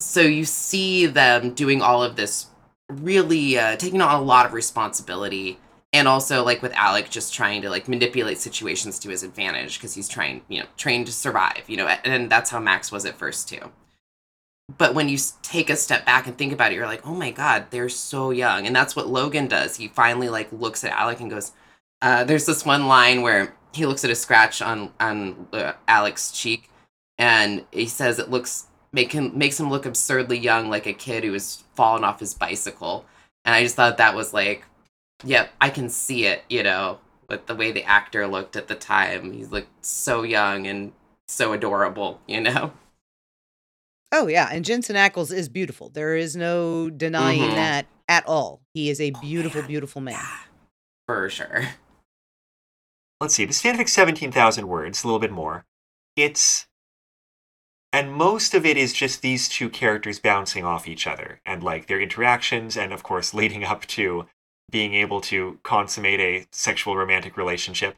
so 0.00 0.22
you 0.22 0.46
see 0.46 1.04
them 1.04 1.52
doing 1.52 1.82
all 1.82 2.02
of 2.02 2.16
this 2.16 2.46
really 2.88 3.58
uh, 3.58 3.76
taking 3.76 4.00
on 4.00 4.18
a 4.18 4.22
lot 4.22 4.46
of 4.46 4.54
responsibility 4.54 5.58
and 5.92 6.08
also 6.08 6.42
like 6.42 6.62
with 6.62 6.72
alec 6.72 7.10
just 7.10 7.34
trying 7.34 7.60
to 7.60 7.68
like 7.68 7.88
manipulate 7.88 8.38
situations 8.38 8.98
to 8.98 9.10
his 9.10 9.22
advantage 9.22 9.78
because 9.78 9.94
he's 9.94 10.08
trying 10.08 10.40
you 10.48 10.60
know 10.60 10.66
trained 10.78 11.06
to 11.06 11.12
survive 11.12 11.62
you 11.66 11.76
know 11.76 11.86
and 11.86 12.30
that's 12.30 12.48
how 12.48 12.58
max 12.58 12.90
was 12.90 13.04
at 13.04 13.18
first 13.18 13.50
too. 13.50 13.70
But 14.78 14.94
when 14.94 15.10
you 15.10 15.18
take 15.42 15.68
a 15.68 15.76
step 15.76 16.06
back 16.06 16.26
and 16.26 16.38
think 16.38 16.54
about 16.54 16.72
it 16.72 16.76
you're 16.76 16.86
like 16.86 17.06
oh 17.06 17.14
my 17.14 17.32
god 17.32 17.66
they're 17.70 17.90
so 17.90 18.30
young. 18.30 18.66
And 18.66 18.74
that's 18.74 18.96
what 18.96 19.08
logan 19.08 19.46
does. 19.46 19.76
He 19.76 19.88
finally 19.88 20.30
like 20.30 20.50
looks 20.52 20.84
at 20.84 20.92
alec 20.92 21.20
and 21.20 21.30
goes 21.30 21.52
uh, 22.02 22.24
there's 22.24 22.46
this 22.46 22.64
one 22.64 22.88
line 22.88 23.20
where 23.20 23.54
he 23.72 23.86
looks 23.86 24.04
at 24.04 24.10
a 24.10 24.14
scratch 24.14 24.60
on 24.62 24.92
on 25.00 25.46
uh, 25.52 25.72
alec's 25.88 26.32
cheek 26.32 26.68
and 27.18 27.64
he 27.72 27.86
says 27.86 28.18
it 28.18 28.30
looks 28.30 28.66
make 28.92 29.12
him 29.12 29.36
makes 29.36 29.58
him 29.60 29.70
look 29.70 29.86
absurdly 29.86 30.38
young 30.38 30.68
like 30.70 30.86
a 30.86 30.92
kid 30.92 31.24
who 31.24 31.32
has 31.32 31.62
fallen 31.76 32.02
off 32.04 32.20
his 32.20 32.34
bicycle 32.34 33.04
and 33.44 33.54
i 33.54 33.62
just 33.62 33.76
thought 33.76 33.96
that 33.98 34.14
was 34.14 34.32
like 34.34 34.64
yep 35.24 35.50
i 35.60 35.68
can 35.70 35.88
see 35.88 36.24
it 36.26 36.42
you 36.48 36.62
know 36.62 36.98
with 37.28 37.46
the 37.46 37.54
way 37.54 37.70
the 37.70 37.84
actor 37.84 38.26
looked 38.26 38.56
at 38.56 38.66
the 38.68 38.74
time 38.74 39.32
he 39.32 39.44
looked 39.44 39.84
so 39.84 40.22
young 40.22 40.66
and 40.66 40.92
so 41.28 41.52
adorable 41.52 42.20
you 42.26 42.40
know 42.40 42.72
Oh 44.12 44.26
yeah, 44.26 44.48
and 44.50 44.64
Jensen 44.64 44.96
Ackles 44.96 45.32
is 45.32 45.48
beautiful. 45.48 45.88
There 45.88 46.16
is 46.16 46.34
no 46.34 46.90
denying 46.90 47.42
Mhm. 47.42 47.54
that 47.54 47.86
at 48.08 48.26
all. 48.26 48.60
He 48.74 48.90
is 48.90 49.00
a 49.00 49.12
beautiful, 49.12 49.60
man. 49.60 49.68
beautiful 49.68 50.00
man. 50.02 50.18
for 51.06 51.30
sure 51.30 51.68
let's 53.20 53.34
see, 53.34 53.44
this 53.44 53.62
fanfic 53.62 53.88
17,000 53.88 54.66
words, 54.68 55.02
a 55.04 55.06
little 55.06 55.20
bit 55.20 55.32
more. 55.32 55.66
It's 56.16 56.66
and 57.92 58.12
most 58.12 58.54
of 58.54 58.64
it 58.64 58.76
is 58.76 58.92
just 58.92 59.20
these 59.20 59.48
two 59.48 59.68
characters 59.68 60.18
bouncing 60.20 60.64
off 60.64 60.86
each 60.86 61.06
other 61.06 61.40
and 61.44 61.62
like 61.62 61.86
their 61.86 62.00
interactions 62.00 62.76
and 62.76 62.92
of 62.92 63.02
course 63.02 63.34
leading 63.34 63.64
up 63.64 63.86
to 63.86 64.26
being 64.70 64.94
able 64.94 65.20
to 65.20 65.58
consummate 65.64 66.20
a 66.20 66.46
sexual 66.52 66.96
romantic 66.96 67.36
relationship 67.36 67.96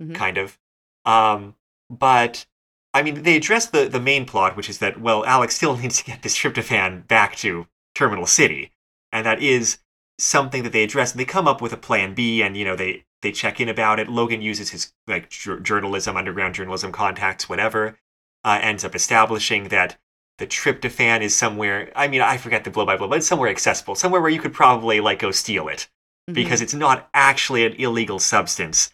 Mhm. 0.00 0.14
kind 0.14 0.38
of 0.38 0.58
um 1.04 1.54
but 1.90 2.46
i 2.94 3.02
mean 3.02 3.22
they 3.22 3.36
address 3.36 3.66
the 3.66 3.86
the 3.86 4.00
main 4.00 4.24
plot 4.24 4.56
which 4.56 4.70
is 4.70 4.78
that 4.78 4.98
well 5.00 5.24
alex 5.26 5.56
still 5.56 5.76
needs 5.78 5.98
to 5.98 6.04
get 6.04 6.22
this 6.22 6.36
tryptophan 6.36 7.06
back 7.06 7.36
to 7.36 7.66
terminal 7.94 8.24
city 8.26 8.72
and 9.12 9.26
that 9.26 9.42
is 9.42 9.78
something 10.20 10.62
that 10.62 10.72
they 10.72 10.82
address 10.84 11.12
and 11.12 11.20
they 11.20 11.24
come 11.24 11.48
up 11.48 11.60
with 11.60 11.72
a 11.72 11.76
plan 11.76 12.14
b 12.14 12.42
and 12.42 12.56
you 12.56 12.64
know 12.64 12.76
they 12.76 13.04
they 13.22 13.32
check 13.32 13.60
in 13.60 13.68
about 13.68 14.00
it. 14.00 14.08
Logan 14.08 14.40
uses 14.42 14.70
his 14.70 14.92
like 15.06 15.28
jour- 15.30 15.60
journalism 15.60 16.16
underground 16.16 16.54
journalism 16.54 16.92
contacts 16.92 17.48
whatever 17.48 17.98
uh, 18.44 18.58
ends 18.62 18.84
up 18.84 18.94
establishing 18.94 19.68
that 19.68 19.98
the 20.38 20.46
tryptophan 20.46 21.20
is 21.20 21.36
somewhere 21.36 21.92
i 21.94 22.08
mean 22.08 22.22
i 22.22 22.36
forget 22.38 22.64
the 22.64 22.70
blow 22.70 22.86
by 22.86 22.96
blow 22.96 23.08
but 23.08 23.18
it's 23.18 23.26
somewhere 23.26 23.50
accessible 23.50 23.94
somewhere 23.94 24.20
where 24.22 24.30
you 24.30 24.40
could 24.40 24.54
probably 24.54 24.98
like 25.00 25.18
go 25.18 25.30
steal 25.30 25.68
it 25.68 25.88
Mhm. 26.28 26.34
because 26.34 26.60
it's 26.60 26.74
not 26.74 27.08
actually 27.14 27.64
an 27.66 27.72
illegal 27.74 28.18
substance. 28.18 28.90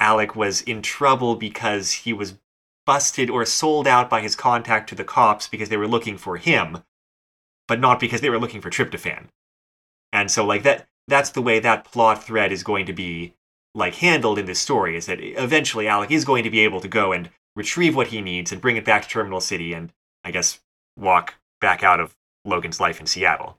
Alec 0.00 0.34
was 0.36 0.60
in 0.62 0.82
trouble 0.82 1.36
because 1.36 1.92
he 1.92 2.12
was 2.12 2.34
busted 2.84 3.30
or 3.30 3.44
sold 3.46 3.86
out 3.86 4.10
by 4.10 4.20
his 4.20 4.36
contact 4.36 4.88
to 4.90 4.94
the 4.94 5.04
cops 5.04 5.48
because 5.48 5.68
they 5.68 5.76
were 5.76 5.88
looking 5.88 6.18
for 6.18 6.36
him 6.36 6.82
but 7.66 7.80
not 7.80 7.98
because 7.98 8.20
they 8.20 8.28
were 8.30 8.38
looking 8.38 8.60
for 8.60 8.70
tryptophan 8.70 9.28
and 10.14 10.30
so 10.30 10.46
like 10.46 10.62
that 10.62 10.86
that's 11.08 11.30
the 11.30 11.42
way 11.42 11.58
that 11.58 11.84
plot 11.84 12.24
thread 12.24 12.52
is 12.52 12.62
going 12.62 12.86
to 12.86 12.94
be 12.94 13.34
like 13.74 13.96
handled 13.96 14.38
in 14.38 14.46
this 14.46 14.60
story 14.60 14.96
is 14.96 15.04
that 15.04 15.18
eventually 15.20 15.86
alec 15.86 16.10
is 16.10 16.24
going 16.24 16.44
to 16.44 16.50
be 16.50 16.60
able 16.60 16.80
to 16.80 16.88
go 16.88 17.12
and 17.12 17.28
retrieve 17.56 17.94
what 17.94 18.06
he 18.06 18.22
needs 18.22 18.50
and 18.50 18.62
bring 18.62 18.76
it 18.76 18.84
back 18.84 19.02
to 19.02 19.08
terminal 19.08 19.40
city 19.40 19.74
and 19.74 19.92
i 20.22 20.30
guess 20.30 20.60
walk 20.96 21.34
back 21.60 21.82
out 21.82 22.00
of 22.00 22.14
logan's 22.46 22.80
life 22.80 23.00
in 23.00 23.06
seattle. 23.06 23.58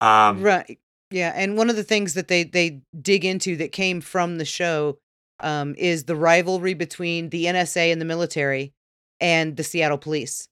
Um 0.00 0.42
right. 0.42 0.78
Yeah 1.10 1.32
and 1.34 1.58
one 1.58 1.68
of 1.68 1.76
the 1.76 1.82
things 1.82 2.14
that 2.14 2.28
they 2.28 2.44
they 2.44 2.80
dig 2.98 3.24
into 3.24 3.56
that 3.56 3.72
came 3.72 4.00
from 4.00 4.38
the 4.38 4.44
show 4.44 4.98
um, 5.42 5.74
is 5.78 6.04
the 6.04 6.16
rivalry 6.16 6.74
between 6.74 7.30
the 7.30 7.46
nsa 7.46 7.90
and 7.90 8.00
the 8.00 8.04
military 8.04 8.72
and 9.20 9.56
the 9.56 9.64
seattle 9.64 9.98
police 9.98 10.49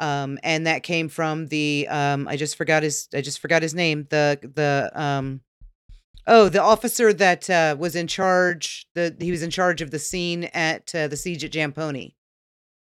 um, 0.00 0.38
and 0.42 0.66
that 0.66 0.82
came 0.82 1.08
from 1.08 1.46
the 1.48 1.86
um, 1.88 2.26
i 2.28 2.36
just 2.36 2.56
forgot 2.56 2.82
his 2.82 3.08
i 3.14 3.20
just 3.20 3.38
forgot 3.40 3.62
his 3.62 3.74
name 3.74 4.06
the 4.10 4.38
the 4.54 4.90
um, 4.94 5.40
oh 6.26 6.48
the 6.48 6.62
officer 6.62 7.12
that 7.12 7.48
uh, 7.48 7.76
was 7.78 7.94
in 7.94 8.06
charge 8.06 8.86
the 8.94 9.14
he 9.20 9.30
was 9.30 9.42
in 9.42 9.50
charge 9.50 9.80
of 9.80 9.90
the 9.90 9.98
scene 9.98 10.44
at 10.52 10.94
uh, 10.94 11.08
the 11.08 11.16
siege 11.16 11.44
at 11.44 11.52
Jam 11.52 11.72
Pony 11.72 12.12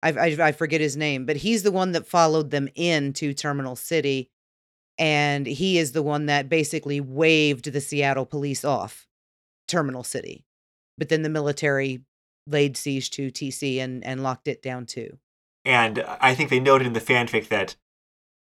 I, 0.02 0.10
I 0.10 0.26
i 0.40 0.52
forget 0.52 0.80
his 0.80 0.96
name 0.96 1.26
but 1.26 1.36
he's 1.36 1.62
the 1.62 1.72
one 1.72 1.92
that 1.92 2.06
followed 2.06 2.50
them 2.50 2.68
into 2.74 3.34
terminal 3.34 3.76
city 3.76 4.30
and 5.00 5.46
he 5.46 5.78
is 5.78 5.92
the 5.92 6.02
one 6.02 6.26
that 6.26 6.50
basically 6.50 7.00
waved 7.00 7.72
the 7.72 7.80
Seattle 7.80 8.26
police 8.26 8.66
off 8.66 9.08
Terminal 9.66 10.04
City. 10.04 10.44
But 10.98 11.08
then 11.08 11.22
the 11.22 11.30
military 11.30 12.02
laid 12.46 12.76
siege 12.76 13.10
to 13.12 13.30
TC 13.30 13.78
and 13.78 14.04
and 14.04 14.22
locked 14.22 14.46
it 14.46 14.62
down 14.62 14.84
too. 14.84 15.18
And 15.64 16.04
I 16.20 16.34
think 16.34 16.50
they 16.50 16.60
noted 16.60 16.86
in 16.86 16.92
the 16.92 17.00
fanfic 17.00 17.48
that, 17.48 17.76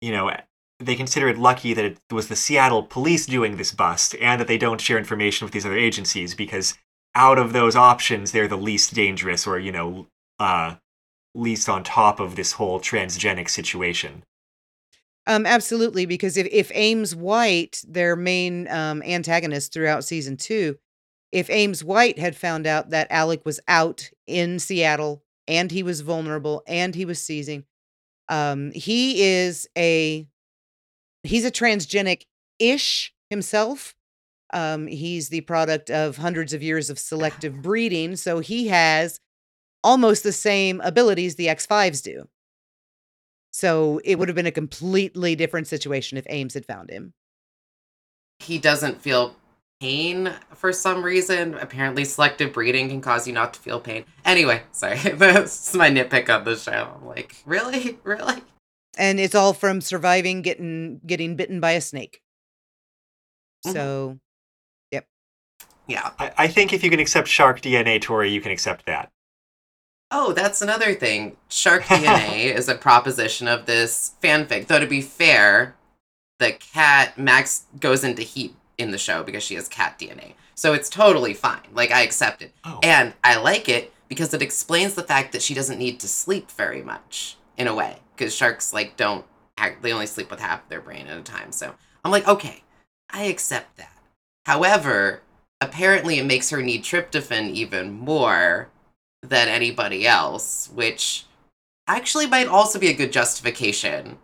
you 0.01 0.11
know, 0.11 0.31
they 0.79 0.95
consider 0.95 1.27
it 1.27 1.37
lucky 1.37 1.73
that 1.73 1.85
it 1.85 1.97
was 2.11 2.27
the 2.27 2.35
Seattle 2.35 2.83
police 2.83 3.25
doing 3.25 3.57
this 3.57 3.71
bust 3.71 4.15
and 4.21 4.39
that 4.39 4.47
they 4.47 4.57
don't 4.57 4.79
share 4.79 4.97
information 4.97 5.45
with 5.45 5.53
these 5.53 5.65
other 5.65 5.77
agencies 5.77 6.35
because 6.35 6.77
out 7.15 7.37
of 7.37 7.53
those 7.53 7.75
options, 7.75 8.31
they're 8.31 8.47
the 8.47 8.55
least 8.55 8.93
dangerous 8.93 9.45
or, 9.47 9.59
you 9.59 9.71
know, 9.71 10.07
uh, 10.39 10.75
least 11.35 11.67
on 11.67 11.83
top 11.83 12.19
of 12.19 12.35
this 12.35 12.53
whole 12.53 12.79
transgenic 12.79 13.49
situation. 13.49 14.23
Um, 15.27 15.45
absolutely, 15.45 16.05
because 16.05 16.37
if 16.37 16.47
if 16.51 16.71
Ames 16.73 17.15
White, 17.15 17.83
their 17.87 18.15
main 18.15 18.67
um, 18.67 19.03
antagonist 19.03 19.71
throughout 19.71 20.03
season 20.03 20.37
two, 20.37 20.77
if 21.31 21.49
Ames 21.49 21.83
White 21.83 22.17
had 22.17 22.35
found 22.35 22.65
out 22.65 22.89
that 22.89 23.07
Alec 23.11 23.45
was 23.45 23.59
out 23.67 24.09
in 24.25 24.57
Seattle 24.57 25.23
and 25.49 25.71
he 25.71 25.83
was 25.83 26.01
vulnerable 26.01 26.63
and 26.67 26.93
he 26.95 27.03
was 27.03 27.21
seizing, 27.21 27.65
um, 28.29 28.71
he 28.71 29.23
is 29.23 29.67
a 29.77 30.27
he's 31.23 31.43
a 31.43 31.51
transgenic 31.51 32.23
ish 32.59 33.13
himself. 33.29 33.95
Um, 34.53 34.87
he's 34.87 35.29
the 35.29 35.41
product 35.41 35.89
of 35.89 36.17
hundreds 36.17 36.53
of 36.53 36.63
years 36.63 36.89
of 36.89 36.97
selective 36.97 37.61
breeding, 37.61 38.15
so 38.15 38.39
he 38.39 38.67
has 38.67 39.19
almost 39.83 40.23
the 40.23 40.31
same 40.31 40.81
abilities 40.81 41.35
the 41.35 41.47
X5s 41.47 42.01
do. 42.03 42.27
So 43.51 43.99
it 44.03 44.17
would 44.17 44.27
have 44.27 44.35
been 44.35 44.45
a 44.45 44.51
completely 44.51 45.35
different 45.35 45.67
situation 45.67 46.17
if 46.17 46.25
Ames 46.29 46.53
had 46.53 46.65
found 46.65 46.89
him. 46.89 47.13
He 48.39 48.57
doesn't 48.57 49.01
feel 49.01 49.35
pain 49.89 50.33
for 50.53 50.71
some 50.73 51.03
reason. 51.03 51.55
Apparently, 51.55 52.03
selective 52.05 52.53
breeding 52.53 52.89
can 52.89 53.01
cause 53.01 53.27
you 53.27 53.33
not 53.33 53.53
to 53.53 53.59
feel 53.59 53.79
pain. 53.79 54.05
Anyway, 54.25 54.61
sorry. 54.71 54.97
That's 55.13 55.73
my 55.73 55.89
nitpick 55.89 56.29
on 56.29 56.43
the 56.43 56.55
show. 56.55 56.93
I'm 56.95 57.05
like, 57.07 57.35
really? 57.45 57.97
Really? 58.03 58.41
And 58.97 59.19
it's 59.19 59.35
all 59.35 59.53
from 59.53 59.81
surviving 59.81 60.41
getting 60.41 60.99
getting 61.05 61.35
bitten 61.35 61.59
by 61.59 61.71
a 61.71 61.81
snake. 61.81 62.21
Mhm. 63.65 63.73
So 63.73 64.19
yep, 64.91 65.05
Yeah. 65.87 66.11
I, 66.19 66.31
I 66.37 66.47
think 66.47 66.73
if 66.73 66.83
you 66.83 66.89
can 66.89 66.99
accept 66.99 67.27
shark 67.27 67.61
DNA, 67.61 68.01
Tori, 68.01 68.29
you 68.31 68.41
can 68.41 68.51
accept 68.51 68.85
that. 68.87 69.09
Oh, 70.11 70.33
that's 70.33 70.61
another 70.61 70.95
thing. 70.95 71.37
Shark 71.49 71.83
DNA 71.83 72.45
is 72.55 72.67
a 72.67 72.75
proposition 72.75 73.47
of 73.47 73.67
this 73.67 74.15
fanfic. 74.23 74.67
Though 74.67 74.79
to 74.79 74.87
be 74.87 75.01
fair, 75.01 75.75
the 76.39 76.51
cat 76.53 77.17
Max 77.17 77.65
goes 77.79 78.03
into 78.03 78.23
heat 78.23 78.55
in 78.79 78.91
the 78.91 78.97
show 78.97 79.21
because 79.23 79.43
she 79.43 79.55
has 79.55 79.67
cat 79.67 79.99
DNA. 79.99 80.33
So 80.55 80.73
it's 80.73 80.89
totally 80.89 81.33
fine. 81.33 81.67
Like 81.73 81.91
I 81.91 82.01
accept 82.01 82.41
it. 82.41 82.53
Oh. 82.63 82.79
And 82.81 83.13
I 83.23 83.37
like 83.37 83.69
it 83.69 83.93
because 84.07 84.33
it 84.33 84.41
explains 84.41 84.95
the 84.95 85.03
fact 85.03 85.33
that 85.33 85.41
she 85.41 85.53
doesn't 85.53 85.77
need 85.77 85.99
to 85.99 86.07
sleep 86.07 86.49
very 86.51 86.81
much 86.81 87.37
in 87.57 87.67
a 87.67 87.75
way 87.75 87.97
because 88.15 88.33
sharks 88.33 88.73
like 88.73 88.97
don't 88.97 89.25
act, 89.57 89.81
they 89.81 89.93
only 89.93 90.07
sleep 90.07 90.31
with 90.31 90.39
half 90.39 90.67
their 90.69 90.81
brain 90.81 91.07
at 91.07 91.17
a 91.17 91.21
time. 91.21 91.51
So 91.51 91.75
I'm 92.03 92.11
like, 92.11 92.27
okay, 92.27 92.63
I 93.09 93.23
accept 93.23 93.77
that. 93.77 93.97
However, 94.45 95.21
apparently 95.61 96.17
it 96.17 96.25
makes 96.25 96.49
her 96.49 96.61
need 96.61 96.83
tryptophan 96.83 97.51
even 97.51 97.91
more 97.91 98.69
than 99.21 99.49
anybody 99.49 100.07
else, 100.07 100.69
which 100.73 101.25
actually 101.87 102.27
might 102.27 102.47
also 102.47 102.79
be 102.79 102.87
a 102.87 102.93
good 102.93 103.11
justification. 103.11 104.17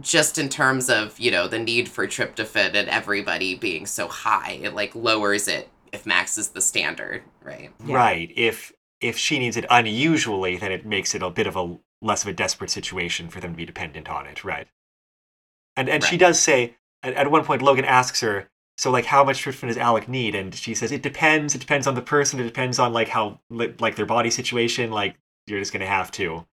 Just 0.00 0.38
in 0.38 0.48
terms 0.48 0.88
of, 0.88 1.18
you 1.18 1.30
know, 1.30 1.48
the 1.48 1.58
need 1.58 1.88
for 1.88 2.06
tryptophan 2.06 2.74
and 2.74 2.88
everybody 2.88 3.56
being 3.56 3.84
so 3.84 4.06
high, 4.06 4.52
it 4.62 4.74
like 4.74 4.94
lowers 4.94 5.48
it 5.48 5.68
if 5.92 6.06
Max 6.06 6.38
is 6.38 6.48
the 6.50 6.60
standard, 6.60 7.22
right? 7.42 7.70
Yeah. 7.84 7.96
Right. 7.96 8.32
If 8.36 8.72
if 9.00 9.16
she 9.16 9.38
needs 9.38 9.56
it 9.56 9.66
unusually, 9.70 10.56
then 10.56 10.72
it 10.72 10.86
makes 10.86 11.14
it 11.14 11.22
a 11.22 11.30
bit 11.30 11.46
of 11.46 11.56
a 11.56 11.78
less 12.00 12.22
of 12.22 12.28
a 12.28 12.32
desperate 12.32 12.70
situation 12.70 13.28
for 13.28 13.40
them 13.40 13.52
to 13.52 13.56
be 13.56 13.66
dependent 13.66 14.08
on 14.08 14.26
it. 14.26 14.44
Right. 14.44 14.68
And 15.76 15.88
and 15.88 16.04
she 16.04 16.16
does 16.16 16.38
say 16.38 16.76
at, 17.02 17.14
at 17.14 17.30
one 17.30 17.44
point 17.44 17.62
Logan 17.62 17.84
asks 17.84 18.20
her, 18.20 18.48
so 18.76 18.92
like 18.92 19.04
how 19.04 19.24
much 19.24 19.42
tryptophan 19.42 19.68
does 19.68 19.76
Alec 19.76 20.08
need? 20.08 20.34
And 20.36 20.54
she 20.54 20.74
says 20.74 20.92
it 20.92 21.02
depends. 21.02 21.54
It 21.54 21.58
depends 21.58 21.86
on 21.88 21.96
the 21.96 22.02
person. 22.02 22.38
It 22.38 22.44
depends 22.44 22.78
on 22.78 22.92
like 22.92 23.08
how 23.08 23.40
like 23.50 23.96
their 23.96 24.06
body 24.06 24.30
situation. 24.30 24.90
Like 24.90 25.16
you're 25.48 25.58
just 25.58 25.72
gonna 25.72 25.86
have 25.86 26.12
to. 26.12 26.46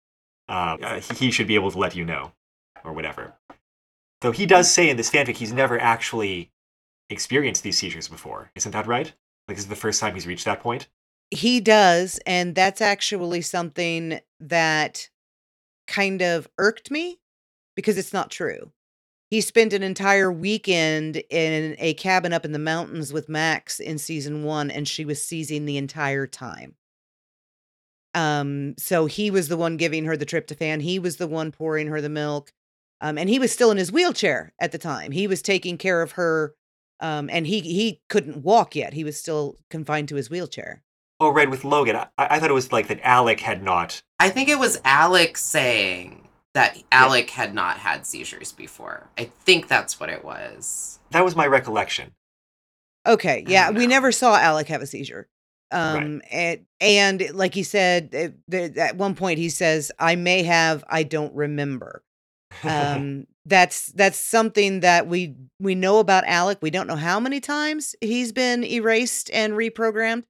Uh, 0.49 0.77
uh, 0.83 1.01
he 1.01 1.27
he 1.27 1.31
should 1.31 1.47
be 1.47 1.55
able 1.55 1.71
to 1.71 1.79
let 1.79 1.95
you 1.95 2.05
know, 2.05 2.33
or 2.85 2.93
whatever. 2.93 3.35
Though 4.21 4.33
he 4.33 4.47
does 4.47 4.71
say 4.71 4.89
in 4.89 4.97
this 4.97 5.11
fanfic 5.11 5.37
he's 5.37 5.53
never 5.53 5.81
actually 5.81 6.53
experienced 7.11 7.63
these 7.63 7.79
seizures 7.79 8.09
before. 8.09 8.51
Isn't 8.55 8.73
that 8.73 8.87
right? 8.87 9.13
Like 9.49 9.57
this 9.57 9.65
is 9.65 9.71
the 9.71 9.77
first 9.77 10.01
time 10.01 10.15
he's 10.15 10.27
reached 10.27 10.45
that 10.45 10.61
point. 10.61 10.89
he 11.31 11.61
does, 11.61 12.21
and 12.27 12.55
that's 12.55 12.81
actually 12.81 13.43
something 13.43 14.21
that 14.41 15.09
kind 15.87 16.23
of 16.23 16.49
irked 16.59 16.91
me 16.91 17.19
because 17.77 17.99
it's 17.99 18.13
not 18.13 18.31
true. 18.31 18.73
He 19.31 19.41
spent 19.41 19.73
an 19.73 19.83
entire 19.83 20.31
weekend 20.31 21.17
in 21.29 21.77
a 21.79 21.95
cabin 21.95 22.33
up 22.33 22.45
in 22.45 22.53
the 22.53 22.59
mountains 22.59 23.13
with 23.13 23.29
Max 23.29 23.81
in 23.81 23.99
season 23.99 24.45
one, 24.45 24.71
and 24.71 24.87
she 24.87 25.05
was 25.05 25.21
seizing 25.27 25.65
the 25.65 25.77
entire 25.77 26.27
time. 26.27 26.77
Um, 28.15 28.75
so 28.79 29.07
he 29.07 29.31
was 29.31 29.49
the 29.49 29.57
one 29.57 29.77
giving 29.77 30.05
her 30.05 30.17
the 30.17 30.27
tryptophan. 30.27 30.83
He 30.83 31.01
was 31.01 31.17
the 31.17 31.27
one 31.27 31.51
pouring 31.51 31.89
her 31.89 32.01
the 32.01 32.09
milk. 32.09 32.53
Um, 33.05 33.19
and 33.19 33.29
he 33.29 33.39
was 33.39 33.53
still 33.53 33.71
in 33.71 33.77
his 33.77 33.93
wheelchair 33.93 34.55
at 34.59 34.73
the 34.73 34.79
time. 34.79 35.11
He 35.13 35.27
was 35.27 35.43
taking 35.43 35.77
care 35.77 36.01
of 36.01 36.13
her. 36.13 36.55
Um, 37.01 37.29
and 37.31 37.47
he 37.47 37.61
he 37.61 38.01
couldn't 38.09 38.39
walk 38.39 38.75
yet. 38.75 38.95
He 38.95 39.05
was 39.05 39.19
still 39.19 39.59
confined 39.69 40.09
to 40.09 40.15
his 40.15 40.31
wheelchair. 40.31 40.83
Oh, 41.21 41.29
right, 41.29 41.51
with 41.51 41.65
Logan. 41.65 41.97
I, 41.97 42.07
I 42.17 42.41
thought 42.41 42.51
it 42.51 42.55
was 42.55 42.73
like 42.73 42.89
that 42.89 43.01
Alec 43.03 43.41
had 43.41 43.63
not. 43.63 44.03
I 44.19 44.31
think 44.31 44.49
it 44.49 44.59
was 44.59 44.81
Alec 44.85 45.37
saying 45.37 46.29
that 46.55 46.83
Alec 46.93 47.29
had 47.29 47.53
not 47.53 47.77
had 47.77 48.07
seizures 48.07 48.53
before. 48.53 49.11
I 49.19 49.25
think 49.25 49.69
that's 49.69 50.01
what 50.01 50.09
it 50.09 50.25
was. 50.25 50.99
That 51.11 51.25
was 51.25 51.37
my 51.37 51.47
recollection. 51.47 52.13
Okay, 53.07 53.45
yeah, 53.47 53.71
we 53.71 53.87
never 53.87 54.13
saw 54.13 54.37
Alec 54.37 54.69
have 54.69 54.81
a 54.81 54.87
seizure. 54.87 55.29
Um, 55.71 56.23
and, 56.31 56.65
and 56.81 57.31
like 57.35 57.53
he 57.53 57.65
said, 57.65 58.15
uh, 58.15 58.29
th- 58.51 58.77
at 58.77 58.97
one 58.97 59.15
point 59.15 59.39
he 59.39 59.49
says, 59.49 59.91
"I 59.99 60.15
may 60.15 60.45
have, 60.45 60.85
I 60.89 61.03
don't 61.03 61.35
remember." 61.35 62.04
Um, 62.65 63.27
that's 63.47 63.87
that's 63.93 64.19
something 64.19 64.81
that 64.81 65.07
we 65.07 65.35
we 65.59 65.75
know 65.75 65.99
about 65.99 66.25
Alec. 66.27 66.59
We 66.63 66.71
don't 66.71 66.87
know 66.87 66.97
how 66.97 67.21
many 67.21 67.41
times 67.41 67.95
he's 68.01 68.33
been 68.33 68.65
erased 68.65 69.31
and 69.33 69.53
reprogrammed, 69.53 70.25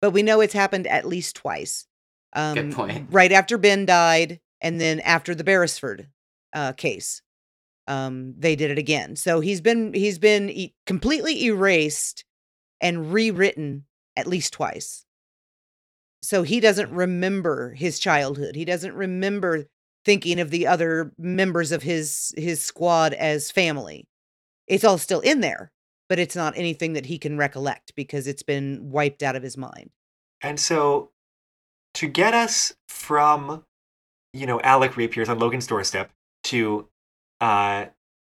but 0.00 0.12
we 0.12 0.22
know 0.22 0.40
it's 0.40 0.54
happened 0.54 0.86
at 0.86 1.04
least 1.04 1.36
twice. 1.36 1.86
Um, 2.32 2.54
Good 2.54 2.72
point. 2.72 3.08
Right 3.10 3.32
after 3.32 3.58
Ben 3.58 3.86
died, 3.86 4.40
and 4.60 4.80
then 4.80 5.00
after 5.00 5.34
the 5.34 5.42
Beresford 5.42 6.08
uh, 6.52 6.72
case, 6.72 7.22
um, 7.88 8.34
they 8.38 8.54
did 8.54 8.70
it 8.70 8.78
again. 8.78 9.16
So 9.16 9.40
he's 9.40 9.60
been 9.60 9.92
he's 9.92 10.18
been 10.18 10.48
e- 10.48 10.74
completely 10.86 11.44
erased 11.46 12.24
and 12.80 13.12
rewritten 13.12 13.84
at 14.16 14.26
least 14.28 14.52
twice. 14.52 15.04
So 16.22 16.42
he 16.42 16.60
doesn't 16.60 16.92
remember 16.92 17.72
his 17.72 17.98
childhood. 17.98 18.54
He 18.54 18.64
doesn't 18.64 18.94
remember 18.94 19.66
thinking 20.04 20.40
of 20.40 20.50
the 20.50 20.66
other 20.66 21.12
members 21.18 21.72
of 21.72 21.82
his 21.82 22.34
his 22.36 22.60
squad 22.60 23.12
as 23.14 23.50
family. 23.50 24.06
It's 24.66 24.84
all 24.84 24.98
still 24.98 25.20
in 25.20 25.40
there, 25.40 25.72
but 26.08 26.18
it's 26.18 26.36
not 26.36 26.56
anything 26.56 26.92
that 26.94 27.06
he 27.06 27.18
can 27.18 27.36
recollect 27.36 27.94
because 27.94 28.26
it's 28.26 28.42
been 28.42 28.90
wiped 28.90 29.22
out 29.22 29.36
of 29.36 29.42
his 29.42 29.56
mind. 29.56 29.90
And 30.42 30.58
so, 30.58 31.10
to 31.94 32.08
get 32.08 32.34
us 32.34 32.72
from, 32.88 33.64
you 34.32 34.46
know, 34.46 34.60
Alec 34.60 34.96
reappears 34.96 35.28
on 35.28 35.38
Logan's 35.38 35.66
doorstep 35.66 36.10
to 36.44 36.88
uh, 37.40 37.86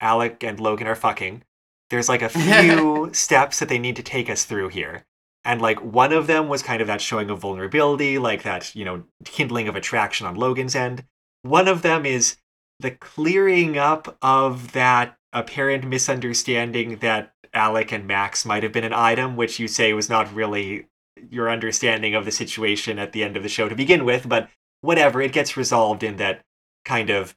Alec 0.00 0.42
and 0.42 0.58
Logan 0.61 0.86
are 0.86 0.94
fucking, 0.94 1.42
there's 1.90 2.08
like 2.08 2.22
a 2.22 2.28
few 2.28 3.11
steps 3.12 3.58
that 3.58 3.68
they 3.68 3.78
need 3.78 3.96
to 3.96 4.02
take 4.02 4.30
us 4.30 4.44
through 4.44 4.68
here. 4.68 5.04
And 5.44 5.61
like 5.61 5.80
one 5.82 6.12
of 6.12 6.26
them 6.26 6.48
was 6.48 6.62
kind 6.62 6.80
of 6.80 6.86
that 6.86 7.00
showing 7.00 7.30
of 7.30 7.40
vulnerability, 7.40 8.18
like 8.18 8.42
that, 8.42 8.74
you 8.74 8.84
know, 8.84 9.04
kindling 9.24 9.68
of 9.68 9.76
attraction 9.76 10.26
on 10.26 10.36
Logan's 10.36 10.74
end. 10.74 11.04
One 11.43 11.68
of 11.68 11.82
them 11.82 12.05
is 12.05 12.36
the 12.78 12.91
clearing 12.91 13.78
up 13.78 14.16
of 14.22 14.72
that 14.72 15.16
apparent 15.32 15.86
misunderstanding 15.86 16.97
that 16.97 17.32
Alec 17.53 17.93
and 17.93 18.07
Max 18.07 18.45
might 18.45 18.62
have 18.62 18.72
been 18.72 18.84
an 18.84 18.93
item, 18.93 19.36
which 19.36 19.59
you 19.59 19.68
say 19.68 19.93
was 19.93 20.09
not 20.09 20.32
really 20.34 20.86
your 21.30 21.51
understanding 21.51 22.14
of 22.14 22.24
the 22.24 22.30
situation 22.30 22.99
at 22.99 23.12
the 23.12 23.22
end 23.22 23.36
of 23.36 23.43
the 23.43 23.49
show 23.49 23.68
to 23.68 23.74
begin 23.74 24.05
with, 24.05 24.28
but 24.28 24.49
whatever, 24.80 25.20
it 25.20 25.32
gets 25.32 25.57
resolved 25.57 26.03
in 26.03 26.16
that 26.16 26.43
kind 26.84 27.11
of 27.11 27.34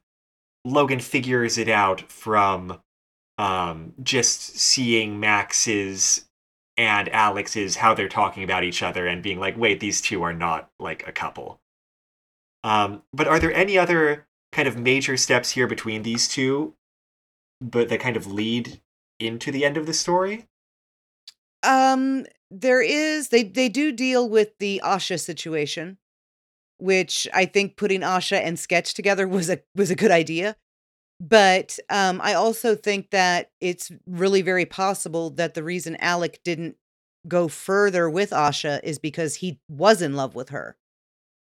Logan 0.65 0.99
figures 0.99 1.57
it 1.57 1.67
out 1.67 2.09
from 2.09 2.79
um, 3.37 3.93
just 4.01 4.57
seeing 4.57 5.19
Max's 5.19 6.25
and 6.77 7.09
Alec's 7.09 7.75
how 7.75 7.93
they're 7.93 8.09
talking 8.09 8.43
about 8.43 8.63
each 8.63 8.81
other 8.81 9.05
and 9.05 9.21
being 9.21 9.39
like, 9.39 9.57
wait, 9.57 9.79
these 9.79 10.01
two 10.01 10.23
are 10.23 10.33
not 10.33 10.69
like 10.79 11.07
a 11.07 11.11
couple. 11.11 11.59
Um, 12.63 13.03
but 13.13 13.27
are 13.27 13.39
there 13.39 13.53
any 13.53 13.77
other 13.77 14.27
kind 14.51 14.67
of 14.67 14.77
major 14.77 15.17
steps 15.17 15.51
here 15.51 15.67
between 15.67 16.03
these 16.03 16.27
two, 16.27 16.75
but 17.59 17.89
that 17.89 17.99
kind 17.99 18.15
of 18.15 18.31
lead 18.31 18.81
into 19.19 19.51
the 19.51 19.65
end 19.65 19.77
of 19.77 19.85
the 19.85 19.93
story? 19.93 20.47
Um, 21.63 22.25
there 22.51 22.81
is 22.81 23.29
they 23.29 23.43
they 23.43 23.69
do 23.69 23.91
deal 23.91 24.29
with 24.29 24.57
the 24.59 24.81
Asha 24.83 25.19
situation, 25.19 25.97
which 26.77 27.27
I 27.33 27.45
think 27.45 27.77
putting 27.77 28.01
Asha 28.01 28.39
and 28.41 28.59
Sketch 28.59 28.93
together 28.93 29.27
was 29.27 29.49
a 29.49 29.59
was 29.75 29.91
a 29.91 29.95
good 29.95 30.11
idea. 30.11 30.55
But 31.19 31.79
um, 31.89 32.19
I 32.21 32.33
also 32.33 32.75
think 32.75 33.11
that 33.11 33.51
it's 33.61 33.91
really 34.05 34.41
very 34.41 34.65
possible 34.65 35.29
that 35.31 35.53
the 35.53 35.63
reason 35.63 35.95
Alec 35.97 36.41
didn't 36.43 36.75
go 37.27 37.47
further 37.47 38.09
with 38.09 38.31
Asha 38.31 38.81
is 38.83 38.99
because 38.99 39.35
he 39.35 39.59
was 39.69 40.01
in 40.01 40.15
love 40.15 40.35
with 40.35 40.49
her. 40.49 40.75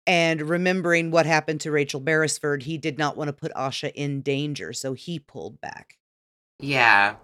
And 0.10 0.42
remembering 0.42 1.12
what 1.12 1.28
happened 1.28 1.62
to 1.62 1.72
Rachel 1.72 2.00
Beresford, 2.00 2.64
he 2.64 2.80
did 2.80 2.98
not 2.98 3.16
want 3.16 3.28
to 3.28 3.34
put 3.34 3.54
Asha 3.54 3.92
in 3.94 4.22
danger, 4.22 4.74
so 4.74 4.94
he 4.94 5.20
pulled 5.20 5.62
back. 5.62 6.00
Yeah, 6.60 7.18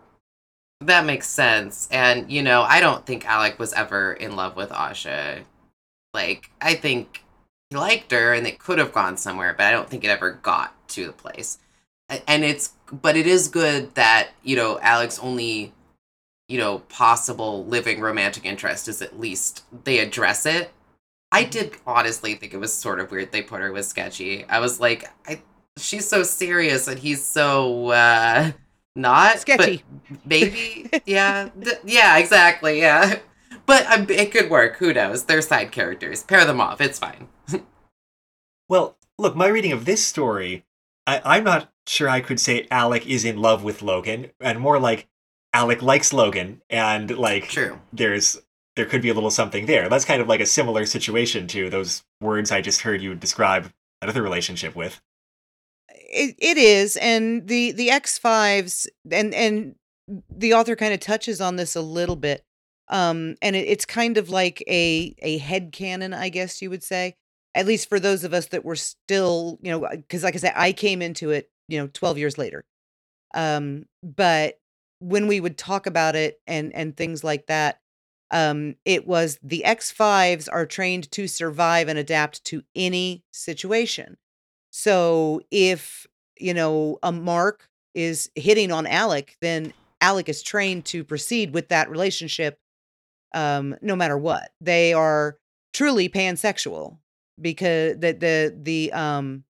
that 0.82 1.04
makes 1.04 1.28
sense. 1.28 1.88
And, 1.90 2.32
you 2.32 2.44
know, 2.44 2.62
I 2.62 2.80
don't 2.82 3.04
think 3.04 3.26
Alec 3.26 3.58
was 3.58 3.74
ever 3.74 4.14
in 4.14 4.36
love 4.36 4.56
with 4.56 4.70
Asha. 4.70 5.46
Like, 6.14 6.52
I 6.62 6.76
think 6.76 7.24
he 7.72 7.76
liked 7.76 8.12
her 8.12 8.34
and 8.34 8.46
it 8.46 8.60
could 8.60 8.78
have 8.78 8.94
gone 8.94 9.18
somewhere, 9.18 9.56
but 9.58 9.66
I 9.66 9.72
don't 9.72 9.90
think 9.90 10.04
it 10.04 10.10
ever 10.10 10.34
got 10.34 10.88
to 10.90 11.08
the 11.08 11.12
place. 11.12 11.58
And 12.28 12.44
it's, 12.44 12.74
but 12.92 13.18
it 13.18 13.26
is 13.26 13.48
good 13.48 13.96
that, 13.96 14.30
you 14.44 14.56
know, 14.56 14.78
Alec's 14.84 15.18
only, 15.18 15.74
you 16.48 16.60
know, 16.60 16.80
possible 16.80 17.66
living 17.66 18.00
romantic 18.00 18.46
interest 18.46 18.88
is 18.88 19.02
at 19.02 19.20
least 19.20 19.64
they 19.86 19.98
address 19.98 20.46
it. 20.46 20.70
I 21.36 21.44
did 21.44 21.76
honestly 21.86 22.36
think 22.36 22.54
it 22.54 22.58
was 22.58 22.74
sort 22.74 23.00
of 23.00 23.12
weird 23.12 23.32
they 23.32 23.42
put 23.42 23.62
her 23.62 23.72
with 23.72 23.86
Sketchy. 23.86 24.46
I 24.46 24.60
was 24.60 24.80
like, 24.80 25.06
I, 25.28 25.42
she's 25.78 26.08
so 26.08 26.24
serious 26.24 26.88
and 26.88 26.98
he's 26.98 27.24
so, 27.24 27.90
uh, 27.90 28.52
not 28.96 29.40
Sketchy. 29.40 29.84
maybe 30.26 30.90
yeah 31.06 31.50
th- 31.62 31.80
yeah 31.84 32.18
exactly 32.18 32.80
yeah. 32.80 33.20
But 33.66 33.86
um, 33.88 34.06
it 34.10 34.32
could 34.32 34.50
work. 34.50 34.78
Who 34.78 34.94
knows? 34.94 35.26
They're 35.26 35.42
side 35.42 35.72
characters. 35.72 36.24
Pair 36.24 36.46
them 36.46 36.62
off. 36.62 36.80
It's 36.82 37.00
fine. 37.00 37.28
Well, 38.68 38.98
look, 39.20 39.36
my 39.36 39.48
reading 39.48 39.72
of 39.74 39.86
this 39.86 40.06
story, 40.06 40.66
I, 41.06 41.22
I'm 41.24 41.44
not 41.44 41.72
sure 41.86 42.10
I 42.10 42.20
could 42.22 42.40
say 42.40 42.68
Alec 42.72 43.06
is 43.06 43.24
in 43.24 43.38
love 43.38 43.64
with 43.64 43.84
Logan, 43.84 44.32
and 44.40 44.60
more 44.60 44.80
like 44.80 45.08
Alec 45.54 45.82
likes 45.84 46.12
Logan, 46.12 46.62
and 46.70 47.16
like 47.16 47.48
true. 47.48 47.80
there's 47.94 48.42
there 48.76 48.86
could 48.86 49.02
be 49.02 49.10
a 49.10 49.14
little 49.14 49.32
something 49.32 49.66
there. 49.66 49.90
That's 49.90 50.06
kind 50.06 50.22
of 50.22 50.28
like 50.28 50.42
a 50.42 50.46
similar 50.46 50.86
situation 50.86 51.48
to 51.48 51.70
those 51.70 52.04
words 52.22 52.52
I 52.52 52.62
just 52.62 52.82
heard 52.82 53.02
you 53.02 53.16
describe 53.16 53.72
another 54.02 54.22
relationship 54.22 54.76
with. 54.76 55.02
it, 55.90 56.36
it 56.40 56.58
is 56.58 56.98
and 56.98 57.48
the 57.48 57.72
the 57.72 57.90
x5s 57.90 58.88
and 59.12 59.34
and 59.34 59.76
the 60.30 60.54
author 60.54 60.76
kind 60.76 60.94
of 60.94 61.00
touches 61.00 61.42
on 61.42 61.56
this 61.56 61.76
a 61.76 61.82
little 61.82 62.16
bit 62.16 62.44
um 62.90 63.36
and 63.42 63.56
it, 63.56 63.68
it's 63.68 63.86
kind 63.86 64.18
of 64.18 64.30
like 64.30 64.64
a 64.68 65.16
a 65.20 65.38
head 65.40 65.72
canon 65.72 66.14
i 66.14 66.30
guess 66.30 66.62
you 66.62 66.70
would 66.70 66.84
say 66.84 67.16
at 67.56 67.66
least 67.66 67.90
for 67.90 68.00
those 68.00 68.24
of 68.24 68.34
us 68.34 68.48
that 68.48 68.66
were 68.66 68.76
still 68.76 69.58
you 69.62 69.72
know 69.72 69.88
because 69.92 70.24
like 70.24 70.36
i 70.36 70.38
said 70.38 70.54
i 70.56 70.72
came 70.72 71.02
into 71.02 71.32
it 71.32 71.50
you 71.68 71.80
know 71.80 71.88
12 71.94 72.18
years 72.18 72.38
later 72.38 72.64
um 73.34 73.86
but 74.04 74.60
when 75.00 75.28
we 75.28 75.40
would 75.40 75.58
talk 75.58 75.88
about 75.88 76.16
it 76.16 76.40
and 76.48 76.74
and 76.76 76.96
things 76.96 77.24
like 77.24 77.48
that 77.48 77.80
um 78.32 78.76
it 78.86 79.08
was 79.08 79.38
the 79.44 79.64
x5s 79.66 80.48
are 80.52 80.66
trained 80.66 81.12
to 81.12 81.28
survive 81.28 81.88
and 81.88 82.00
adapt 82.00 82.44
to 82.44 82.64
any 82.76 83.24
situation 83.32 84.18
so 84.78 85.40
if, 85.52 86.06
you 86.38 86.54
know, 86.54 87.00
a 87.02 87.10
Mark 87.10 87.70
is 87.94 88.30
hitting 88.36 88.74
on 88.74 88.86
Alec, 88.86 89.38
then 89.40 89.72
Alec 90.02 90.28
is 90.28 90.44
trained 90.44 90.84
to 90.88 91.06
proceed 91.06 91.54
with 91.54 91.70
that 91.70 91.90
relationship 91.90 92.60
um 93.34 93.78
no 93.82 93.96
matter 93.96 94.18
what. 94.18 94.52
They 94.60 94.92
are 94.92 95.38
truly 95.74 96.10
pansexual 96.10 96.98
because 97.40 97.98
the 98.00 98.12
the 98.12 98.58
the 98.62 98.92
um 98.92 99.46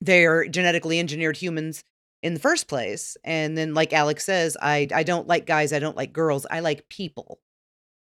they 0.00 0.24
are 0.24 0.48
genetically 0.48 0.98
engineered 0.98 1.36
humans 1.36 1.84
in 2.22 2.32
the 2.32 2.40
first 2.40 2.68
place 2.68 3.18
and 3.24 3.58
then 3.58 3.74
like 3.74 3.92
Alex 3.92 4.24
says 4.24 4.56
I 4.62 4.88
I 4.94 5.02
don't 5.02 5.28
like 5.28 5.44
guys, 5.44 5.74
I 5.74 5.78
don't 5.78 5.96
like 5.96 6.14
girls, 6.14 6.46
I 6.50 6.60
like 6.60 6.88
people. 6.88 7.38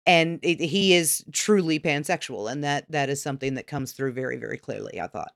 And 0.07 0.41
it, 0.43 0.61
he 0.61 0.95
is 0.95 1.25
truly 1.33 1.79
pansexual 1.79 2.51
and 2.51 2.65
that 2.65 2.91
that 2.91 3.09
is 3.11 3.23
something 3.23 3.55
that 3.55 3.67
comes 3.67 3.93
through 3.93 4.13
very 4.13 4.37
very 4.37 4.59
clearly, 4.59 5.01
I 5.01 5.07
thought. 5.07 5.33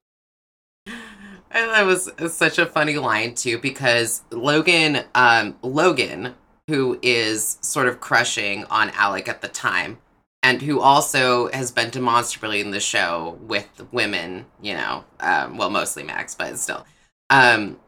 and 0.87 1.71
that 1.71 1.85
was 1.87 2.11
such 2.33 2.59
a 2.59 2.67
funny 2.67 2.97
line 2.97 3.35
too 3.35 3.59
because 3.59 4.23
logan 4.31 5.05
um 5.15 5.57
logan 5.63 6.35
who 6.69 6.99
is 7.03 7.59
sort 7.61 7.87
of 7.87 8.01
crushing 8.01 8.65
on 8.65 8.91
alec 8.91 9.29
at 9.29 9.41
the 9.41 9.49
time 9.49 9.99
and 10.43 10.61
who 10.63 10.81
also 10.81 11.51
has 11.53 11.71
been 11.71 11.91
demonstrably 11.91 12.61
in 12.61 12.71
the 12.71 12.81
show 12.81 13.39
with 13.43 13.87
women 13.93 14.47
you 14.61 14.75
know 14.75 15.05
um 15.21 15.57
well 15.57 15.71
mostly 15.71 16.03
max 16.03 16.35
but 16.35 16.59
still 16.59 16.85
um 17.31 17.79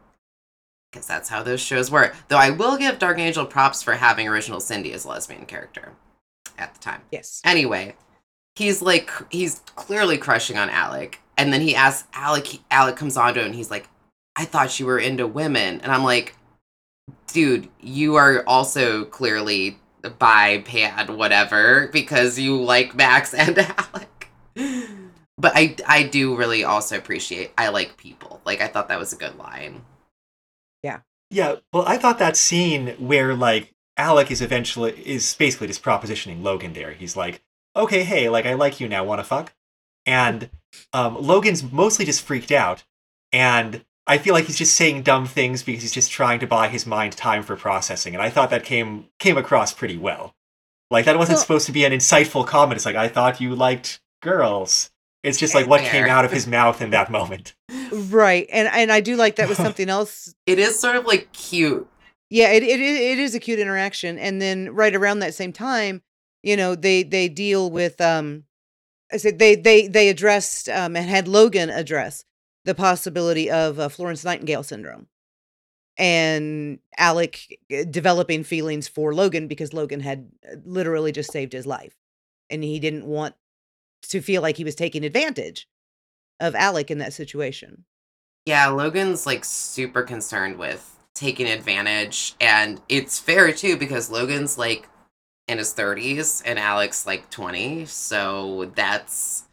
because 0.93 1.07
that's 1.07 1.29
how 1.29 1.43
those 1.43 1.61
shows 1.61 1.91
were. 1.91 2.14
Though 2.29 2.39
I 2.39 2.49
will 2.49 2.79
give 2.79 2.99
Dark 2.99 3.18
Angel 3.18 3.45
props 3.45 3.83
for 3.83 3.93
having 3.93 4.29
original 4.29 4.61
Cindy 4.61 4.95
as 4.95 5.05
a 5.05 5.09
lesbian 5.09 5.45
character 5.45 5.93
at 6.59 6.75
the 6.75 6.81
time. 6.81 7.03
Yes. 7.11 7.41
Anyway, 7.45 7.95
he's 8.55 8.83
like 8.83 9.11
he's 9.31 9.61
clearly 9.77 10.19
crushing 10.19 10.57
on 10.57 10.71
Alec, 10.71 11.21
and 11.37 11.53
then 11.53 11.61
he 11.61 11.75
asks 11.75 12.09
Alec. 12.15 12.47
He, 12.47 12.63
Alec 12.71 12.97
comes 12.97 13.17
on 13.17 13.35
to 13.35 13.41
him, 13.41 13.47
and 13.47 13.55
he's 13.55 13.71
like, 13.71 13.89
"I 14.35 14.45
thought 14.45 14.79
you 14.81 14.87
were 14.87 14.99
into 14.99 15.27
women," 15.27 15.81
and 15.81 15.93
I'm 15.93 16.05
like, 16.05 16.35
"Dude, 17.29 17.69
you 17.81 18.17
are 18.17 18.43
also 18.47 19.05
clearly 19.05 19.79
bi, 20.19 20.59
pan, 20.65 21.17
whatever, 21.17 21.89
because 21.93 22.39
you 22.39 22.63
like 22.63 22.95
Max 22.95 23.35
and 23.35 23.59
Alec." 23.95 24.31
But 25.39 25.53
I 25.55 25.77
I 25.87 26.03
do 26.05 26.37
really 26.37 26.65
also 26.65 26.97
appreciate 26.97 27.53
I 27.59 27.69
like 27.69 27.97
people. 27.97 28.41
Like 28.45 28.61
I 28.61 28.69
thought 28.69 28.89
that 28.89 28.99
was 28.99 29.13
a 29.13 29.17
good 29.17 29.37
line. 29.37 29.83
Yeah, 30.83 31.01
Yeah, 31.31 31.57
well, 31.73 31.85
I 31.87 31.99
thought 31.99 32.19
that 32.21 32.37
scene 32.37 32.95
where 32.99 33.35
like 33.35 33.73
Alec 33.97 34.31
is 34.31 34.43
eventually 34.43 34.93
is 35.07 35.35
basically 35.35 35.67
just 35.69 35.83
propositioning 35.83 36.43
Logan 36.43 36.73
there. 36.75 36.93
He's 36.93 37.17
like, 37.17 37.43
okay, 37.75 38.03
hey, 38.05 38.29
like 38.29 38.47
I 38.47 38.55
like 38.55 38.81
you 38.81 38.89
now, 38.89 39.05
wanna 39.05 39.25
fuck? 39.25 39.55
And 40.05 40.51
um, 40.93 41.17
Logan's 41.21 41.63
mostly 41.63 42.05
just 42.05 42.23
freaked 42.23 42.53
out, 42.53 42.85
and 43.33 43.85
I 44.07 44.19
feel 44.19 44.35
like 44.35 44.45
he's 44.45 44.59
just 44.59 44.75
saying 44.75 45.03
dumb 45.03 45.27
things 45.27 45.63
because 45.63 45.83
he's 45.83 45.93
just 45.93 46.11
trying 46.13 46.39
to 46.41 46.47
buy 46.47 46.69
his 46.69 46.87
mind 46.87 47.15
time 47.17 47.43
for 47.43 47.57
processing, 47.57 48.15
and 48.15 48.23
I 48.23 48.31
thought 48.31 48.51
that 48.51 48.65
came 48.65 49.07
came 49.19 49.37
across 49.37 49.73
pretty 49.73 49.97
well. 49.97 50.35
Like 50.91 51.07
that 51.07 51.19
wasn't 51.19 51.37
Well- 51.37 51.43
supposed 51.43 51.67
to 51.67 51.73
be 51.73 51.85
an 51.85 51.93
insightful 51.93 52.47
comment. 52.47 52.77
It's 52.77 52.87
like 52.87 52.97
I 52.97 53.09
thought 53.09 53.41
you 53.41 53.55
liked 53.57 54.01
girls. 54.23 54.91
It's 55.23 55.39
just 55.39 55.55
like 55.57 55.67
what 55.67 55.81
came 55.81 56.05
out 56.05 56.25
of 56.25 56.31
his 56.31 56.47
mouth 56.47 56.81
in 56.81 56.91
that 56.91 57.11
moment. 57.11 57.55
Right. 57.91 58.47
And 58.53 58.69
and 58.69 58.93
I 58.93 59.01
do 59.01 59.17
like 59.17 59.37
that 59.37 59.49
with 59.49 59.57
something 59.67 59.89
else. 59.89 60.33
It 60.47 60.61
is 60.61 60.79
sort 60.79 60.95
of 60.95 61.05
like 61.07 61.33
cute. 61.33 61.89
Yeah, 62.29 62.51
it, 62.51 62.62
it 62.62 62.81
it 62.81 63.18
is 63.18 63.35
a 63.35 63.41
cute 63.41 63.59
interaction. 63.59 64.18
And 64.18 64.43
then 64.43 64.74
right 64.74 64.95
around 64.95 65.20
that 65.20 65.35
same 65.35 65.53
time, 65.53 66.03
you 66.43 66.57
know, 66.57 66.74
they 66.74 67.03
they 67.03 67.29
deal 67.29 67.70
with 67.70 68.01
um 68.01 68.45
I 69.12 69.18
said 69.18 69.39
they 69.39 69.55
they 69.55 69.87
they 69.89 70.09
addressed 70.09 70.68
um 70.68 70.97
and 70.97 71.09
had 71.09 71.29
Logan 71.29 71.70
address 71.70 72.24
the 72.64 72.74
possibility 72.74 73.49
of 73.51 73.79
uh, 73.79 73.89
Florence 73.89 74.24
Nightingale 74.24 74.64
syndrome. 74.64 75.07
And 75.97 76.81
Alec 76.99 77.59
uh, 77.72 77.85
developing 77.85 78.45
feelings 78.45 78.87
for 78.87 79.14
Logan 79.14 79.47
because 79.49 79.72
Logan 79.72 80.01
had 80.01 80.29
uh, 80.45 80.57
literally 80.64 81.12
just 81.12 81.33
saved 81.33 81.55
his 81.55 81.64
life. 81.64 81.95
And 82.51 82.62
he 82.62 82.79
didn't 82.79 83.07
want 83.07 83.35
to 84.03 84.20
feel 84.20 84.43
like 84.43 84.57
he 84.57 84.64
was 84.64 84.74
taking 84.74 85.05
advantage 85.05 85.66
of 86.39 86.55
Alec 86.55 86.91
in 86.91 86.99
that 86.99 87.14
situation. 87.14 87.85
Yeah, 88.45 88.68
Logan's 88.68 89.27
like 89.27 89.45
super 89.45 90.03
concerned 90.03 90.59
with 90.59 90.96
taking 91.17 91.49
advantage, 91.49 92.35
and 92.41 92.81
it's 92.89 93.19
fair 93.19 93.53
too 93.53 93.77
because 93.77 94.11
Logan's 94.11 94.57
like 94.59 94.89
in 95.49 95.59
his 95.59 95.75
30s 95.75 96.43
and 96.45 96.59
Alec's 96.59 97.07
like 97.07 97.31
20. 97.31 97.87
So 97.87 98.71
that's 98.75 99.45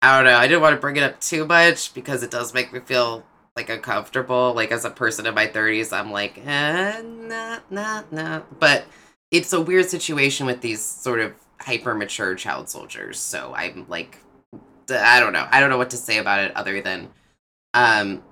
I 0.00 0.16
don't 0.16 0.24
know. 0.24 0.36
I 0.36 0.48
didn't 0.48 0.62
want 0.62 0.74
to 0.74 0.80
bring 0.80 0.96
it 0.96 1.04
up 1.04 1.20
too 1.20 1.46
much 1.46 1.94
because 1.94 2.22
it 2.22 2.30
does 2.30 2.54
make 2.54 2.72
me 2.72 2.80
feel 2.80 3.24
like 3.54 3.70
uncomfortable. 3.70 4.52
Like 4.54 4.72
as 4.72 4.84
a 4.84 4.90
person 4.90 5.26
in 5.26 5.34
my 5.34 5.46
30s, 5.46 5.96
I'm 5.96 6.10
like, 6.10 6.40
eh, 6.44 7.02
nah, 7.02 7.60
nah, 7.70 8.02
nah. 8.10 8.42
But 8.58 8.84
it's 9.30 9.52
a 9.52 9.60
weird 9.60 9.88
situation 9.88 10.46
with 10.46 10.60
these 10.60 10.82
sort 10.82 11.20
of 11.20 11.34
hyper 11.60 11.94
mature 11.94 12.34
child 12.34 12.68
soldiers. 12.68 13.20
So 13.20 13.54
I'm 13.54 13.86
like, 13.88 14.18
I 14.90 15.20
don't 15.20 15.32
know. 15.32 15.46
I 15.50 15.60
don't 15.60 15.70
know 15.70 15.78
what 15.78 15.90
to 15.90 15.96
say 15.96 16.18
about 16.18 16.40
it 16.40 16.56
other 16.56 16.82
than, 16.82 17.08
um, 17.74 18.22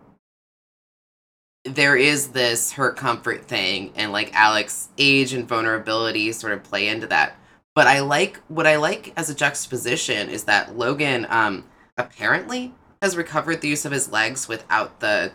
there 1.64 1.96
is 1.96 2.28
this 2.28 2.72
hurt 2.72 2.96
comfort 2.96 3.44
thing 3.44 3.92
and 3.94 4.12
like 4.12 4.32
Alec's 4.34 4.88
age 4.98 5.32
and 5.34 5.46
vulnerability 5.48 6.32
sort 6.32 6.52
of 6.52 6.62
play 6.62 6.88
into 6.88 7.06
that. 7.08 7.36
But 7.74 7.86
I 7.86 8.00
like 8.00 8.38
what 8.48 8.66
I 8.66 8.76
like 8.76 9.12
as 9.16 9.28
a 9.30 9.34
juxtaposition 9.34 10.30
is 10.30 10.44
that 10.44 10.76
Logan 10.76 11.26
um 11.30 11.64
apparently 11.98 12.74
has 13.02 13.16
recovered 13.16 13.60
the 13.60 13.68
use 13.68 13.84
of 13.84 13.92
his 13.92 14.10
legs 14.10 14.48
without 14.48 15.00
the 15.00 15.32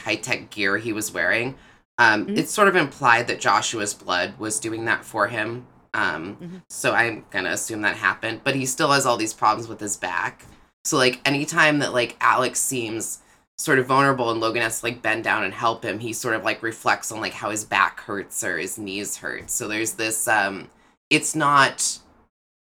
high 0.00 0.16
tech 0.16 0.50
gear 0.50 0.78
he 0.78 0.92
was 0.92 1.12
wearing. 1.12 1.54
Um, 1.98 2.26
Mhm. 2.26 2.38
It's 2.38 2.52
sort 2.52 2.68
of 2.68 2.76
implied 2.76 3.26
that 3.26 3.40
Joshua's 3.40 3.92
blood 3.94 4.38
was 4.38 4.60
doing 4.60 4.84
that 4.86 5.04
for 5.04 5.26
him. 5.28 5.66
Um, 5.94 6.36
Mhm. 6.40 6.62
So 6.70 6.92
I'm 6.94 7.24
gonna 7.30 7.50
assume 7.50 7.82
that 7.82 7.96
happened, 7.96 8.40
but 8.44 8.54
he 8.54 8.64
still 8.66 8.92
has 8.92 9.04
all 9.04 9.16
these 9.16 9.34
problems 9.34 9.68
with 9.68 9.80
his 9.80 9.96
back. 9.96 10.46
So 10.84 10.96
like 10.96 11.20
anytime 11.26 11.78
that 11.80 11.92
like 11.92 12.16
Alex 12.20 12.60
seems 12.60 13.18
sort 13.58 13.78
of 13.78 13.86
vulnerable 13.86 14.30
and 14.30 14.40
Logan 14.40 14.62
has 14.62 14.80
to 14.80 14.86
like 14.86 15.02
bend 15.02 15.24
down 15.24 15.44
and 15.44 15.52
help 15.52 15.84
him, 15.84 15.98
he 15.98 16.12
sort 16.12 16.34
of 16.34 16.44
like 16.44 16.62
reflects 16.62 17.10
on 17.10 17.20
like 17.20 17.32
how 17.32 17.50
his 17.50 17.64
back 17.64 18.00
hurts 18.00 18.42
or 18.44 18.58
his 18.58 18.78
knees 18.78 19.16
hurt. 19.16 19.50
So 19.50 19.68
there's 19.68 19.92
this 19.92 20.28
um 20.28 20.70
it's 21.10 21.34
not 21.34 21.98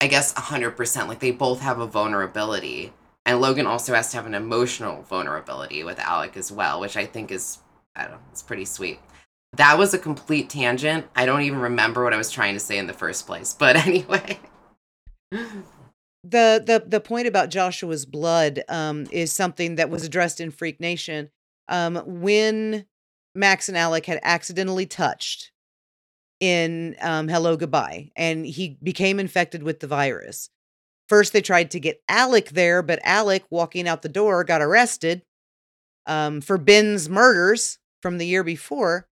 I 0.02 0.08
guess 0.08 0.34
100% 0.34 1.08
like 1.08 1.20
they 1.20 1.32
both 1.32 1.62
have 1.62 1.80
a 1.80 1.88
vulnerability 1.88 2.92
and 3.26 3.40
Logan 3.40 3.68
also 3.68 3.94
has 3.94 4.10
to 4.12 4.18
have 4.18 4.26
an 4.26 4.34
emotional 4.34 5.04
vulnerability 5.04 5.84
with 5.84 6.00
Alec 6.00 6.36
as 6.36 6.52
well, 6.52 6.80
which 6.80 6.98
I 6.98 7.06
think 7.06 7.32
is 7.32 7.60
I 7.96 8.04
don't 8.04 8.14
know, 8.14 8.20
it's 8.32 8.44
pretty 8.44 8.66
sweet. 8.66 9.00
That 9.58 9.78
was 9.78 9.94
a 9.94 10.00
complete 10.00 10.50
tangent. 10.50 11.08
I 11.16 11.26
don't 11.26 11.42
even 11.42 11.60
remember 11.60 12.04
what 12.04 12.14
I 12.14 12.18
was 12.18 12.32
trying 12.32 12.54
to 12.54 12.60
say 12.60 12.78
in 12.78 12.88
the 12.88 12.94
first 12.94 13.28
place. 13.28 13.54
But 13.54 13.76
anyway. 13.88 14.40
the 16.24 16.62
the 16.66 16.84
the 16.88 17.00
point 17.00 17.28
about 17.28 17.50
Joshua's 17.50 18.06
blood 18.06 18.64
um 18.70 19.08
is 19.12 19.32
something 19.32 19.76
that 19.76 19.90
was 19.90 20.04
addressed 20.04 20.40
in 20.40 20.52
Freak 20.52 20.80
Nation 20.80 21.30
um 21.68 21.96
when 22.06 22.86
Max 23.34 23.70
and 23.70 23.78
Alec 23.78 24.06
had 24.06 24.20
accidentally 24.24 24.86
touched 24.86 25.52
in 26.40 26.96
um 27.02 27.28
Hello 27.28 27.58
Goodbye 27.58 28.12
and 28.16 28.46
he 28.46 28.78
became 28.84 29.20
infected 29.20 29.64
with 29.64 29.80
the 29.80 29.88
virus. 29.88 30.50
First 31.10 31.34
they 31.34 31.42
tried 31.42 31.72
to 31.72 31.80
get 31.80 32.04
Alec 32.08 32.50
there 32.50 32.84
but 32.84 33.00
Alec 33.04 33.44
walking 33.50 33.88
out 33.88 34.04
the 34.04 34.10
door 34.10 34.44
got 34.44 34.62
arrested 34.62 35.24
um 36.06 36.40
for 36.40 36.60
Ben's 36.60 37.10
murders 37.10 37.80
from 38.04 38.20
the 38.20 38.28
year 38.28 38.44
before. 38.44 39.08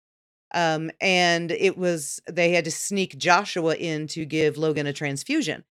Um 0.53 0.91
and 1.01 1.53
it 1.53 1.79
was 1.79 2.21
they 2.29 2.51
had 2.51 2.65
to 2.65 2.73
sneak 2.73 3.17
Joshua 3.17 3.77
in 3.77 4.09
to 4.09 4.25
give 4.25 4.59
Logan 4.59 4.89
a 4.89 4.93
transfusion. 4.93 5.63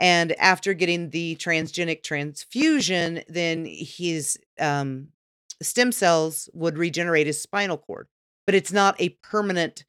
And 0.00 0.32
after 0.38 0.72
getting 0.72 1.10
the 1.10 1.36
transgenic 1.36 2.02
transfusion, 2.02 3.22
then 3.28 3.66
his 3.66 4.38
um, 4.58 5.08
stem 5.62 5.92
cells 5.92 6.48
would 6.54 6.78
regenerate 6.78 7.26
his 7.26 7.40
spinal 7.40 7.76
cord. 7.76 8.08
But 8.46 8.54
it's 8.54 8.72
not 8.72 8.98
a 8.98 9.10
permanent. 9.22 9.84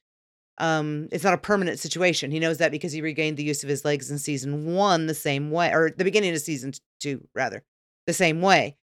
Um, 0.58 1.08
it's 1.12 1.24
not 1.24 1.34
a 1.34 1.40
permanent 1.40 1.80
situation. 1.80 2.30
He 2.30 2.40
knows 2.40 2.58
that 2.58 2.72
because 2.72 2.92
he 2.92 3.02
regained 3.02 3.38
the 3.38 3.44
use 3.44 3.64
of 3.64 3.70
his 3.70 3.86
legs 3.86 4.12
in 4.12 4.20
season 4.20 4.76
one 4.76 5.08
the 5.08 5.16
same 5.16 5.50
way, 5.50 5.72
or 5.72 5.90
the 5.90 6.04
beginning 6.04 6.36
of 6.36 6.42
season 6.42 6.74
two, 7.00 7.28
rather, 7.34 7.64
the 8.06 8.14
same 8.14 8.42
way. 8.42 8.78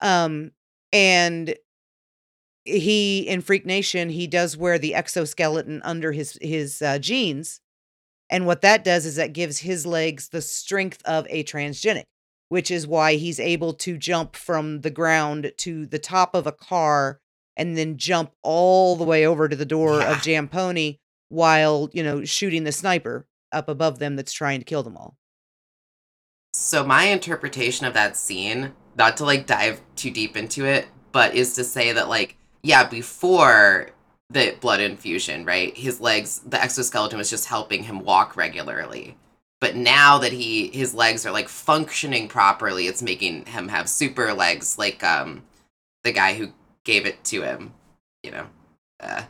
Um, 0.00 0.52
and 0.92 1.56
he 2.64 3.20
in 3.20 3.40
Freak 3.40 3.66
Nation, 3.66 4.10
he 4.10 4.26
does 4.26 4.56
wear 4.56 4.78
the 4.78 4.94
exoskeleton 4.94 5.80
under 5.82 6.12
his 6.12 6.38
his 6.40 6.80
uh, 6.82 6.98
jeans, 6.98 7.60
and 8.34 8.46
what 8.46 8.62
that 8.62 8.82
does 8.82 9.06
is 9.06 9.14
that 9.14 9.32
gives 9.32 9.60
his 9.60 9.86
legs 9.86 10.30
the 10.30 10.42
strength 10.42 11.00
of 11.04 11.24
a 11.30 11.44
transgenic, 11.44 12.02
which 12.48 12.68
is 12.68 12.84
why 12.84 13.14
he's 13.14 13.38
able 13.38 13.72
to 13.74 13.96
jump 13.96 14.34
from 14.34 14.80
the 14.80 14.90
ground 14.90 15.52
to 15.58 15.86
the 15.86 16.00
top 16.00 16.34
of 16.34 16.44
a 16.44 16.50
car 16.50 17.20
and 17.56 17.78
then 17.78 17.96
jump 17.96 18.32
all 18.42 18.96
the 18.96 19.04
way 19.04 19.24
over 19.24 19.48
to 19.48 19.54
the 19.54 19.64
door 19.64 20.00
Yeah. 20.00 20.16
of 20.16 20.22
Jam 20.22 20.48
Pony 20.48 20.98
while, 21.28 21.88
you 21.92 22.02
know, 22.02 22.24
shooting 22.24 22.64
the 22.64 22.72
sniper 22.72 23.28
up 23.52 23.68
above 23.68 24.00
them 24.00 24.16
that's 24.16 24.32
trying 24.32 24.58
to 24.58 24.64
kill 24.64 24.82
them 24.82 24.96
all. 24.96 25.16
So 26.54 26.84
my 26.84 27.04
interpretation 27.04 27.86
of 27.86 27.94
that 27.94 28.16
scene, 28.16 28.72
not 28.96 29.16
to 29.18 29.24
like 29.24 29.46
dive 29.46 29.80
too 29.94 30.10
deep 30.10 30.36
into 30.36 30.64
it, 30.64 30.88
but 31.12 31.36
is 31.36 31.54
to 31.54 31.62
say 31.62 31.92
that 31.92 32.08
like 32.08 32.36
yeah, 32.64 32.82
before 32.82 33.90
the 34.30 34.56
blood 34.60 34.80
infusion, 34.80 35.44
right? 35.44 35.76
His 35.76 36.00
legs, 36.00 36.40
the 36.46 36.62
exoskeleton 36.62 37.18
was 37.18 37.30
just 37.30 37.46
helping 37.46 37.84
him 37.84 38.04
walk 38.04 38.36
regularly. 38.36 39.16
But 39.60 39.76
now 39.76 40.18
that 40.18 40.32
he 40.32 40.68
his 40.68 40.94
legs 40.94 41.24
are 41.24 41.32
like 41.32 41.48
functioning 41.48 42.28
properly, 42.28 42.86
it's 42.86 43.02
making 43.02 43.46
him 43.46 43.68
have 43.68 43.88
super 43.88 44.32
legs 44.34 44.78
like 44.78 45.02
um 45.02 45.42
the 46.02 46.12
guy 46.12 46.34
who 46.34 46.52
gave 46.84 47.06
it 47.06 47.22
to 47.24 47.42
him, 47.42 47.72
you 48.22 48.30
know. 48.30 48.46
Uh 49.00 49.22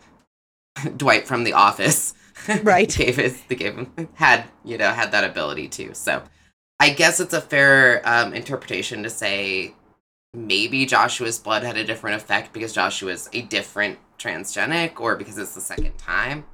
Dwight 0.97 1.27
from 1.27 1.45
the 1.45 1.53
office. 1.53 2.15
Right. 2.65 2.93
gave 2.93 3.21
it 3.21 3.49
they 3.49 3.55
gave 3.55 3.77
him 3.77 3.93
had, 4.15 4.45
you 4.65 4.77
know, 4.77 4.91
had 4.91 5.13
that 5.13 5.23
ability 5.23 5.69
too. 5.69 5.95
So 5.95 6.21
I 6.81 6.91
guess 6.91 7.21
it's 7.21 7.33
a 7.33 7.41
fair 7.41 8.03
um, 8.05 8.35
interpretation 8.35 9.05
to 9.05 9.11
say 9.11 9.75
maybe 10.35 10.87
Joshua's 10.87 11.39
blood 11.39 11.63
had 11.63 11.77
a 11.77 11.85
different 11.85 12.17
effect 12.17 12.53
because 12.53 12.73
Joshua's 12.73 13.29
a 13.33 13.43
different 13.43 13.99
transgenic 14.19 15.01
or 15.01 15.17
because 15.17 15.39
it's 15.39 15.55
the 15.55 15.61
second 15.61 15.97
time. 15.99 16.45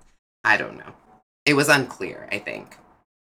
I 0.45 0.57
don't 0.57 0.79
know. 0.79 0.93
It 1.45 1.55
was 1.55 1.69
unclear, 1.69 2.29
I 2.31 2.39
think. 2.39 2.77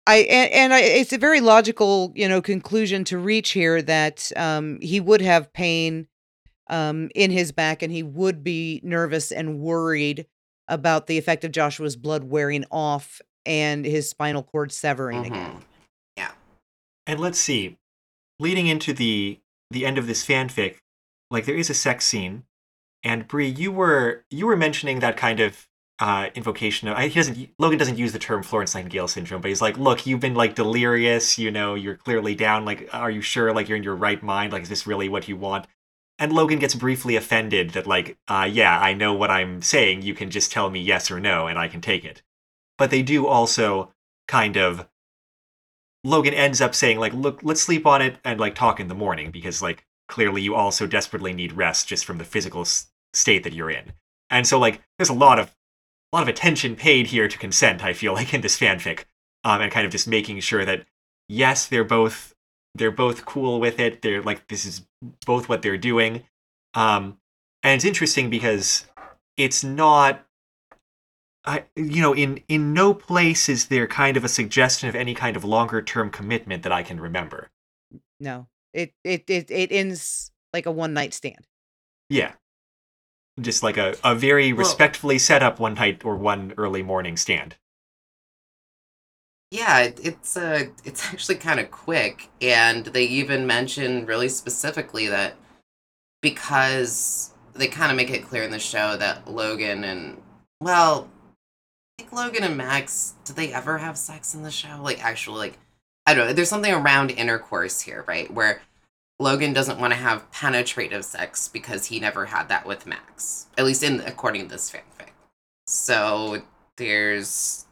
I 0.07 0.17
and, 0.17 0.51
and 0.51 0.73
I, 0.73 0.81
it's 0.81 1.13
a 1.13 1.17
very 1.17 1.39
logical, 1.39 2.11
you 2.15 2.27
know, 2.27 2.41
conclusion 2.41 3.03
to 3.05 3.17
reach 3.17 3.51
here 3.51 3.81
that 3.81 4.31
um, 4.35 4.79
he 4.81 4.99
would 4.99 5.21
have 5.21 5.53
pain 5.53 6.07
um, 6.69 7.09
in 7.15 7.31
his 7.31 7.51
back, 7.51 7.81
and 7.81 7.91
he 7.91 8.03
would 8.03 8.43
be 8.43 8.81
nervous 8.83 9.31
and 9.31 9.59
worried 9.59 10.25
about 10.67 11.07
the 11.07 11.17
effect 11.17 11.43
of 11.43 11.51
Joshua's 11.51 11.95
blood 11.95 12.23
wearing 12.25 12.65
off 12.71 13.21
and 13.45 13.85
his 13.85 14.09
spinal 14.09 14.43
cord 14.43 14.71
severing 14.71 15.25
again. 15.25 15.63
Yeah. 16.15 16.31
And 17.07 17.19
let's 17.19 17.39
see, 17.39 17.77
leading 18.39 18.67
into 18.67 18.93
the 18.93 19.39
the 19.71 19.85
end 19.85 19.97
of 19.97 20.07
this 20.07 20.25
fanfic, 20.25 20.77
like 21.31 21.45
there 21.45 21.55
is 21.55 21.69
a 21.69 21.73
sex 21.73 22.05
scene, 22.05 22.43
and 23.03 23.27
Brie, 23.27 23.47
you 23.47 23.71
were 23.71 24.25
you 24.29 24.45
were 24.47 24.57
mentioning 24.57 24.99
that 24.99 25.17
kind 25.17 25.39
of 25.39 25.67
uh, 25.99 26.29
invocation. 26.35 26.87
Of, 26.87 26.97
I- 26.97 27.07
he 27.07 27.15
doesn't 27.15 27.49
Logan 27.59 27.77
doesn't 27.77 27.97
use 27.97 28.13
the 28.13 28.19
term 28.19 28.43
Florence 28.43 28.73
Nightingale 28.75 29.07
syndrome, 29.07 29.41
but 29.41 29.49
he's 29.49 29.61
like, 29.61 29.77
look, 29.77 30.05
you've 30.05 30.19
been 30.19 30.35
like 30.35 30.55
delirious. 30.55 31.37
You 31.37 31.51
know, 31.51 31.75
you're 31.75 31.95
clearly 31.95 32.35
down. 32.35 32.65
Like, 32.65 32.89
are 32.93 33.11
you 33.11 33.21
sure? 33.21 33.53
Like, 33.53 33.67
you're 33.69 33.77
in 33.77 33.83
your 33.83 33.95
right 33.95 34.21
mind? 34.23 34.53
Like, 34.53 34.63
is 34.63 34.69
this 34.69 34.87
really 34.87 35.09
what 35.09 35.27
you 35.27 35.37
want? 35.37 35.67
And 36.17 36.33
Logan 36.33 36.59
gets 36.59 36.75
briefly 36.75 37.15
offended 37.15 37.71
that 37.71 37.87
like, 37.87 38.17
uh, 38.27 38.47
yeah, 38.51 38.77
I 38.79 38.93
know 38.93 39.13
what 39.13 39.31
I'm 39.31 39.61
saying. 39.61 40.01
You 40.01 40.13
can 40.13 40.29
just 40.29 40.51
tell 40.51 40.69
me 40.69 40.81
yes 40.81 41.09
or 41.09 41.19
no, 41.19 41.47
and 41.47 41.57
I 41.57 41.67
can 41.69 41.79
take 41.81 42.03
it. 42.03 42.21
But 42.77 42.91
they 42.91 43.01
do 43.01 43.27
also 43.27 43.93
kind 44.27 44.57
of 44.57 44.87
Logan 46.03 46.33
ends 46.33 46.61
up 46.61 46.73
saying 46.75 46.99
like, 46.99 47.13
"Look, 47.13 47.41
let's 47.43 47.61
sleep 47.61 47.85
on 47.85 48.01
it 48.01 48.17
and 48.23 48.39
like 48.39 48.55
talk 48.55 48.79
in 48.79 48.87
the 48.87 48.95
morning 48.95 49.31
because 49.31 49.61
like 49.61 49.85
clearly 50.07 50.41
you 50.41 50.55
also 50.55 50.87
desperately 50.87 51.33
need 51.33 51.53
rest 51.53 51.87
just 51.87 52.05
from 52.05 52.17
the 52.17 52.23
physical 52.23 52.61
s- 52.61 52.87
state 53.13 53.43
that 53.43 53.53
you're 53.53 53.71
in." 53.71 53.93
And 54.29 54.47
so 54.47 54.59
like 54.59 54.81
there's 54.97 55.09
a 55.09 55.13
lot 55.13 55.39
of 55.39 55.55
a 56.11 56.17
lot 56.17 56.23
of 56.23 56.29
attention 56.29 56.75
paid 56.75 57.07
here 57.07 57.27
to 57.27 57.37
consent. 57.37 57.83
I 57.83 57.93
feel 57.93 58.13
like 58.19 58.33
in 58.33 58.41
this 58.41 58.59
fanfic, 58.59 59.05
um, 59.43 59.61
and 59.61 59.71
kind 59.71 59.85
of 59.85 59.91
just 59.91 60.07
making 60.07 60.39
sure 60.39 60.65
that 60.65 60.85
yes, 61.27 61.67
they're 61.67 61.83
both 61.83 62.33
they're 62.75 62.91
both 62.91 63.25
cool 63.25 63.59
with 63.59 63.79
it. 63.79 64.01
They're 64.01 64.21
like 64.21 64.47
this 64.47 64.65
is 64.65 64.85
both 65.25 65.49
what 65.49 65.61
they're 65.61 65.77
doing. 65.77 66.23
Um, 66.73 67.17
and 67.63 67.75
it's 67.75 67.85
interesting 67.85 68.29
because 68.29 68.85
it's 69.37 69.63
not 69.63 70.25
I, 71.45 71.65
you 71.75 72.01
know, 72.01 72.13
in 72.13 72.41
in 72.47 72.73
no 72.73 72.93
place 72.93 73.47
is 73.49 73.67
there 73.67 73.87
kind 73.87 74.17
of 74.17 74.23
a 74.23 74.29
suggestion 74.29 74.89
of 74.89 74.95
any 74.95 75.13
kind 75.15 75.37
of 75.37 75.43
longer 75.43 75.81
term 75.81 76.09
commitment 76.09 76.63
that 76.63 76.71
I 76.71 76.83
can 76.83 76.99
remember. 76.99 77.49
No, 78.19 78.47
it 78.73 78.93
it 79.03 79.23
it 79.29 79.49
it 79.49 79.71
ends 79.71 80.31
like 80.53 80.65
a 80.65 80.71
one 80.71 80.93
night 80.93 81.13
stand. 81.13 81.47
Yeah, 82.09 82.33
just 83.39 83.63
like 83.63 83.77
a 83.77 83.95
a 84.03 84.15
very 84.15 84.51
Well- 84.51 84.59
respectfully 84.59 85.17
set 85.19 85.41
up 85.41 85.59
one 85.59 85.75
night 85.75 86.03
or 86.03 86.15
one 86.17 86.53
early 86.57 86.83
morning 86.83 87.15
stand. 87.17 87.55
Yeah, 89.51 89.79
it, 89.79 89.99
it's 90.03 90.37
uh, 90.37 90.65
it's 90.83 91.05
actually 91.07 91.35
kind 91.35 91.59
of 91.59 91.71
quick, 91.71 92.29
and 92.41 92.85
they 92.85 93.05
even 93.05 93.47
mention 93.47 94.05
really 94.05 94.29
specifically 94.29 95.07
that 95.07 95.35
because 96.21 97.33
they 97.53 97.67
kind 97.67 97.91
of 97.91 97.97
make 97.97 98.11
it 98.11 98.23
clear 98.25 98.43
in 98.43 98.51
the 98.51 98.59
show 98.59 98.95
that 98.97 99.27
Logan 99.27 99.83
and 99.83 100.21
well, 100.61 101.09
Think 101.99 102.13
Logan 102.13 102.45
and 102.45 102.55
Max 102.55 103.15
did 103.25 103.35
they 103.35 103.51
ever 103.51 103.77
have 103.77 103.97
sex 103.97 104.33
in 104.33 104.41
the 104.41 104.51
show? 104.51 104.79
Like 104.81 105.03
actually, 105.03 105.39
like 105.39 105.57
I 106.05 106.13
don't 106.13 106.27
know. 106.27 106.33
There's 106.33 106.47
something 106.47 106.73
around 106.73 107.11
intercourse 107.11 107.81
here, 107.81 108.05
right? 108.07 108.33
Where 108.33 108.61
Logan 109.19 109.51
doesn't 109.51 109.81
want 109.81 109.91
to 109.91 109.99
have 109.99 110.31
penetrative 110.31 111.03
sex 111.03 111.49
because 111.49 111.87
he 111.87 111.99
never 111.99 112.27
had 112.27 112.47
that 112.47 112.65
with 112.65 112.85
Max, 112.85 113.47
at 113.57 113.65
least 113.65 113.83
in 113.83 113.99
according 113.99 114.43
to 114.43 114.47
this 114.47 114.71
fanfic. 114.71 115.09
So 115.67 116.41
there's 116.77 117.65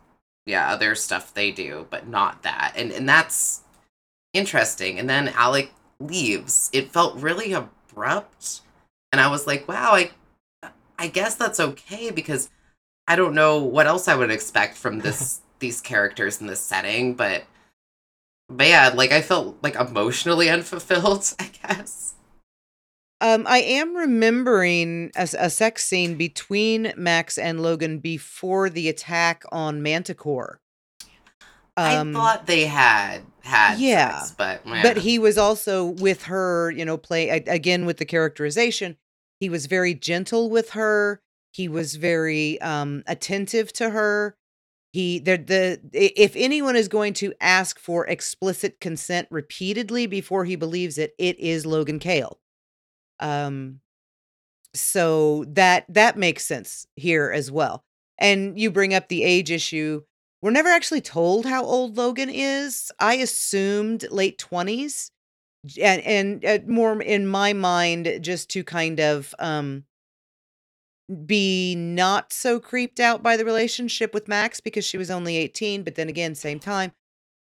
yeah 0.45 0.73
other 0.73 0.93
stuff 0.93 1.33
they 1.33 1.51
do 1.51 1.87
but 1.89 2.07
not 2.07 2.43
that 2.43 2.73
and 2.75 2.91
and 2.91 3.07
that's 3.07 3.61
interesting 4.33 4.99
and 4.99 5.09
then 5.09 5.29
alec 5.29 5.71
leaves 5.99 6.69
it 6.73 6.91
felt 6.91 7.15
really 7.15 7.53
abrupt 7.53 8.61
and 9.11 9.21
i 9.21 9.29
was 9.29 9.47
like 9.47 9.67
wow 9.67 9.93
i 9.93 10.09
i 10.99 11.07
guess 11.07 11.35
that's 11.35 11.59
okay 11.59 12.11
because 12.11 12.49
i 13.07 13.15
don't 13.15 13.33
know 13.33 13.61
what 13.61 13.87
else 13.87 14.07
i 14.07 14.15
would 14.15 14.31
expect 14.31 14.77
from 14.77 14.99
this 14.99 15.41
these 15.59 15.81
characters 15.81 16.39
in 16.39 16.47
this 16.47 16.59
setting 16.61 17.13
but 17.13 17.43
but 18.49 18.67
yeah 18.67 18.89
like 18.93 19.11
i 19.11 19.21
felt 19.21 19.57
like 19.63 19.75
emotionally 19.75 20.49
unfulfilled 20.55 21.33
i 21.39 21.49
guess 21.67 22.13
Um, 23.19 23.47
I 23.47 23.59
am 23.61 23.95
remembering 23.95 25.09
a 25.15 25.49
sex 25.49 25.83
scene 25.83 26.17
between 26.17 26.93
Max 26.95 27.39
and 27.39 27.63
Logan 27.63 27.97
before 27.97 28.69
the 28.69 28.89
attack 28.89 29.43
on 29.51 29.81
Manticore. 29.81 30.59
Um, 31.75 32.09
i 32.09 32.13
thought 32.13 32.47
they 32.47 32.65
had 32.65 33.21
had 33.41 33.79
yeah, 33.79 34.19
sex, 34.19 34.35
but 34.37 34.61
but 34.65 34.97
he 34.97 35.19
was 35.19 35.37
also 35.37 35.85
with 35.85 36.23
her. 36.23 36.71
You 36.71 36.85
know, 36.85 36.97
play 36.97 37.29
again 37.29 37.85
with 37.85 37.97
the 37.97 38.05
characterization. 38.05 38.97
He 39.39 39.49
was 39.49 39.65
very 39.65 39.93
gentle 39.93 40.49
with 40.49 40.71
her. 40.71 41.19
He 41.57 41.67
was 41.67 41.95
very 41.95 42.61
um 42.61 43.03
attentive 43.07 43.73
to 43.73 43.89
her. 43.89 44.37
He 44.93 45.17
the 45.17 45.37
the 45.37 45.81
if 45.91 46.35
anyone 46.35 46.75
is 46.75 46.87
going 46.87 47.13
to 47.15 47.33
ask 47.41 47.79
for 47.79 48.05
explicit 48.05 48.79
consent 48.79 49.27
repeatedly 49.31 50.05
before 50.05 50.45
he 50.45 50.55
believes 50.55 50.99
it, 50.99 51.15
it 51.17 51.39
is 51.39 51.65
Logan 51.65 51.97
Cale. 51.97 52.39
Um 53.19 53.79
so 54.75 55.45
that 55.47 55.85
that 55.89 56.15
makes 56.15 56.45
sense 56.45 56.85
here 56.95 57.31
as 57.31 57.51
well. 57.51 57.83
And 58.19 58.59
you 58.59 58.69
bring 58.69 58.93
up 58.93 59.07
the 59.07 59.23
age 59.23 59.49
issue. 59.49 60.03
We're 60.43 60.51
never 60.51 60.69
actually 60.69 61.01
told 61.01 61.47
how 61.47 61.65
old 61.65 61.97
Logan 61.97 62.29
is. 62.29 62.91
I 62.99 63.15
assumed 63.15 64.05
late 64.11 64.37
20s 64.37 65.09
and 65.81 66.01
and 66.03 66.45
uh, 66.45 66.59
more 66.67 67.01
in 67.01 67.25
my 67.25 67.53
mind 67.53 68.19
just 68.21 68.51
to 68.51 68.63
kind 68.63 68.99
of 68.99 69.33
um 69.39 69.85
be 71.25 71.75
not 71.75 72.33
so 72.33 72.59
creeped 72.59 72.99
out 72.99 73.23
by 73.23 73.37
the 73.37 73.45
relationship 73.45 74.13
with 74.13 74.27
Max 74.27 74.59
because 74.59 74.85
she 74.85 74.97
was 74.97 75.09
only 75.09 75.37
18, 75.37 75.83
but 75.83 75.95
then 75.95 76.09
again, 76.09 76.35
same 76.35 76.59
time, 76.59 76.91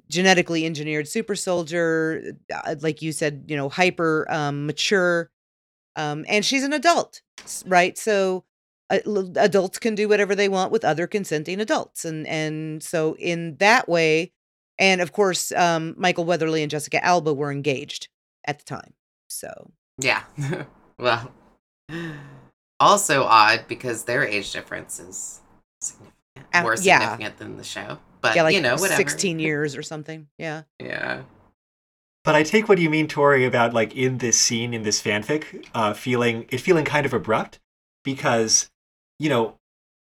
genetically 0.09 0.65
engineered 0.65 1.07
super 1.07 1.35
soldier, 1.35 2.35
uh, 2.53 2.75
like 2.79 3.01
you 3.01 3.11
said, 3.11 3.45
you 3.47 3.57
know, 3.57 3.69
hyper 3.69 4.25
um, 4.29 4.65
mature, 4.65 5.31
um, 5.95 6.25
and 6.29 6.45
she's 6.45 6.63
an 6.63 6.73
adult, 6.73 7.21
right? 7.65 7.97
So 7.97 8.45
uh, 8.89 8.99
adults 9.35 9.79
can 9.79 9.95
do 9.95 10.07
whatever 10.07 10.35
they 10.35 10.49
want 10.49 10.71
with 10.71 10.85
other 10.85 11.07
consenting 11.07 11.59
adults, 11.59 12.05
and 12.05 12.25
and 12.27 12.81
so 12.81 13.15
in 13.17 13.57
that 13.57 13.89
way, 13.89 14.31
and 14.79 15.01
of 15.01 15.11
course, 15.11 15.51
um, 15.51 15.95
Michael 15.97 16.25
Weatherly 16.25 16.61
and 16.61 16.71
Jessica 16.71 17.03
Alba 17.03 17.33
were 17.33 17.51
engaged 17.51 18.07
at 18.45 18.59
the 18.59 18.65
time, 18.65 18.93
so 19.27 19.71
Yeah. 19.97 20.23
well, 20.97 21.31
also 22.82 23.23
odd 23.23 23.65
because 23.67 24.03
their 24.03 24.25
age 24.25 24.51
difference 24.51 24.99
is 24.99 25.39
significant, 25.82 26.47
Uh, 26.53 26.61
more 26.63 26.75
yeah. 26.82 26.99
significant 26.99 27.38
than 27.38 27.57
the 27.57 27.63
show. 27.63 27.99
But 28.21 28.36
yeah, 28.36 28.43
like 28.43 28.55
you 28.55 28.61
know, 28.61 28.75
whatever. 28.75 28.97
16 28.97 29.39
years 29.47 29.75
or 29.75 29.84
something. 29.84 30.27
Yeah. 30.38 30.63
Yeah. 30.79 31.23
But 32.23 32.36
I 32.36 32.43
take 32.43 32.69
what 32.69 32.77
you 32.77 32.89
mean, 32.89 33.07
Tori, 33.07 33.45
about 33.45 33.73
like 33.73 33.95
in 33.95 34.19
this 34.19 34.39
scene 34.39 34.73
in 34.73 34.84
this 34.84 35.01
fanfic, 35.01 35.65
uh, 35.73 35.93
feeling 35.93 36.45
it 36.49 36.59
feeling 36.59 36.86
kind 36.86 37.05
of 37.05 37.13
abrupt 37.13 37.59
because, 38.03 38.69
you 39.17 39.27
know, 39.29 39.55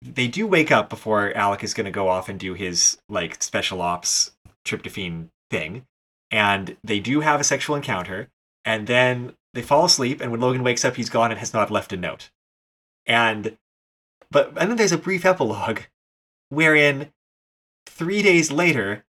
they 0.02 0.28
do 0.28 0.48
wake 0.48 0.72
up 0.72 0.90
before 0.90 1.32
Alec 1.36 1.64
is 1.64 1.76
going 1.76 1.86
to 1.86 1.92
go 1.92 2.08
off 2.08 2.28
and 2.28 2.40
do 2.40 2.56
his 2.56 2.98
like 3.08 3.44
special 3.44 3.82
ops 3.84 4.32
tryptophan 4.66 5.28
thing, 5.52 5.86
and 6.32 6.76
they 6.84 7.00
do 7.00 7.20
have 7.20 7.40
a 7.40 7.44
sexual 7.44 7.76
encounter, 7.76 8.30
and 8.66 8.88
then 8.88 9.34
they 9.54 9.62
fall 9.62 9.86
asleep, 9.86 10.22
and 10.22 10.32
when 10.32 10.42
Logan 10.42 10.64
wakes 10.64 10.84
up, 10.84 10.96
he's 10.96 11.10
gone 11.10 11.30
and 11.30 11.40
has 11.40 11.54
not 11.54 11.70
left 11.70 11.94
a 11.94 11.98
note, 11.98 12.32
and 13.06 13.58
but 14.30 14.50
and 14.58 14.70
then 14.70 14.78
there's 14.78 14.92
a 14.92 14.98
brief 14.98 15.26
epilogue 15.26 15.82
wherein 16.50 17.12
three 17.86 18.22
days 18.22 18.52
later, 18.52 19.04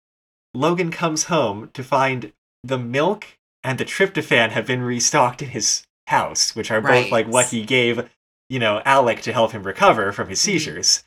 Logan 0.53 0.91
comes 0.91 1.25
home 1.25 1.69
to 1.73 1.83
find 1.83 2.33
the 2.63 2.77
milk 2.77 3.25
and 3.63 3.77
the 3.77 3.85
tryptophan 3.85 4.49
have 4.51 4.65
been 4.65 4.81
restocked 4.81 5.41
in 5.41 5.49
his 5.49 5.83
house, 6.07 6.55
which 6.55 6.71
are 6.71 6.81
both 6.81 7.11
like 7.11 7.27
what 7.27 7.47
he 7.47 7.63
gave, 7.65 8.09
you 8.49 8.59
know, 8.59 8.81
Alec 8.85 9.21
to 9.21 9.33
help 9.33 9.51
him 9.51 9.63
recover 9.63 10.11
from 10.11 10.29
his 10.29 10.39
Mhm. 10.39 10.43
seizures. 10.43 11.03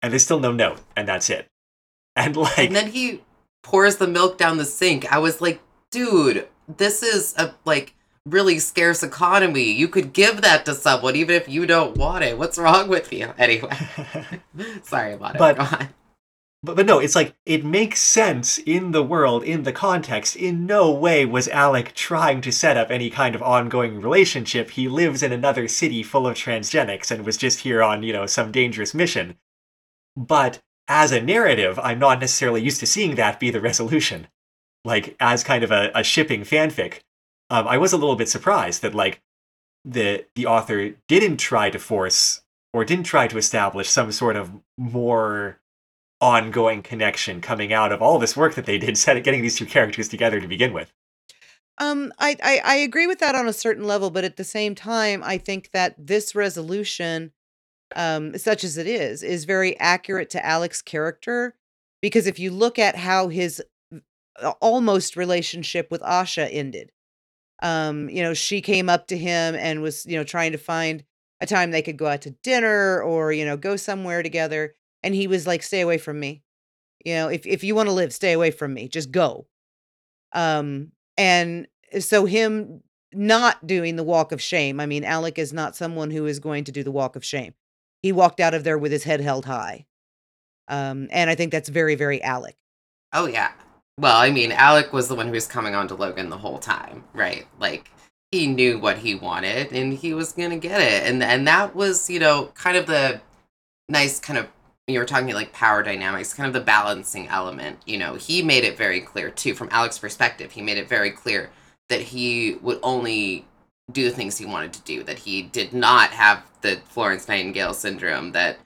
And 0.00 0.12
there's 0.12 0.24
still 0.24 0.38
no 0.40 0.52
note, 0.52 0.80
and 0.96 1.08
that's 1.08 1.28
it. 1.30 1.48
And 2.14 2.36
like, 2.36 2.58
and 2.58 2.76
then 2.76 2.92
he 2.92 3.22
pours 3.62 3.96
the 3.96 4.06
milk 4.06 4.38
down 4.38 4.58
the 4.58 4.64
sink. 4.64 5.10
I 5.12 5.18
was 5.18 5.40
like, 5.40 5.60
dude, 5.90 6.48
this 6.68 7.02
is 7.02 7.34
a 7.36 7.54
like 7.64 7.94
really 8.26 8.58
scarce 8.58 9.02
economy. 9.02 9.70
You 9.70 9.88
could 9.88 10.12
give 10.12 10.42
that 10.42 10.64
to 10.66 10.74
someone 10.74 11.16
even 11.16 11.34
if 11.34 11.48
you 11.48 11.66
don't 11.66 11.96
want 11.96 12.24
it. 12.24 12.38
What's 12.38 12.58
wrong 12.58 12.88
with 12.88 13.12
you? 13.12 13.32
Anyway. 13.38 13.70
Sorry 14.82 15.12
about 15.12 15.36
it. 15.36 15.38
But-. 15.38 15.88
But, 16.62 16.74
but 16.74 16.86
no, 16.86 16.98
it's 16.98 17.14
like 17.14 17.36
it 17.46 17.64
makes 17.64 18.00
sense 18.00 18.58
in 18.58 18.90
the 18.90 19.02
world, 19.02 19.44
in 19.44 19.62
the 19.62 19.72
context. 19.72 20.34
In 20.34 20.66
no 20.66 20.90
way 20.90 21.24
was 21.24 21.46
Alec 21.48 21.94
trying 21.94 22.40
to 22.40 22.50
set 22.50 22.76
up 22.76 22.90
any 22.90 23.10
kind 23.10 23.36
of 23.36 23.42
ongoing 23.42 24.00
relationship. 24.00 24.70
He 24.70 24.88
lives 24.88 25.22
in 25.22 25.32
another 25.32 25.68
city 25.68 26.02
full 26.02 26.26
of 26.26 26.34
transgenics 26.34 27.12
and 27.12 27.24
was 27.24 27.36
just 27.36 27.60
here 27.60 27.80
on, 27.82 28.02
you 28.02 28.12
know, 28.12 28.26
some 28.26 28.50
dangerous 28.50 28.92
mission. 28.92 29.36
But 30.16 30.60
as 30.88 31.12
a 31.12 31.20
narrative, 31.20 31.78
I'm 31.78 32.00
not 32.00 32.18
necessarily 32.18 32.62
used 32.62 32.80
to 32.80 32.86
seeing 32.86 33.14
that 33.14 33.38
be 33.38 33.50
the 33.50 33.60
resolution. 33.60 34.26
Like, 34.84 35.16
as 35.20 35.44
kind 35.44 35.62
of 35.62 35.70
a, 35.70 35.92
a 35.94 36.02
shipping 36.02 36.42
fanfic, 36.42 37.00
um, 37.50 37.66
I 37.66 37.78
was 37.78 37.92
a 37.92 37.96
little 37.96 38.16
bit 38.16 38.28
surprised 38.28 38.82
that, 38.82 38.94
like, 38.94 39.20
the 39.84 40.26
the 40.34 40.46
author 40.46 40.90
didn't 41.06 41.38
try 41.38 41.70
to 41.70 41.78
force 41.78 42.42
or 42.72 42.84
didn't 42.84 43.04
try 43.04 43.26
to 43.28 43.38
establish 43.38 43.88
some 43.88 44.12
sort 44.12 44.36
of 44.36 44.52
more 44.76 45.60
ongoing 46.20 46.82
connection 46.82 47.40
coming 47.40 47.72
out 47.72 47.92
of 47.92 48.02
all 48.02 48.18
this 48.18 48.36
work 48.36 48.54
that 48.54 48.66
they 48.66 48.78
did 48.78 48.98
getting 49.22 49.40
these 49.40 49.56
two 49.56 49.66
characters 49.66 50.08
together 50.08 50.40
to 50.40 50.48
begin 50.48 50.72
with. 50.72 50.92
Um, 51.78 52.12
I, 52.18 52.36
I 52.42 52.60
I 52.64 52.74
agree 52.76 53.06
with 53.06 53.20
that 53.20 53.36
on 53.36 53.46
a 53.46 53.52
certain 53.52 53.84
level, 53.84 54.10
but 54.10 54.24
at 54.24 54.36
the 54.36 54.44
same 54.44 54.74
time, 54.74 55.22
I 55.24 55.38
think 55.38 55.70
that 55.72 55.94
this 55.96 56.34
resolution, 56.34 57.32
um, 57.94 58.36
such 58.36 58.64
as 58.64 58.76
it 58.76 58.88
is, 58.88 59.22
is 59.22 59.44
very 59.44 59.78
accurate 59.78 60.28
to 60.30 60.44
Alec's 60.44 60.82
character 60.82 61.54
because 62.02 62.26
if 62.26 62.38
you 62.38 62.50
look 62.50 62.78
at 62.80 62.96
how 62.96 63.28
his 63.28 63.62
uh, 64.42 64.50
almost 64.60 65.16
relationship 65.16 65.88
with 65.90 66.02
Asha 66.02 66.48
ended, 66.50 66.90
um, 67.62 68.08
you 68.08 68.22
know, 68.22 68.34
she 68.34 68.60
came 68.60 68.88
up 68.88 69.08
to 69.08 69.18
him 69.18 69.54
and 69.54 69.82
was, 69.82 70.06
you 70.06 70.16
know, 70.16 70.24
trying 70.24 70.52
to 70.52 70.58
find 70.58 71.04
a 71.40 71.46
time 71.46 71.70
they 71.70 71.82
could 71.82 71.96
go 71.96 72.06
out 72.06 72.22
to 72.22 72.30
dinner 72.42 73.02
or 73.02 73.32
you 73.32 73.44
know 73.44 73.56
go 73.56 73.76
somewhere 73.76 74.22
together, 74.22 74.74
and 75.02 75.14
he 75.14 75.26
was 75.26 75.46
like, 75.46 75.62
"Stay 75.62 75.80
away 75.80 75.98
from 75.98 76.18
me." 76.20 76.42
You 77.04 77.14
know, 77.14 77.28
if 77.28 77.46
if 77.46 77.64
you 77.64 77.74
want 77.74 77.88
to 77.88 77.94
live, 77.94 78.12
stay 78.12 78.32
away 78.32 78.50
from 78.50 78.74
me. 78.74 78.88
Just 78.88 79.10
go. 79.10 79.46
Um, 80.32 80.92
and 81.16 81.66
so 82.00 82.26
him 82.26 82.82
not 83.12 83.66
doing 83.66 83.96
the 83.96 84.04
walk 84.04 84.32
of 84.32 84.42
shame. 84.42 84.80
I 84.80 84.86
mean, 84.86 85.04
Alec 85.04 85.38
is 85.38 85.52
not 85.52 85.76
someone 85.76 86.10
who 86.10 86.26
is 86.26 86.40
going 86.40 86.64
to 86.64 86.72
do 86.72 86.82
the 86.82 86.90
walk 86.90 87.16
of 87.16 87.24
shame. 87.24 87.54
He 88.02 88.12
walked 88.12 88.40
out 88.40 88.54
of 88.54 88.64
there 88.64 88.78
with 88.78 88.92
his 88.92 89.04
head 89.04 89.20
held 89.20 89.46
high. 89.46 89.86
Um, 90.68 91.08
and 91.10 91.30
I 91.30 91.34
think 91.34 91.50
that's 91.50 91.70
very, 91.70 91.94
very 91.94 92.22
Alec. 92.22 92.56
Oh 93.12 93.26
yeah. 93.26 93.52
Well, 93.98 94.16
I 94.16 94.30
mean, 94.30 94.52
Alec 94.52 94.92
was 94.92 95.08
the 95.08 95.16
one 95.16 95.26
who 95.26 95.32
was 95.32 95.48
coming 95.48 95.74
on 95.74 95.88
to 95.88 95.96
Logan 95.96 96.30
the 96.30 96.38
whole 96.38 96.58
time, 96.58 97.02
right? 97.12 97.46
Like 97.58 97.90
he 98.30 98.46
knew 98.46 98.78
what 98.78 98.98
he 98.98 99.16
wanted 99.16 99.72
and 99.72 99.92
he 99.92 100.14
was 100.14 100.32
going 100.32 100.50
to 100.50 100.56
get 100.56 100.80
it. 100.80 101.08
And 101.08 101.22
and 101.22 101.46
that 101.48 101.74
was, 101.74 102.08
you 102.08 102.20
know, 102.20 102.52
kind 102.54 102.76
of 102.76 102.86
the 102.86 103.20
nice 103.88 104.20
kind 104.20 104.38
of 104.38 104.46
you 104.86 104.98
were 105.00 105.04
talking 105.04 105.34
like 105.34 105.52
power 105.52 105.82
dynamics, 105.82 106.32
kind 106.32 106.46
of 106.46 106.52
the 106.52 106.60
balancing 106.60 107.26
element. 107.28 107.80
You 107.86 107.98
know, 107.98 108.14
he 108.14 108.40
made 108.40 108.64
it 108.64 108.78
very 108.78 109.00
clear 109.00 109.30
too 109.30 109.54
from 109.54 109.68
Alec's 109.72 109.98
perspective. 109.98 110.52
He 110.52 110.62
made 110.62 110.78
it 110.78 110.88
very 110.88 111.10
clear 111.10 111.50
that 111.88 112.00
he 112.00 112.56
would 112.62 112.78
only 112.82 113.46
do 113.90 114.04
the 114.04 114.14
things 114.14 114.38
he 114.38 114.46
wanted 114.46 114.72
to 114.74 114.82
do, 114.82 115.02
that 115.04 115.18
he 115.18 115.42
did 115.42 115.72
not 115.72 116.10
have 116.10 116.44
the 116.60 116.80
Florence 116.88 117.26
Nightingale 117.26 117.74
syndrome, 117.74 118.32
that 118.32 118.58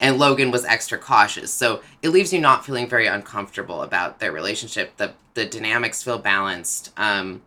and 0.00 0.18
Logan 0.18 0.50
was 0.50 0.64
extra 0.64 0.98
cautious. 0.98 1.52
So 1.52 1.82
it 2.02 2.10
leaves 2.10 2.32
you 2.32 2.40
not 2.40 2.64
feeling 2.64 2.88
very 2.88 3.06
uncomfortable 3.06 3.82
about 3.82 4.20
their 4.20 4.32
relationship. 4.32 4.96
The 4.96 5.12
the 5.34 5.44
dynamics 5.44 6.02
feel 6.02 6.18
balanced. 6.18 6.92
Um, 6.96 7.42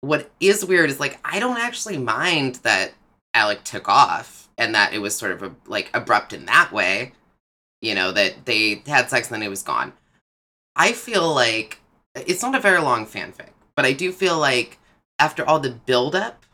what 0.00 0.30
is 0.40 0.64
weird 0.64 0.90
is 0.90 1.00
like 1.00 1.18
I 1.24 1.38
don't 1.38 1.58
actually 1.58 1.98
mind 1.98 2.56
that 2.56 2.92
Alec 3.34 3.64
took 3.64 3.88
off 3.88 4.48
and 4.58 4.74
that 4.74 4.92
it 4.92 4.98
was 4.98 5.16
sort 5.16 5.32
of 5.32 5.42
a, 5.42 5.54
like 5.66 5.90
abrupt 5.94 6.32
in 6.32 6.46
that 6.46 6.72
way. 6.72 7.12
You 7.80 7.94
know 7.94 8.12
that 8.12 8.46
they 8.46 8.82
had 8.86 9.10
sex 9.10 9.28
and 9.28 9.34
then 9.34 9.46
it 9.46 9.50
was 9.50 9.62
gone. 9.62 9.92
I 10.76 10.92
feel 10.92 11.32
like 11.34 11.80
it's 12.14 12.42
not 12.42 12.54
a 12.54 12.60
very 12.60 12.80
long 12.80 13.06
fanfic, 13.06 13.50
but 13.74 13.84
I 13.84 13.92
do 13.92 14.12
feel 14.12 14.38
like 14.38 14.78
after 15.18 15.44
all 15.44 15.60
the 15.60 15.70
build 15.70 16.14
up, 16.14 16.44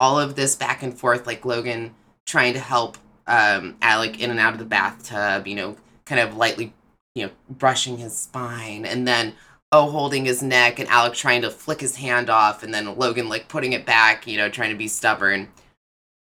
all 0.00 0.18
of 0.18 0.36
this 0.36 0.56
back 0.56 0.82
and 0.82 0.98
forth, 0.98 1.26
like 1.26 1.44
Logan 1.44 1.94
trying 2.26 2.54
to 2.54 2.60
help 2.60 2.96
um, 3.26 3.76
Alec 3.80 4.20
in 4.20 4.30
and 4.30 4.40
out 4.40 4.52
of 4.52 4.58
the 4.58 4.64
bathtub, 4.64 5.46
you 5.46 5.54
know, 5.54 5.76
kind 6.04 6.20
of 6.20 6.36
lightly, 6.36 6.72
you 7.14 7.26
know, 7.26 7.32
brushing 7.48 7.98
his 7.98 8.16
spine, 8.16 8.84
and 8.84 9.06
then 9.06 9.34
oh, 9.72 9.90
holding 9.90 10.24
his 10.24 10.42
neck, 10.42 10.78
and 10.78 10.88
Alec 10.88 11.14
trying 11.14 11.42
to 11.42 11.50
flick 11.50 11.80
his 11.80 11.96
hand 11.96 12.30
off, 12.30 12.62
and 12.62 12.72
then 12.72 12.96
Logan 12.96 13.28
like 13.28 13.48
putting 13.48 13.72
it 13.72 13.84
back, 13.84 14.26
you 14.26 14.36
know, 14.36 14.48
trying 14.48 14.70
to 14.70 14.76
be 14.76 14.88
stubborn. 14.88 15.48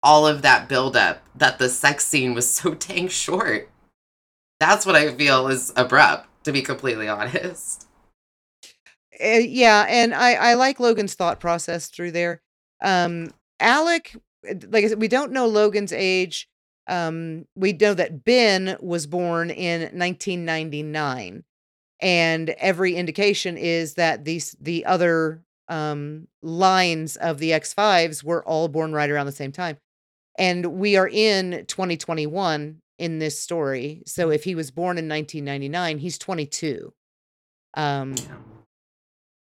All 0.03 0.26
of 0.26 0.43
that 0.43 0.68
buildup, 0.68 1.22
that 1.34 1.59
the 1.59 1.68
sex 1.68 2.07
scene 2.07 2.34
was 2.34 2.51
so 2.51 2.74
dang 2.74 3.09
short. 3.09 3.68
That's 4.59 4.87
what 4.87 4.97
I 4.97 5.12
feel 5.12 5.49
is 5.49 5.72
abrupt, 5.76 6.28
to 6.45 6.53
be 6.53 6.62
completely 6.62 7.09
honest. 7.09 7.87
Uh, 9.22 9.39
yeah, 9.39 9.87
and 9.89 10.14
I 10.14 10.34
I 10.34 10.55
like 10.55 10.80
Logan's 10.80 11.14
thought 11.14 11.41
process 11.41 11.89
through 11.89 12.12
there. 12.12 12.41
Um, 12.82 13.30
Alec, 13.61 14.16
like 14.45 14.84
I 14.84 14.89
said, 14.89 15.01
we 15.01 15.09
don't 15.09 15.32
know 15.32 15.47
Logan's 15.47 15.93
age. 15.93 16.49
Um, 16.89 17.47
we 17.57 17.72
know 17.72 17.95
that 17.95 18.24
Ben 18.24 18.76
was 18.80 19.07
born 19.07 19.51
in 19.51 19.80
1999, 19.99 21.45
and 22.01 22.51
every 22.51 22.95
indication 22.95 23.57
is 23.57 23.95
that 23.95 24.24
these 24.24 24.57
the 24.61 24.84
other 24.87 25.43
um, 25.68 26.28
lines 26.43 27.16
of 27.16 27.39
the 27.39 27.51
X5s 27.51 28.22
were 28.22 28.45
all 28.47 28.68
born 28.68 28.93
right 28.93 29.11
around 29.11 29.26
the 29.26 29.32
same 29.32 29.53
time. 29.53 29.78
And 30.39 30.78
we 30.78 30.97
are 30.97 31.09
in 31.09 31.64
2021 31.66 32.80
in 32.99 33.18
this 33.18 33.41
story. 33.41 34.03
So 34.07 34.30
if 34.30 34.45
he 34.45 34.55
was 34.55 34.70
born 34.70 34.99
in 34.99 35.09
1999, 35.09 35.99
he's 35.99 36.18
22. 36.18 36.93
Um, 37.74 38.14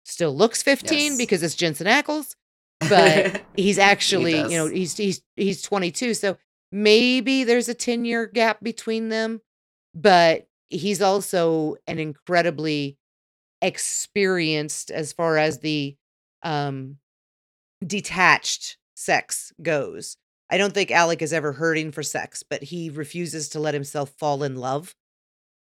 still 0.03 0.35
looks 0.35 0.63
15 0.63 0.97
Yes. 0.99 1.17
because 1.17 1.43
it's 1.43 1.55
Jensen 1.55 1.87
Ackles, 1.87 2.35
but 2.89 3.43
he's 3.55 3.77
actually, 3.77 4.33
does. 4.33 4.51
you 4.51 4.57
know, 4.57 4.67
he's 4.67 4.95
he's 4.97 5.21
he's 5.35 5.61
22. 5.61 6.13
So 6.13 6.37
maybe 6.75 7.45
there's 7.45 7.69
a 7.69 7.73
10 7.73 8.05
year 8.05 8.27
gap 8.27 8.61
between 8.61 9.09
them, 9.09 9.41
but 9.95 10.47
he's 10.69 11.01
also 11.01 11.75
an 11.87 11.99
incredibly 11.99 12.97
experienced 13.61 14.91
as 14.91 15.13
far 15.13 15.37
as 15.37 15.59
the 15.59 15.95
um 16.43 16.97
detached 17.85 18.77
sex 18.95 19.53
goes. 19.61 20.17
I 20.49 20.57
don't 20.57 20.73
think 20.73 20.91
Alec 20.91 21.21
is 21.21 21.33
ever 21.33 21.53
hurting 21.53 21.91
for 21.91 22.03
sex, 22.03 22.43
but 22.43 22.63
he 22.63 22.89
refuses 22.89 23.49
to 23.49 23.59
let 23.59 23.73
himself 23.73 24.11
fall 24.17 24.43
in 24.43 24.55
love 24.55 24.95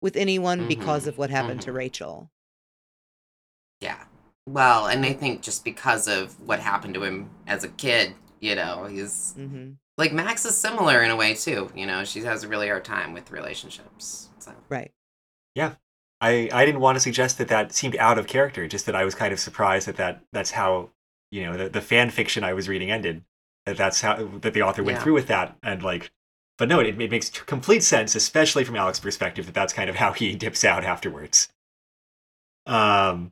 with 0.01 0.15
anyone 0.15 0.65
because 0.65 1.05
Mhm, 1.05 1.07
of 1.07 1.17
what 1.17 1.29
happened 1.31 1.61
to 1.63 1.71
mhm. 1.71 1.75
Rachel. 1.75 2.31
Yeah. 3.81 4.03
Well, 4.47 4.87
and 4.87 5.05
I 5.05 5.13
think 5.13 5.41
just 5.41 5.63
because 5.63 6.07
of 6.07 6.39
what 6.47 6.59
happened 6.59 6.93
to 6.95 7.03
him 7.03 7.29
as 7.47 7.63
a 7.63 7.69
kid, 7.69 8.13
you 8.39 8.55
know, 8.55 8.85
he's 8.85 9.33
hmm 9.33 9.71
like 9.97 10.11
Max 10.13 10.45
is 10.45 10.55
similar 10.55 11.01
in 11.01 11.11
a 11.11 11.15
way 11.15 11.33
too. 11.33 11.69
You 11.75 11.85
know, 11.85 12.03
she 12.03 12.21
has 12.21 12.43
a 12.43 12.47
really 12.47 12.67
hard 12.67 12.85
time 12.85 13.13
with 13.13 13.31
relationships. 13.31 14.29
So 14.39 14.53
Right. 14.69 14.91
Yeah. 15.53 15.75
I, 16.21 16.49
I 16.51 16.65
didn't 16.65 16.81
want 16.81 16.95
to 16.95 16.99
suggest 17.01 17.37
that 17.37 17.49
that 17.49 17.73
seemed 17.73 17.95
out 17.97 18.17
of 18.17 18.27
character, 18.27 18.67
just 18.67 18.85
that 18.85 18.95
I 18.95 19.05
was 19.05 19.15
kind 19.15 19.33
of 19.33 19.39
surprised 19.39 19.87
that, 19.87 19.97
that 19.97 20.23
that's 20.31 20.51
how, 20.51 20.91
you 21.31 21.43
know, 21.43 21.57
the, 21.57 21.69
the 21.69 21.81
fan 21.81 22.09
fiction 22.09 22.43
I 22.43 22.53
was 22.53 22.69
reading 22.69 22.89
ended. 22.91 23.23
That 23.65 23.77
that's 23.77 24.01
how, 24.01 24.15
that 24.41 24.53
the 24.53 24.61
author 24.61 24.83
went 24.83 24.97
Yeah. 24.97 25.03
through 25.03 25.13
with 25.13 25.27
that. 25.27 25.57
And 25.61 25.83
like, 25.83 26.11
but 26.57 26.69
no, 26.69 26.79
it, 26.79 26.99
it 27.01 27.11
makes 27.11 27.29
complete 27.29 27.83
sense, 27.83 28.15
especially 28.15 28.63
from 28.63 28.75
Alec's 28.75 28.99
perspective, 28.99 29.45
that 29.45 29.53
that's 29.55 29.73
kind 29.73 29.89
of 29.89 29.97
how 29.97 30.13
he 30.13 30.35
dips 30.35 30.63
out 30.63 30.83
afterwards. 30.83 31.49
Um, 32.65 33.31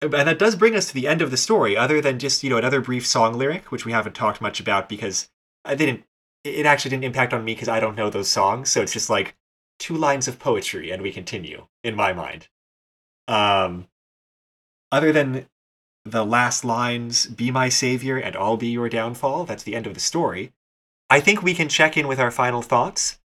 and 0.00 0.12
that 0.12 0.38
does 0.38 0.56
bring 0.56 0.74
us 0.74 0.88
to 0.88 0.94
the 0.94 1.06
end 1.06 1.22
of 1.22 1.30
the 1.30 1.36
story, 1.36 1.76
other 1.76 2.00
than 2.00 2.18
just, 2.18 2.42
you 2.42 2.50
know, 2.50 2.56
another 2.56 2.80
brief 2.80 3.06
song 3.06 3.34
lyric, 3.34 3.70
which 3.70 3.84
we 3.84 3.92
haven't 3.92 4.14
talked 4.14 4.40
much 4.40 4.58
about 4.60 4.88
because 4.88 5.28
I 5.64 5.74
didn't, 5.74 6.04
it 6.44 6.66
actually 6.66 6.90
didn't 6.90 7.04
impact 7.04 7.32
on 7.32 7.44
me 7.44 7.54
because 7.54 7.68
I 7.68 7.80
don't 7.80 7.96
know 7.96 8.10
those 8.10 8.28
songs. 8.28 8.70
So 8.70 8.82
it's 8.82 8.92
just 8.92 9.10
like, 9.10 9.36
two 9.82 9.96
lines 9.96 10.28
of 10.28 10.38
poetry 10.38 10.92
and 10.92 11.02
we 11.02 11.12
continue 11.12 11.66
in 11.82 11.96
my 11.96 12.12
mind 12.12 12.46
um 13.26 13.88
other 14.92 15.12
than 15.12 15.46
the 16.04 16.24
last 16.24 16.64
lines 16.64 17.26
be 17.26 17.50
my 17.50 17.68
savior 17.68 18.16
and 18.16 18.36
i'll 18.36 18.56
be 18.56 18.68
your 18.68 18.88
downfall 18.88 19.44
that's 19.44 19.64
the 19.64 19.74
end 19.74 19.86
of 19.86 19.94
the 19.94 20.00
story 20.00 20.52
i 21.10 21.18
think 21.18 21.42
we 21.42 21.52
can 21.52 21.68
check 21.68 21.96
in 21.96 22.06
with 22.06 22.20
our 22.20 22.30
final 22.30 22.62
thoughts 22.62 23.18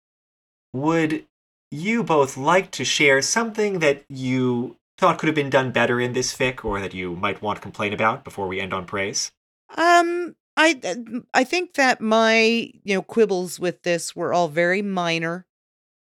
would 0.73 1.27
you 1.71 2.03
both 2.03 2.39
like 2.39 2.71
to 2.71 2.87
share 2.87 3.21
something 3.21 3.81
that 3.81 4.03
you 4.09 4.79
thought 4.97 5.19
could 5.19 5.27
have 5.27 5.35
been 5.35 5.51
done 5.51 5.71
better 5.71 6.01
in 6.01 6.15
this 6.15 6.35
fic 6.35 6.65
or 6.65 6.81
that 6.81 6.95
you 6.95 7.15
might 7.17 7.43
want 7.43 7.57
to 7.59 7.63
complain 7.63 7.93
about 7.93 8.25
before 8.25 8.49
we 8.49 8.61
end 8.61 8.73
on 8.73 8.87
praise 8.87 9.31
Um, 9.77 10.37
I 10.57 10.81
uh, 10.85 11.21
I 11.35 11.45
think 11.45 11.75
that 11.75 12.01
my 12.01 12.71
you 12.85 12.95
know 12.95 13.03
quibbles 13.03 13.61
with 13.61 13.83
this 13.83 14.17
were 14.17 14.33
all 14.33 14.49
very 14.49 14.83
minor. 14.83 15.47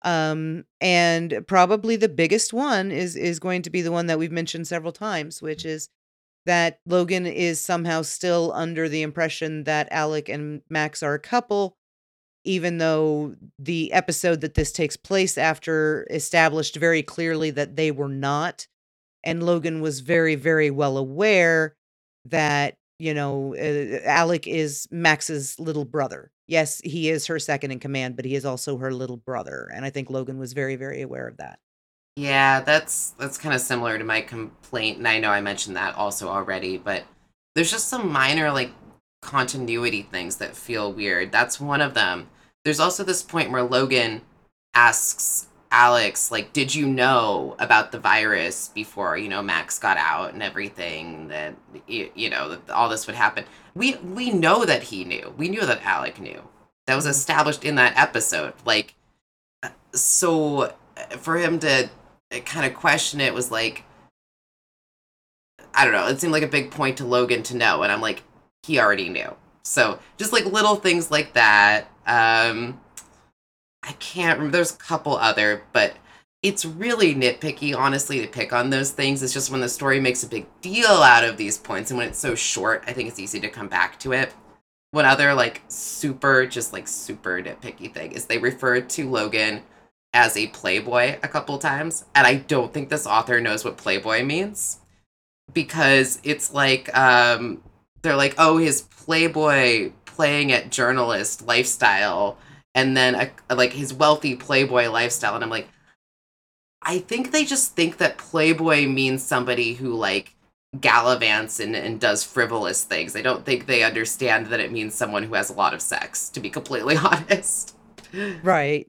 Um, 0.02 0.64
and 0.80 1.44
probably 1.48 1.96
the 1.96 2.08
biggest 2.08 2.52
one 2.52 2.90
is 2.90 3.16
is 3.16 3.40
going 3.40 3.62
to 3.62 3.70
be 3.70 3.82
the 3.82 3.92
one 3.92 4.06
that 4.06 4.18
we've 4.18 4.32
mentioned 4.32 4.66
several 4.68 4.92
times, 4.92 5.42
which 5.42 5.64
is 5.66 5.88
that 6.46 6.80
Logan 6.86 7.26
is 7.26 7.60
somehow 7.60 8.02
still 8.02 8.52
under 8.54 8.88
the 8.88 9.02
impression 9.02 9.64
that 9.64 9.88
Alec 9.92 10.28
and 10.28 10.62
Max 10.70 11.02
are 11.02 11.14
a 11.14 11.20
couple, 11.20 11.76
even 12.44 12.78
though 12.78 13.34
the 13.58 13.92
episode 13.92 14.40
that 14.42 14.54
this 14.54 14.72
takes 14.72 14.96
place 14.96 15.38
after 15.38 16.06
established 16.10 16.76
very 16.76 17.02
clearly 17.02 17.50
that 17.52 17.76
they 17.76 17.90
were 17.90 18.08
not. 18.08 18.66
And 19.24 19.42
Logan 19.44 19.80
was 19.82 20.00
very, 20.00 20.34
very 20.36 20.70
well 20.70 20.98
aware 20.98 21.76
that, 22.26 22.76
you 23.00 23.14
know, 23.14 23.54
uh, 23.56 24.06
Alec 24.06 24.46
is 24.46 24.86
Max's 24.90 25.58
little 25.58 25.84
brother. 25.84 26.30
Yes, 26.46 26.80
he 26.84 27.08
is 27.08 27.26
her 27.26 27.38
second 27.38 27.70
in 27.70 27.78
command, 27.78 28.16
but 28.16 28.24
he 28.24 28.34
is 28.34 28.44
also 28.44 28.76
her 28.76 28.92
little 28.92 29.16
brother. 29.16 29.70
And 29.74 29.84
I 29.84 29.90
think 29.90 30.10
Logan 30.10 30.38
was 30.38 30.52
very, 30.52 30.76
very 30.76 31.00
aware 31.00 31.26
of 31.26 31.38
that. 31.38 31.58
Yeah, 32.16 32.60
that's 32.60 33.10
that's 33.12 33.38
kind 33.38 33.54
of 33.54 33.60
similar 33.60 33.96
to 33.96 34.04
my 34.04 34.20
complaint, 34.20 34.98
and 34.98 35.08
I 35.08 35.20
know 35.20 35.30
I 35.30 35.40
mentioned 35.40 35.76
that 35.76 35.94
also 35.94 36.28
already, 36.28 36.76
but 36.76 37.04
there's 37.54 37.70
just 37.70 37.88
some 37.88 38.12
minor 38.12 38.50
like 38.52 38.72
continuity 39.22 40.02
things 40.02 40.36
that 40.36 40.56
feel 40.56 40.92
weird. 40.92 41.32
That's 41.32 41.60
one 41.60 41.80
of 41.80 41.94
them. 41.94 42.28
There's 42.64 42.80
also 42.80 43.04
this 43.04 43.22
point 43.22 43.50
where 43.50 43.62
Logan 43.62 44.22
asks 44.74 45.46
Alex, 45.72 46.32
like, 46.32 46.52
did 46.52 46.74
you 46.74 46.86
know 46.86 47.54
about 47.60 47.92
the 47.92 47.98
virus 47.98 48.68
before, 48.68 49.16
you 49.16 49.28
know, 49.28 49.40
Max 49.40 49.78
got 49.78 49.96
out 49.96 50.32
and 50.32 50.42
everything 50.42 51.28
that 51.28 51.54
you, 51.86 52.10
you 52.14 52.28
know, 52.28 52.48
that 52.48 52.70
all 52.70 52.88
this 52.88 53.06
would 53.06 53.14
happen. 53.16 53.44
We 53.74 53.96
we 53.96 54.30
know 54.30 54.64
that 54.64 54.84
he 54.84 55.04
knew. 55.04 55.32
We 55.36 55.48
knew 55.48 55.64
that 55.64 55.84
Alec 55.84 56.20
knew. 56.20 56.42
That 56.86 56.96
was 56.96 57.06
established 57.06 57.64
in 57.64 57.76
that 57.76 57.96
episode. 57.96 58.54
Like 58.64 58.94
uh, 59.62 59.68
so 59.92 60.62
uh, 60.96 61.16
for 61.18 61.38
him 61.38 61.60
to 61.60 61.88
kind 62.44 62.66
of 62.66 62.74
question 62.74 63.20
it 63.20 63.34
was 63.34 63.50
like 63.52 63.84
I 65.72 65.84
don't 65.84 65.94
know. 65.94 66.08
It 66.08 66.20
seemed 66.20 66.32
like 66.32 66.42
a 66.42 66.48
big 66.48 66.72
point 66.72 66.96
to 66.98 67.04
Logan 67.04 67.44
to 67.44 67.56
know, 67.56 67.82
and 67.82 67.92
I'm 67.92 68.00
like, 68.00 68.24
he 68.64 68.80
already 68.80 69.08
knew. 69.08 69.36
So 69.62 70.00
just 70.16 70.32
like 70.32 70.44
little 70.46 70.74
things 70.76 71.12
like 71.12 71.34
that. 71.34 71.88
Um, 72.06 72.80
I 73.82 73.92
can't 73.92 74.38
remember. 74.38 74.58
There's 74.58 74.74
a 74.74 74.78
couple 74.78 75.16
other, 75.16 75.62
but 75.72 75.94
it's 76.42 76.64
really 76.64 77.14
nitpicky, 77.14 77.76
honestly, 77.76 78.20
to 78.20 78.26
pick 78.26 78.52
on 78.52 78.70
those 78.70 78.90
things. 78.90 79.22
It's 79.22 79.32
just 79.32 79.50
when 79.50 79.60
the 79.60 79.68
story 79.68 80.00
makes 80.00 80.22
a 80.22 80.28
big 80.28 80.46
deal 80.60 80.86
out 80.86 81.24
of 81.24 81.36
these 81.36 81.58
points 81.58 81.90
and 81.90 81.98
when 81.98 82.08
it's 82.08 82.18
so 82.18 82.34
short, 82.34 82.84
I 82.86 82.92
think 82.92 83.08
it's 83.08 83.18
easy 83.18 83.40
to 83.40 83.48
come 83.48 83.68
back 83.68 83.98
to 84.00 84.12
it. 84.12 84.34
One 84.92 85.04
other, 85.04 85.34
like, 85.34 85.62
super, 85.68 86.46
just 86.46 86.72
like 86.72 86.88
super 86.88 87.40
nitpicky 87.42 87.92
thing 87.92 88.12
is 88.12 88.24
they 88.24 88.38
refer 88.38 88.80
to 88.80 89.08
Logan 89.08 89.62
as 90.12 90.36
a 90.36 90.48
playboy 90.48 91.18
a 91.22 91.28
couple 91.28 91.58
times. 91.58 92.04
And 92.14 92.26
I 92.26 92.36
don't 92.36 92.72
think 92.74 92.88
this 92.88 93.06
author 93.06 93.40
knows 93.40 93.64
what 93.64 93.76
playboy 93.76 94.24
means 94.24 94.78
because 95.52 96.20
it's 96.24 96.52
like, 96.52 96.94
um, 96.96 97.62
they're 98.02 98.16
like, 98.16 98.34
oh, 98.38 98.56
his 98.56 98.82
playboy 98.82 99.92
playing 100.06 100.52
at 100.52 100.70
journalist 100.70 101.46
lifestyle 101.46 102.38
and 102.74 102.96
then 102.96 103.32
a, 103.48 103.54
like 103.54 103.72
his 103.72 103.92
wealthy 103.92 104.36
playboy 104.36 104.88
lifestyle. 104.88 105.34
And 105.34 105.44
I'm 105.44 105.50
like, 105.50 105.68
I 106.82 106.98
think 106.98 107.30
they 107.30 107.44
just 107.44 107.74
think 107.74 107.98
that 107.98 108.18
playboy 108.18 108.86
means 108.86 109.22
somebody 109.22 109.74
who 109.74 109.94
like 109.94 110.34
gallivants 110.76 111.62
and, 111.62 111.74
and 111.74 112.00
does 112.00 112.24
frivolous 112.24 112.84
things. 112.84 113.16
I 113.16 113.22
don't 113.22 113.44
think 113.44 113.66
they 113.66 113.82
understand 113.82 114.46
that 114.46 114.60
it 114.60 114.72
means 114.72 114.94
someone 114.94 115.24
who 115.24 115.34
has 115.34 115.50
a 115.50 115.54
lot 115.54 115.74
of 115.74 115.82
sex, 115.82 116.28
to 116.30 116.40
be 116.40 116.50
completely 116.50 116.96
honest. 117.02 117.76
Right. 118.42 118.86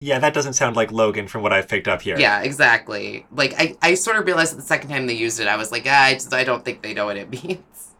Yeah, 0.00 0.18
that 0.18 0.34
doesn't 0.34 0.52
sound 0.52 0.76
like 0.76 0.92
Logan 0.92 1.28
from 1.28 1.42
what 1.42 1.52
I've 1.52 1.68
picked 1.68 1.88
up 1.88 2.02
here. 2.02 2.18
Yeah, 2.18 2.42
exactly. 2.42 3.26
Like 3.32 3.54
I, 3.58 3.76
I 3.80 3.94
sort 3.94 4.16
of 4.16 4.26
realized 4.26 4.52
that 4.52 4.56
the 4.56 4.62
second 4.62 4.90
time 4.90 5.06
they 5.06 5.14
used 5.14 5.40
it, 5.40 5.46
I 5.46 5.56
was 5.56 5.72
like, 5.72 5.84
ah, 5.86 6.04
I 6.04 6.14
just 6.14 6.32
I 6.32 6.44
don't 6.44 6.64
think 6.64 6.82
they 6.82 6.94
know 6.94 7.06
what 7.06 7.16
it 7.16 7.30
means. 7.44 7.93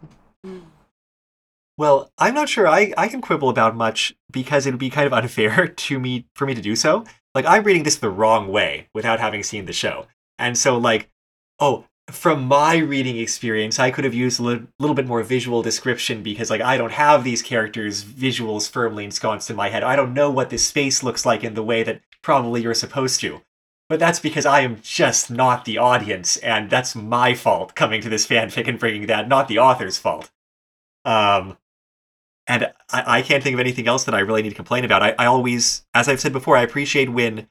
Well, 1.77 2.13
I'm 2.19 2.35
not 2.35 2.49
sure 2.49 2.69
I, 2.69 2.93
I 2.97 3.09
can 3.09 3.21
quibble 3.21 3.49
about 3.49 3.75
much 3.75 4.15
because 4.31 4.67
it 4.67 4.71
would 4.71 4.79
be 4.79 4.91
kind 4.91 5.07
of 5.07 5.13
unfair 5.13 5.67
to 5.77 5.99
me 5.99 6.27
for 6.35 6.47
me 6.47 6.55
to 6.55 6.63
do 6.63 6.77
so. 6.77 7.05
Like 7.35 7.47
I'm 7.47 7.65
reading 7.65 7.83
this 7.83 7.97
the 7.97 8.11
wrong 8.11 8.49
way 8.49 8.89
without 8.95 9.21
having 9.21 9.43
seen 9.43 9.67
the 9.67 9.73
show. 9.73 10.07
And 10.39 10.57
so 10.57 10.79
like, 10.79 11.11
oh, 11.59 11.85
from 12.11 12.45
my 12.45 12.77
reading 12.77 13.17
experience, 13.17 13.79
I 13.79 13.91
could 13.91 14.05
have 14.05 14.15
used 14.15 14.39
a 14.39 14.43
li- 14.43 14.67
little 14.79 14.95
bit 14.95 15.07
more 15.07 15.23
visual 15.23 15.63
description 15.63 16.23
because 16.23 16.51
like 16.51 16.61
I 16.61 16.77
don't 16.77 16.93
have 16.93 17.25
these 17.25 17.43
characters' 17.43 18.05
visuals 18.05 18.71
firmly 18.71 19.05
ensconced 19.05 19.51
in 19.51 19.57
my 19.57 19.71
head. 19.71 19.83
I 19.83 19.97
don't 19.97 20.15
know 20.15 20.31
what 20.31 20.51
this 20.51 20.67
space 20.67 21.03
looks 21.03 21.25
like 21.25 21.43
in 21.43 21.55
the 21.55 21.63
way 21.63 21.83
that 21.83 22.03
probably 22.23 22.63
you're 22.63 22.75
supposed 22.75 23.21
to. 23.21 23.41
But 23.89 24.01
that's 24.01 24.21
because 24.21 24.47
I 24.47 24.61
am 24.61 24.81
just 24.83 25.31
not 25.31 25.67
the 25.67 25.77
audience, 25.77 26.39
and 26.39 26.71
that's 26.71 26.95
my 26.95 27.35
fault 27.35 27.75
coming 27.75 28.01
to 28.01 28.09
this 28.09 28.27
fanfic 28.27 28.67
and 28.67 28.79
bringing 28.79 29.07
that, 29.07 29.29
not 29.29 29.47
the 29.47 29.59
author's 29.59 29.99
fault. 29.99 30.31
Um, 31.05 31.59
and 32.47 32.73
I, 32.93 33.19
I 33.19 33.23
can't 33.23 33.43
think 33.43 33.55
of 33.55 33.61
anything 33.61 33.89
else 33.89 34.05
that 34.05 34.15
I 34.15 34.21
really 34.21 34.43
need 34.43 34.51
to 34.51 34.55
complain 34.55 34.85
about. 34.85 35.03
I, 35.03 35.15
I 35.19 35.27
always, 35.27 35.85
as 35.95 36.09
I've 36.09 36.21
said 36.21 36.33
before, 36.33 36.57
I 36.57 36.63
appreciate 36.63 37.11
when 37.11 37.49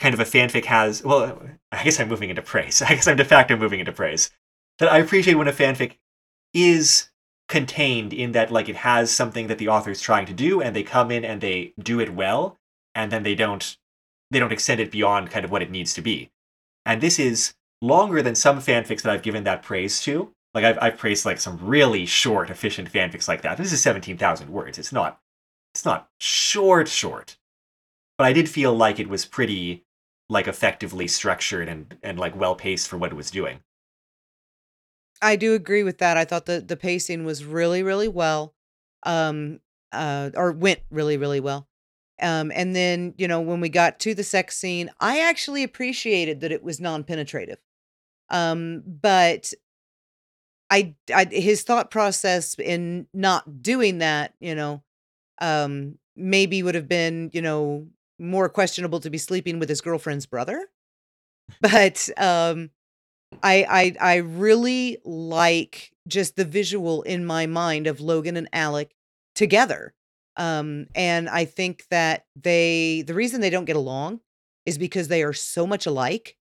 kind 0.00 0.14
of 0.14 0.20
a 0.20 0.24
fanfic 0.24 0.64
has. 0.66 1.02
Well, 1.04 1.40
I 1.70 1.84
guess 1.84 2.00
I'm 2.00 2.08
moving 2.08 2.30
into 2.30 2.42
praise. 2.42 2.82
I 2.86 2.94
guess 2.94 3.06
I'm 3.06 3.16
de 3.16 3.24
facto 3.24 3.56
moving 3.56 3.80
into 3.80 3.92
praise. 3.92 4.30
That 4.78 4.90
I 4.90 4.98
appreciate 4.98 5.34
when 5.34 5.48
a 5.48 5.52
fanfic 5.52 5.98
is 6.52 7.10
contained 7.48 8.12
in 8.12 8.32
that, 8.32 8.50
like, 8.50 8.68
it 8.68 8.76
has 8.76 9.10
something 9.10 9.46
that 9.46 9.58
the 9.58 9.68
author's 9.68 10.00
trying 10.00 10.26
to 10.26 10.32
do, 10.32 10.60
and 10.60 10.74
they 10.74 10.82
come 10.82 11.10
in 11.10 11.24
and 11.24 11.40
they 11.40 11.74
do 11.78 12.00
it 12.00 12.14
well, 12.14 12.58
and 12.94 13.12
then 13.12 13.22
they 13.22 13.34
don't 13.34 13.76
they 14.30 14.38
don't 14.38 14.52
extend 14.52 14.80
it 14.80 14.90
beyond 14.90 15.30
kind 15.30 15.44
of 15.44 15.50
what 15.50 15.60
it 15.60 15.70
needs 15.70 15.92
to 15.92 16.00
be. 16.00 16.30
And 16.86 17.00
this 17.02 17.18
is 17.18 17.52
longer 17.82 18.22
than 18.22 18.34
some 18.34 18.60
fanfics 18.60 19.02
that 19.02 19.12
I've 19.12 19.22
given 19.22 19.44
that 19.44 19.62
praise 19.62 20.00
to. 20.02 20.32
Like 20.54 20.64
I've 20.64 20.78
I've 20.80 20.98
praised 20.98 21.24
like 21.24 21.40
some 21.40 21.58
really 21.62 22.04
short, 22.06 22.50
efficient 22.50 22.92
fanfics 22.92 23.28
like 23.28 23.42
that. 23.42 23.56
This 23.56 23.72
is 23.72 23.80
seventeen 23.80 24.18
thousand 24.18 24.50
words. 24.50 24.78
It's 24.78 24.92
not 24.92 25.20
it's 25.74 25.84
not 25.84 26.08
short, 26.18 26.88
short. 26.88 27.38
But 28.18 28.26
I 28.26 28.32
did 28.32 28.48
feel 28.48 28.74
like 28.74 29.00
it 29.00 29.08
was 29.08 29.24
pretty 29.24 29.84
like 30.28 30.46
effectively 30.46 31.08
structured 31.08 31.68
and 31.68 31.96
and 32.02 32.18
like 32.18 32.36
well 32.36 32.54
paced 32.54 32.88
for 32.88 32.98
what 32.98 33.12
it 33.12 33.16
was 33.16 33.30
doing. 33.30 33.60
I 35.22 35.36
do 35.36 35.54
agree 35.54 35.84
with 35.84 35.98
that. 35.98 36.16
I 36.16 36.24
thought 36.24 36.46
the 36.46 36.60
the 36.60 36.76
pacing 36.76 37.24
was 37.24 37.44
really 37.44 37.82
really 37.82 38.08
well, 38.08 38.54
um, 39.04 39.60
uh, 39.92 40.30
or 40.34 40.52
went 40.52 40.80
really 40.90 41.16
really 41.16 41.40
well. 41.40 41.68
Um, 42.20 42.52
and 42.54 42.76
then 42.76 43.14
you 43.16 43.26
know 43.26 43.40
when 43.40 43.60
we 43.60 43.70
got 43.70 43.98
to 44.00 44.14
the 44.14 44.24
sex 44.24 44.58
scene, 44.58 44.90
I 45.00 45.20
actually 45.20 45.62
appreciated 45.62 46.40
that 46.40 46.52
it 46.52 46.62
was 46.62 46.78
non 46.80 47.04
penetrative. 47.04 47.58
Um, 48.28 48.82
but 48.86 49.52
I, 50.72 50.94
I 51.14 51.26
his 51.30 51.64
thought 51.64 51.90
process 51.90 52.54
in 52.58 53.06
not 53.12 53.62
doing 53.62 53.98
that, 53.98 54.32
you 54.40 54.54
know, 54.54 54.82
um, 55.38 55.98
maybe 56.16 56.62
would 56.62 56.74
have 56.74 56.88
been, 56.88 57.30
you 57.34 57.42
know, 57.42 57.88
more 58.18 58.48
questionable 58.48 58.98
to 59.00 59.10
be 59.10 59.18
sleeping 59.18 59.58
with 59.58 59.68
his 59.68 59.82
girlfriend's 59.82 60.24
brother. 60.24 60.66
But 61.60 62.08
um, 62.16 62.70
I, 63.42 63.66
I, 63.68 63.96
I 64.00 64.16
really 64.16 64.96
like 65.04 65.92
just 66.08 66.36
the 66.36 66.46
visual 66.46 67.02
in 67.02 67.26
my 67.26 67.44
mind 67.44 67.86
of 67.86 68.00
Logan 68.00 68.38
and 68.38 68.48
Alec 68.54 68.94
together. 69.34 69.92
Um, 70.38 70.86
and 70.94 71.28
I 71.28 71.44
think 71.44 71.84
that 71.90 72.24
they, 72.34 73.04
the 73.06 73.12
reason 73.12 73.42
they 73.42 73.50
don't 73.50 73.66
get 73.66 73.76
along 73.76 74.20
is 74.64 74.78
because 74.78 75.08
they 75.08 75.22
are 75.22 75.34
so 75.34 75.66
much 75.66 75.84
alike 75.84 76.38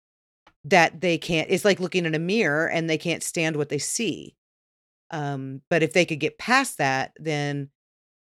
that 0.70 1.01
they 1.01 1.18
can't 1.18 1.49
it's 1.51 1.65
like 1.65 1.80
looking 1.80 2.05
in 2.05 2.15
a 2.15 2.20
mirror 2.20 2.68
and 2.70 2.89
they 2.89 2.97
can't 2.97 3.24
stand 3.24 3.55
what 3.55 3.70
they 3.70 3.78
see. 3.80 4.36
Um 5.11 5.61
but 5.70 5.84
if 5.84 5.93
they 5.93 6.05
could 6.05 6.20
get 6.20 6.38
past 6.38 6.78
that 6.80 7.13
then 7.18 7.70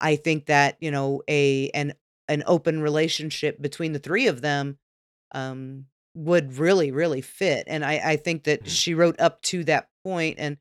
i 0.00 0.16
think 0.16 0.46
that 0.46 0.76
you 0.80 0.90
know 0.90 1.22
a 1.28 1.70
an 1.70 1.94
an 2.28 2.42
open 2.46 2.82
relationship 2.82 3.60
between 3.62 3.92
the 3.92 4.00
three 4.00 4.26
of 4.28 4.40
them 4.42 4.78
um 5.32 5.86
would 6.14 6.58
really 6.58 6.92
really 6.92 7.20
fit 7.22 7.64
and 7.68 7.84
i 7.84 8.00
i 8.12 8.16
think 8.16 8.44
that 8.44 8.64
Mhm. 8.64 8.68
she 8.68 8.94
wrote 8.94 9.20
up 9.20 9.42
to 9.42 9.64
that 9.64 9.88
point 10.04 10.36
and 10.38 10.58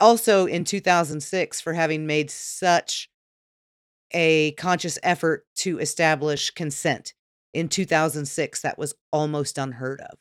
also 0.00 0.46
in 0.46 0.64
2006 0.64 1.60
for 1.60 1.74
having 1.74 2.06
made 2.06 2.30
such 2.30 3.10
a 4.12 4.52
conscious 4.52 4.98
effort 5.02 5.46
to 5.56 5.78
establish 5.78 6.50
consent. 6.50 7.14
In 7.54 7.68
2006 7.68 8.62
that 8.62 8.78
was 8.78 8.94
almost 9.12 9.58
unheard 9.58 10.00
of 10.00 10.18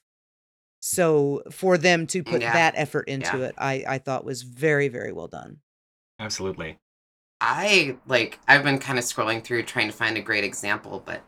so 0.81 1.41
for 1.51 1.77
them 1.77 2.05
to 2.07 2.23
put 2.23 2.41
Yeah. 2.41 2.51
that 2.53 2.73
effort 2.75 3.07
into 3.07 3.37
Yeah. 3.37 3.45
it 3.45 3.55
i 3.57 3.83
i 3.87 3.97
thought 3.97 4.25
was 4.25 4.41
very 4.41 4.87
very 4.89 5.11
well 5.13 5.27
done 5.27 5.59
Absolutely. 6.19 6.77
I 7.43 7.97
like 8.05 8.37
I've 8.47 8.63
been 8.63 8.77
kind 8.77 8.99
of 8.99 9.05
scrolling 9.05 9.43
through 9.43 9.63
trying 9.63 9.87
to 9.87 9.93
find 9.93 10.15
a 10.17 10.21
great 10.21 10.43
example, 10.43 11.01
but 11.03 11.21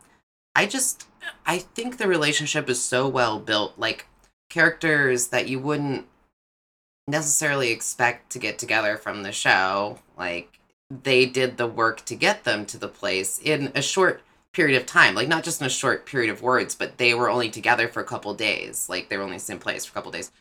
I 0.54 0.66
just 0.66 1.08
I 1.44 1.58
think 1.58 1.96
the 1.96 2.06
relationship 2.06 2.70
is 2.70 2.80
so 2.80 3.08
well 3.08 3.40
built, 3.40 3.76
like 3.76 4.06
characters 4.50 5.28
that 5.28 5.48
you 5.48 5.58
wouldn't 5.58 6.06
necessarily 7.08 7.72
expect 7.72 8.30
to 8.30 8.38
get 8.38 8.56
together 8.58 8.96
from 8.96 9.24
the 9.24 9.32
show. 9.32 9.98
Like 10.16 10.60
they 10.88 11.26
did 11.26 11.56
the 11.56 11.66
work 11.66 12.04
to 12.04 12.14
get 12.14 12.44
them 12.44 12.64
to 12.66 12.78
the 12.78 12.86
place 12.86 13.40
in 13.42 13.72
a 13.74 13.82
short 13.82 14.22
period 14.54 14.80
of 14.80 14.86
time. 14.86 15.14
Like 15.14 15.28
not 15.28 15.44
just 15.44 15.60
in 15.60 15.66
a 15.66 15.70
short 15.70 16.06
period 16.06 16.30
of 16.30 16.40
words, 16.40 16.74
but 16.74 16.96
they 16.96 17.12
were 17.12 17.28
only 17.28 17.50
together 17.50 17.88
for 17.88 18.00
a 18.00 18.04
couple 18.04 18.32
days. 18.34 18.88
Like 18.88 19.08
they 19.08 19.16
were 19.16 19.24
only 19.24 19.34
in 19.34 19.38
the 19.38 19.44
same 19.44 19.58
place 19.58 19.84
for 19.84 19.92
a 19.92 19.94
couple 19.94 20.12
days. 20.12 20.32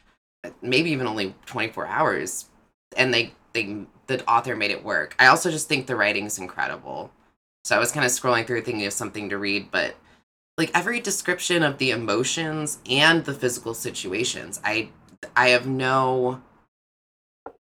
Maybe 0.61 0.91
even 0.91 1.07
only 1.07 1.35
24 1.45 1.87
hours. 1.87 2.49
And 2.95 3.13
they 3.13 3.33
they 3.53 3.85
the 4.07 4.25
author 4.29 4.55
made 4.55 4.71
it 4.71 4.83
work. 4.83 5.15
I 5.19 5.27
also 5.27 5.49
just 5.49 5.67
think 5.67 5.87
the 5.87 5.95
writing's 5.95 6.37
incredible. 6.37 7.11
So 7.65 7.75
I 7.75 7.79
was 7.79 7.91
kind 7.91 8.05
of 8.05 8.11
scrolling 8.11 8.45
through 8.45 8.61
thinking 8.61 8.85
of 8.85 8.93
something 8.93 9.29
to 9.29 9.37
read, 9.37 9.71
but 9.71 9.95
like 10.57 10.71
every 10.73 10.99
description 10.99 11.63
of 11.63 11.77
the 11.77 11.91
emotions 11.91 12.79
and 12.89 13.25
the 13.25 13.33
physical 13.33 13.73
situations, 13.73 14.59
I 14.63 14.89
I 15.35 15.49
have 15.49 15.67
no 15.67 16.41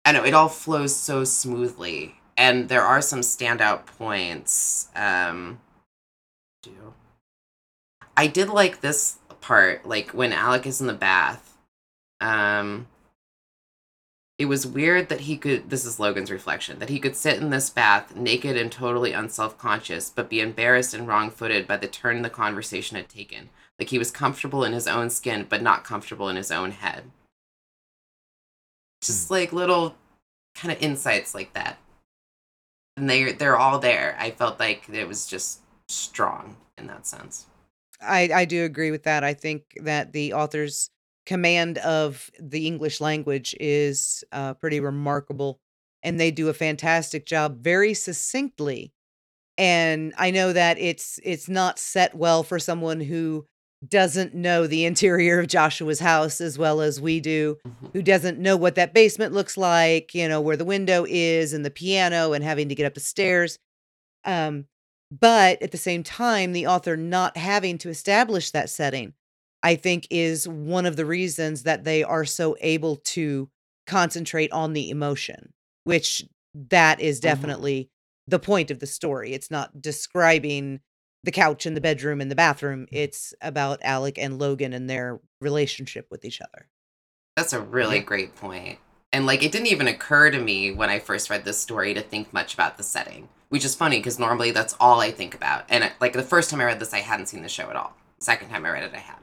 I 0.05 0.13
know 0.13 0.25
it 0.25 0.35
all 0.35 0.49
flows 0.49 0.95
so 0.95 1.25
smoothly. 1.25 2.17
And 2.37 2.69
there 2.69 2.83
are 2.83 3.01
some 3.01 3.21
standout 3.21 3.87
points. 3.87 4.89
Um 4.97 5.61
do. 6.63 6.95
I 8.17 8.27
did 8.27 8.49
like 8.49 8.81
this 8.81 9.19
part, 9.41 9.87
like 9.87 10.11
when 10.11 10.33
Alec 10.33 10.67
is 10.67 10.81
in 10.81 10.87
the 10.87 10.93
bath. 10.93 11.59
Um 12.21 12.87
it 14.39 14.47
was 14.47 14.67
weird 14.67 15.09
that 15.09 15.21
he 15.21 15.37
could 15.37 15.71
this 15.71 15.85
is 15.85 16.01
Logan's 16.01 16.31
reflection 16.31 16.79
that 16.79 16.89
he 16.89 16.99
could 16.99 17.15
sit 17.15 17.41
in 17.41 17.51
this 17.51 17.71
bath 17.71 18.17
naked 18.17 18.57
and 18.57 18.73
totally 18.73 19.13
unself-conscious 19.13 20.11
but 20.11 20.31
be 20.31 20.41
embarrassed 20.41 20.95
and 20.95 21.07
wrong-footed 21.07 21.67
by 21.67 21.77
the 21.77 21.87
turn 21.87 22.23
the 22.23 22.31
conversation 22.31 22.97
had 22.97 23.09
taken. 23.09 23.51
Like 23.79 23.91
he 23.91 23.99
was 23.99 24.11
comfortable 24.11 24.65
in 24.65 24.73
his 24.73 24.87
own 24.87 25.11
skin 25.11 25.47
but 25.49 25.63
not 25.63 25.85
comfortable 25.85 26.29
in 26.29 26.37
his 26.37 26.51
own 26.51 26.73
head. 26.73 27.11
Just 29.03 29.31
like 29.31 29.53
little 29.53 29.97
kind 30.55 30.73
of 30.73 30.83
insights 30.83 31.35
like 31.35 31.53
that. 31.55 31.79
And 32.97 33.09
they 33.09 33.33
they're 33.33 33.59
all 33.59 33.79
there. 33.79 34.17
I 34.19 34.31
felt 34.31 34.61
like 34.61 34.89
it 34.89 35.09
was 35.09 35.27
just 35.27 35.61
strong 35.93 36.57
in 36.79 36.87
that 36.87 37.07
sense 37.07 37.47
I, 38.05 38.31
I 38.35 38.45
do 38.47 38.65
agree 38.65 38.91
with 38.91 39.05
that. 39.05 39.23
I 39.23 39.33
think 39.33 39.63
that 39.77 40.13
the 40.13 40.33
author's 40.33 40.91
command 41.25 41.79
of 41.79 42.33
the 42.41 42.67
English 42.67 43.01
language 43.01 43.55
is 43.61 44.25
uh, 44.33 44.55
pretty 44.55 44.81
remarkable, 44.81 45.61
and 46.03 46.19
they 46.19 46.33
do 46.33 46.49
a 46.49 46.53
fantastic 46.53 47.27
job, 47.27 47.63
very 47.63 47.95
succinctly. 47.95 48.93
And 49.57 50.15
I 50.19 50.33
know 50.33 50.53
that 50.53 50.79
it's 50.81 51.21
it's 51.23 51.49
not 51.49 51.79
set 51.79 52.17
well 52.17 52.43
for 52.43 52.59
someone 52.59 53.01
who 53.01 53.47
doesn't 53.87 54.35
know 54.35 54.67
the 54.67 54.85
interior 54.91 55.39
of 55.39 55.47
Joshua's 55.47 56.01
house 56.01 56.41
as 56.41 56.59
well 56.59 56.81
as 56.81 57.01
we 57.01 57.21
do, 57.21 57.59
Mhm. 57.65 57.93
who 57.93 58.03
doesn't 58.03 58.41
know 58.41 58.57
what 58.57 58.75
that 58.75 58.95
basement 58.95 59.33
looks 59.33 59.57
like, 59.57 60.13
you 60.13 60.27
know, 60.29 60.41
where 60.41 60.57
the 60.57 60.65
window 60.65 61.07
is 61.09 61.53
and 61.53 61.65
the 61.65 61.71
piano 61.71 62.33
and 62.33 62.43
having 62.43 62.69
to 62.69 62.75
get 62.75 62.87
up 62.87 62.95
the 62.95 63.01
stairs. 63.01 63.61
Um, 64.25 64.67
but 65.21 65.61
at 65.63 65.71
the 65.73 65.77
same 65.79 66.03
time, 66.03 66.53
the 66.53 66.67
author 66.67 66.97
not 66.97 67.37
having 67.37 67.77
to 67.79 67.91
establish 67.91 68.51
that 68.51 68.71
setting, 68.71 69.13
I 69.63 69.77
think, 69.77 70.07
is 70.11 70.49
one 70.49 70.87
of 70.87 70.97
the 70.97 71.05
reasons 71.05 71.65
that 71.65 71.85
they 71.85 72.03
are 72.03 72.25
so 72.25 72.57
able 72.61 72.97
to 72.97 73.51
concentrate 73.87 74.51
on 74.53 74.73
the 74.73 74.89
emotion, 74.91 75.53
which 75.85 76.25
that 76.55 77.01
is 77.01 77.19
Mhm. 77.19 77.23
definitely 77.23 77.91
the 78.27 78.39
point 78.39 78.71
of 78.71 78.79
the 78.79 78.87
story. 78.87 79.35
It's 79.35 79.51
not 79.51 79.83
describing 79.83 80.81
the 81.25 81.33
couch 81.33 81.67
and 81.67 81.77
the 81.77 81.81
bedroom 81.81 82.21
and 82.21 82.31
the 82.31 82.37
bathroom. 82.37 82.87
It's 82.91 83.35
about 83.41 83.81
Alec 83.83 84.19
and 84.19 84.39
Logan 84.39 84.73
and 84.73 84.89
their 84.89 85.21
relationship 85.41 86.07
with 86.11 86.25
each 86.25 86.41
other. 86.41 86.69
That's 87.37 87.53
a 87.53 87.61
really 87.61 87.97
Yeah. 87.97 88.03
great 88.03 88.35
point. 88.35 88.79
And 89.13 89.27
like, 89.27 89.43
it 89.43 89.53
didn't 89.53 89.67
even 89.69 89.89
occur 89.89 90.31
to 90.31 90.39
me 90.39 90.73
when 90.73 90.89
I 90.89 90.99
first 90.99 91.29
read 91.29 91.45
this 91.45 91.59
story 91.59 91.93
to 91.95 92.01
think 92.01 92.33
much 92.33 92.55
about 92.55 92.77
the 92.77 92.83
setting, 92.83 93.29
which 93.53 93.67
is 93.67 93.75
funny 93.75 93.99
because 93.99 94.19
normally 94.19 94.51
that's 94.51 94.75
all 94.81 95.01
I 95.03 95.11
think 95.11 95.35
about. 95.35 95.67
And 95.69 95.85
it- 95.85 95.93
like 96.01 96.15
the 96.15 96.23
first 96.23 96.49
time 96.49 96.59
I 96.63 96.65
read 96.65 96.81
this, 96.81 96.95
I 96.95 97.01
hadn't 97.01 97.27
seen 97.27 97.43
the 97.43 97.51
show 97.51 97.69
at 97.69 97.77
all. 97.77 97.95
Second 98.19 98.49
time 98.49 98.65
I 98.65 98.71
read 98.71 98.83
it, 98.83 98.95
I 98.95 98.99
had. 98.99 99.19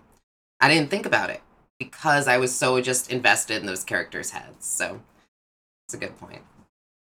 I 0.62 0.70
didn't 0.70 0.92
think 0.92 1.08
about 1.08 1.32
it 1.32 1.42
because 1.80 2.28
I 2.28 2.38
was 2.38 2.54
so 2.54 2.80
just 2.80 3.12
invested 3.12 3.58
in 3.60 3.66
those 3.66 3.84
characters' 3.84 4.30
heads. 4.30 4.68
So 4.68 5.02
it's 5.88 5.96
a 5.96 5.98
good 5.98 6.16
point. 6.20 6.44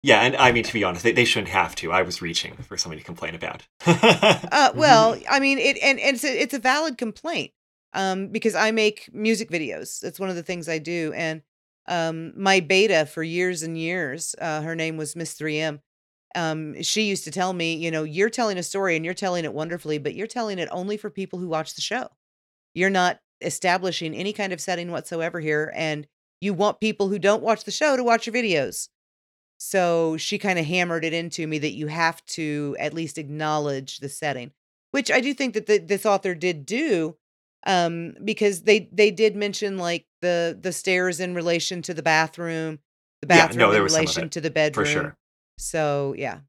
Yeah, 0.02 0.22
and 0.22 0.34
I 0.34 0.50
mean 0.50 0.64
to 0.64 0.72
be 0.72 0.82
honest, 0.82 1.04
they, 1.04 1.12
they 1.12 1.24
shouldn't 1.24 1.50
have 1.50 1.76
to. 1.76 1.92
I 1.92 2.02
was 2.02 2.20
reaching 2.20 2.54
for 2.56 2.76
somebody 2.76 3.02
to 3.02 3.06
complain 3.06 3.36
about. 3.36 3.62
Uh, 3.86 4.72
well, 4.74 5.16
I 5.30 5.38
mean, 5.38 5.58
it 5.58 5.78
and, 5.80 6.00
and 6.00 6.16
it's 6.16 6.24
a, 6.24 6.42
it's 6.42 6.54
a 6.54 6.58
valid 6.58 6.98
complaint 6.98 7.52
um, 7.92 8.26
because 8.30 8.56
I 8.56 8.72
make 8.72 9.10
music 9.12 9.48
videos. 9.48 10.00
That's 10.00 10.18
one 10.18 10.28
of 10.28 10.34
the 10.34 10.42
things 10.42 10.68
I 10.68 10.78
do. 10.78 11.12
And 11.14 11.42
um, 11.86 12.32
my 12.36 12.58
beta 12.58 13.06
for 13.06 13.22
years 13.22 13.62
and 13.62 13.78
years, 13.78 14.34
uh, 14.40 14.62
her 14.62 14.74
name 14.74 14.96
was 14.96 15.14
Miss 15.14 15.38
3M. 15.38 15.78
Um, 16.34 16.82
she 16.82 17.02
used 17.02 17.24
to 17.24 17.30
tell 17.30 17.52
me, 17.52 17.74
you 17.74 17.90
know, 17.90 18.04
you're 18.04 18.30
telling 18.30 18.58
a 18.58 18.62
story 18.62 18.96
and 18.96 19.04
you're 19.04 19.14
telling 19.14 19.44
it 19.44 19.52
wonderfully, 19.52 19.98
but 19.98 20.14
you're 20.14 20.26
telling 20.26 20.58
it 20.58 20.68
only 20.72 20.96
for 20.96 21.10
people 21.10 21.38
who 21.38 21.48
watch 21.48 21.74
the 21.74 21.80
show. 21.80 22.08
You're 22.74 22.90
not 22.90 23.20
establishing 23.40 24.14
any 24.14 24.32
kind 24.32 24.52
of 24.52 24.60
setting 24.60 24.90
whatsoever 24.90 25.40
here, 25.40 25.72
and 25.74 26.06
you 26.40 26.54
want 26.54 26.80
people 26.80 27.08
who 27.08 27.18
don't 27.18 27.42
watch 27.42 27.64
the 27.64 27.70
show 27.70 27.96
to 27.96 28.04
watch 28.04 28.26
your 28.26 28.34
videos. 28.34 28.88
So 29.58 30.16
she 30.16 30.38
kind 30.38 30.58
of 30.58 30.64
hammered 30.64 31.04
it 31.04 31.12
into 31.12 31.46
me 31.46 31.58
that 31.58 31.74
you 31.74 31.86
have 31.86 32.24
to 32.26 32.76
at 32.80 32.94
least 32.94 33.18
acknowledge 33.18 33.98
the 33.98 34.08
setting, 34.08 34.50
which 34.90 35.10
I 35.10 35.20
do 35.20 35.34
think 35.34 35.54
that 35.54 35.66
the, 35.66 35.78
this 35.78 36.04
author 36.04 36.34
did 36.34 36.66
do, 36.66 37.16
um, 37.64 38.14
because 38.24 38.62
they 38.62 38.88
they 38.92 39.10
did 39.10 39.36
mention 39.36 39.78
like 39.78 40.06
the 40.20 40.58
the 40.60 40.72
stairs 40.72 41.20
in 41.20 41.34
relation 41.34 41.82
to 41.82 41.94
the 41.94 42.02
bathroom, 42.02 42.80
the 43.20 43.28
Yeah, 43.28 43.46
no, 43.54 43.70
bathroom 43.70 43.74
in 43.76 43.82
was 43.82 43.92
some 43.92 44.00
of 44.00 44.06
relation 44.06 44.30
to 44.30 44.40
the 44.40 44.50
bedroom. 44.50 44.84
for 44.86 44.90
sure. 44.90 45.16
So 45.58 46.14
yeah, 46.16 46.40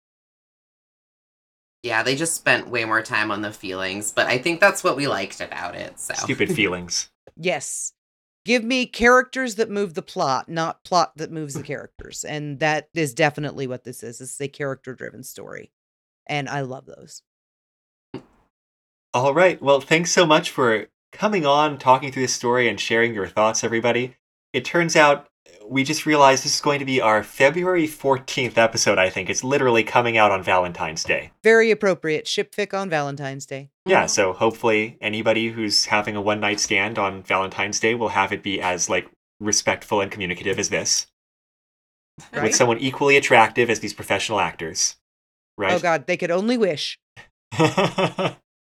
Yeah, 1.83 2.01
they 2.03 2.15
just 2.15 2.33
spent 2.35 2.69
way 2.69 2.85
more 2.85 3.01
time 3.01 3.29
on 3.29 3.41
the 3.41 3.51
feelings, 3.51 4.11
but 4.11 4.27
I 4.27 4.37
think 4.37 4.59
that's 4.61 4.83
what 4.83 4.95
we 4.95 5.07
liked 5.07 5.41
about 5.41 5.75
it. 5.75 5.99
So 5.99 6.13
Stupid 6.13 6.49
feelings. 6.55 7.09
yes, 7.35 7.91
give 8.45 8.63
me 8.63 8.85
characters 8.85 9.55
that 9.55 9.69
move 9.69 9.93
the 9.93 10.01
plot, 10.01 10.47
not 10.47 10.83
plot 10.85 11.11
that 11.17 11.31
moves 11.31 11.55
the 11.55 11.63
characters, 11.63 12.23
and 12.23 12.59
that 12.59 12.87
is 12.93 13.13
definitely 13.13 13.67
what 13.67 13.83
this 13.83 14.01
is. 14.01 14.19
This 14.19 14.31
is 14.33 14.41
a 14.41 14.47
character 14.47 14.95
driven 14.95 15.23
story, 15.23 15.71
and 16.25 16.47
I 16.47 16.61
love 16.61 16.85
those. 16.85 17.21
All 19.13 19.33
right. 19.33 19.61
Well, 19.61 19.79
thanks 19.81 20.11
so 20.11 20.25
much 20.25 20.49
for 20.49 20.87
coming 21.11 21.45
on, 21.45 21.77
talking 21.77 22.11
through 22.11 22.23
this 22.23 22.33
story, 22.33 22.67
and 22.67 22.79
sharing 22.79 23.13
your 23.13 23.27
thoughts, 23.27 23.63
everybody. 23.63 24.15
It 24.53 24.65
turns 24.65 24.95
out 24.95 25.27
we 25.67 25.83
just 25.83 26.05
realized 26.05 26.43
this 26.43 26.55
is 26.55 26.61
going 26.61 26.79
to 26.79 26.85
be 26.85 27.01
our 27.01 27.23
February 27.23 27.87
14th 27.87 28.57
episode, 28.57 28.97
I 28.97 29.09
think. 29.09 29.29
It's 29.29 29.43
literally 29.43 29.83
coming 29.83 30.17
out 30.17 30.31
on 30.31 30.43
Valentine's 30.43 31.03
Day. 31.03 31.31
Very 31.43 31.71
appropriate. 31.71 32.25
Shipfic 32.25 32.73
on 32.73 32.89
Valentine's 32.89 33.45
Day. 33.45 33.69
Yeah, 33.85 34.05
so 34.05 34.33
hopefully 34.33 34.97
anybody 35.01 35.49
who's 35.49 35.85
having 35.85 36.15
a 36.15 36.21
one 36.21 36.39
night 36.39 36.59
stand 36.59 36.97
on 36.99 37.23
Valentine's 37.23 37.79
Day 37.79 37.95
will 37.95 38.09
have 38.09 38.31
it 38.31 38.43
be 38.43 38.61
as 38.61 38.89
like 38.89 39.09
respectful 39.39 40.01
and 40.01 40.11
communicative 40.11 40.59
as 40.59 40.69
this. 40.69 41.07
Right. 42.31 42.43
With 42.43 42.55
someone 42.55 42.79
equally 42.79 43.17
attractive 43.17 43.69
as 43.69 43.79
these 43.79 43.93
professional 43.93 44.39
actors. 44.39 44.97
Right? 45.57 45.73
Oh 45.73 45.79
God, 45.79 46.07
they 46.07 46.17
could 46.17 46.31
only 46.31 46.57
wish. 46.57 46.99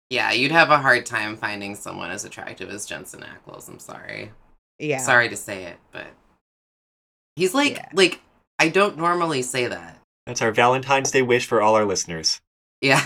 yeah, 0.10 0.32
you'd 0.32 0.52
have 0.52 0.70
a 0.70 0.78
hard 0.78 1.06
time 1.06 1.38
finding 1.38 1.76
someone 1.76 2.12
as 2.12 2.26
attractive 2.26 2.70
as 2.70 2.86
Jensen 2.86 3.24
Ackles. 3.24 3.68
I'm 3.68 3.80
sorry. 3.80 4.32
Yeah. 4.78 5.00
Sorry 5.00 5.30
to 5.30 5.36
say 5.36 5.66
it, 5.66 5.78
but 5.92 6.08
he's 7.42 7.54
like 7.54 7.74
Yeah. 7.74 7.90
like 7.94 8.22
I 8.60 8.70
don't 8.70 8.98
normally 8.98 9.42
say 9.42 9.66
that. 9.68 9.98
That's 10.28 10.42
our 10.42 10.52
Valentine's 10.52 11.10
Day 11.10 11.24
wish 11.24 11.48
for 11.48 11.62
all 11.62 11.76
our 11.76 11.86
listeners. 11.86 12.40
Yeah. 12.82 13.04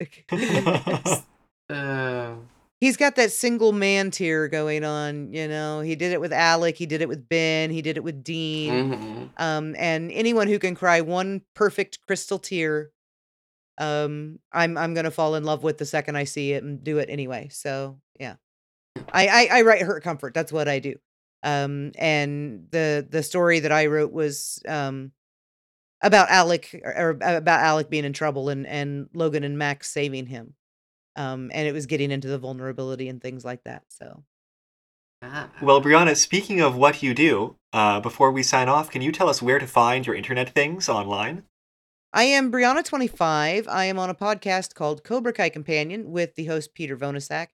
Uh, 1.70 2.34
He's 2.80 2.98
got 2.98 3.16
that 3.16 3.32
single 3.32 3.72
man 3.72 4.10
tear 4.10 4.48
going 4.48 4.84
on, 4.84 5.32
you 5.32 5.48
know. 5.48 5.80
He 5.80 5.96
did 5.96 6.12
it 6.12 6.20
with 6.20 6.32
Alec, 6.34 6.76
he 6.76 6.84
did 6.84 7.00
it 7.00 7.08
with 7.08 7.26
Ben, 7.26 7.70
he 7.70 7.80
did 7.80 7.96
it 7.96 8.04
with 8.04 8.22
Dean. 8.22 8.92
mhm. 8.92 9.30
Um, 9.38 9.74
and 9.78 10.12
anyone 10.12 10.46
who 10.48 10.58
can 10.58 10.74
cry 10.74 11.00
one 11.00 11.40
perfect 11.54 12.00
crystal 12.06 12.38
tear, 12.38 12.90
um, 13.78 14.38
I'm 14.52 14.76
I'm 14.76 14.92
gonna 14.92 15.10
fall 15.10 15.34
in 15.36 15.44
love 15.44 15.62
with 15.62 15.78
the 15.78 15.86
second 15.86 16.16
I 16.16 16.24
see 16.24 16.52
it 16.52 16.62
and 16.62 16.84
do 16.84 16.98
it 16.98 17.08
anyway. 17.08 17.48
So 17.50 17.98
yeah. 18.20 18.34
I, 19.12 19.26
I, 19.26 19.48
I 19.58 19.62
write 19.62 19.80
hurt 19.82 20.02
comfort. 20.02 20.34
That's 20.34 20.52
what 20.52 20.68
I 20.68 20.78
do. 20.80 20.96
Um, 21.44 21.92
and 21.96 22.66
the 22.70 23.06
the 23.08 23.22
story 23.22 23.60
that 23.60 23.70
I 23.72 23.86
wrote 23.86 24.12
was 24.12 24.60
um 24.66 25.12
about 26.02 26.30
Alec 26.30 26.80
or, 26.82 26.96
or 26.96 27.10
about 27.10 27.60
Alec 27.60 27.90
being 27.90 28.04
in 28.04 28.12
trouble 28.12 28.48
and 28.48 28.66
and 28.66 29.08
Logan 29.14 29.44
and 29.44 29.58
Max 29.58 29.90
saving 29.90 30.26
him. 30.26 30.54
Um, 31.16 31.50
and 31.54 31.68
it 31.68 31.72
was 31.72 31.86
getting 31.86 32.10
into 32.10 32.26
the 32.26 32.38
vulnerability 32.38 33.08
and 33.08 33.22
things 33.22 33.44
like 33.44 33.62
that. 33.64 33.84
So 33.88 34.24
Ah. 35.26 35.48
Well, 35.62 35.80
Brianna, 35.80 36.16
speaking 36.16 36.60
of 36.60 36.76
what 36.76 37.02
you 37.02 37.14
do, 37.14 37.56
uh, 37.72 37.98
before 38.00 38.30
we 38.30 38.42
sign 38.42 38.68
off, 38.68 38.90
can 38.90 39.00
you 39.00 39.10
tell 39.10 39.30
us 39.30 39.40
where 39.40 39.58
to 39.58 39.66
find 39.66 40.06
your 40.06 40.14
internet 40.14 40.50
things 40.50 40.88
online? 40.88 41.44
I 42.12 42.24
am 42.24 42.52
Brianna25. 42.52 43.66
I 43.66 43.86
am 43.86 43.98
on 43.98 44.10
a 44.10 44.14
podcast 44.14 44.74
called 44.74 45.02
Cobra 45.02 45.32
Kai 45.32 45.48
Companion 45.48 46.10
with 46.10 46.34
the 46.34 46.44
host 46.44 46.74
Peter 46.74 46.96
Vonasak. 46.96 47.48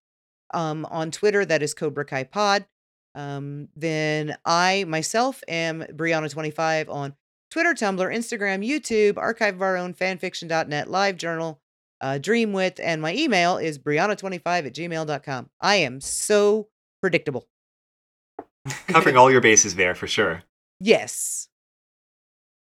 Um, 0.53 0.85
on 0.87 1.13
Twitter, 1.13 1.45
that 1.45 1.63
is 1.63 1.73
Cobra 1.73 2.05
Kai 2.05 2.25
Pod. 2.25 2.67
Um, 3.15 3.69
then 3.77 4.37
I 4.45 4.85
myself 4.87 5.43
am 5.49 5.83
Brianna25 5.83 6.89
on 6.89 7.15
Twitter, 7.51 7.75
Tumblr, 7.75 8.15
Instagram, 8.15 8.67
YouTube, 8.67 9.19
archive 9.19 9.57
of 9.57 9.63
our 9.63 9.77
own, 9.77 9.93
fanfiction.net, 9.93 10.89
live 10.91 11.17
journal, 11.17 11.61
uh, 12.01 12.19
Dreamwidth, 12.21 12.79
and 12.83 13.03
my 13.03 13.15
email 13.15 13.57
is 13.57 13.79
Brianna25 13.79 14.67
at 14.67 14.75
gmail.com. 14.75 15.51
I 15.61 15.77
am 15.77 16.01
so 16.01 16.69
predictable. 17.01 17.49
Covering 18.89 19.17
all 19.17 19.31
your 19.31 19.41
bases 19.41 19.75
there 19.75 19.95
for 19.95 20.07
sure. 20.07 20.45
Yes. 20.79 21.49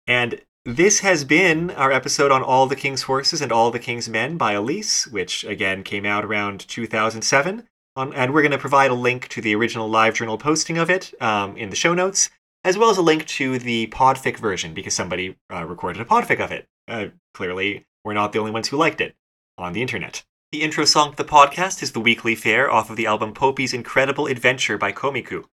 And 0.06 0.40
this 0.64 1.00
has 1.00 1.24
been 1.24 1.70
our 1.72 1.92
episode 1.92 2.30
on 2.30 2.42
All 2.42 2.66
the 2.66 2.76
King's 2.76 3.02
Horses 3.02 3.40
and 3.40 3.52
All 3.52 3.70
the 3.70 3.78
King's 3.78 4.08
Men 4.08 4.36
by 4.36 4.52
Elise, 4.52 5.06
which 5.06 5.44
again 5.44 5.82
came 5.82 6.06
out 6.06 6.24
around 6.24 6.66
2007. 6.66 7.67
On, 7.98 8.14
and 8.14 8.32
we're 8.32 8.42
going 8.42 8.52
to 8.52 8.58
provide 8.58 8.92
a 8.92 8.94
link 8.94 9.26
to 9.26 9.40
the 9.40 9.56
original 9.56 9.88
live 9.88 10.14
journal 10.14 10.38
posting 10.38 10.78
of 10.78 10.88
it 10.88 11.12
um, 11.20 11.56
in 11.56 11.70
the 11.70 11.74
show 11.74 11.94
notes, 11.94 12.30
as 12.62 12.78
well 12.78 12.90
as 12.90 12.96
a 12.96 13.02
link 13.02 13.26
to 13.26 13.58
the 13.58 13.88
podfic 13.88 14.36
version 14.38 14.72
because 14.72 14.94
somebody 14.94 15.36
uh, 15.52 15.64
recorded 15.64 16.00
a 16.00 16.04
podfic 16.04 16.38
of 16.38 16.52
it. 16.52 16.68
Uh, 16.86 17.06
clearly, 17.34 17.86
we're 18.04 18.12
not 18.14 18.32
the 18.32 18.38
only 18.38 18.52
ones 18.52 18.68
who 18.68 18.76
liked 18.76 19.00
it 19.00 19.16
on 19.58 19.72
the 19.72 19.82
internet. 19.82 20.22
The 20.52 20.62
intro 20.62 20.84
song 20.84 21.10
to 21.10 21.16
the 21.16 21.24
podcast 21.24 21.82
is 21.82 21.90
The 21.90 21.98
Weekly 21.98 22.36
Fair 22.36 22.70
off 22.70 22.88
of 22.88 22.96
the 22.96 23.06
album 23.06 23.34
Poupi's 23.34 23.74
Incredible 23.74 24.28
Adventure 24.28 24.78
by 24.78 24.92
Komiku. 24.92 25.46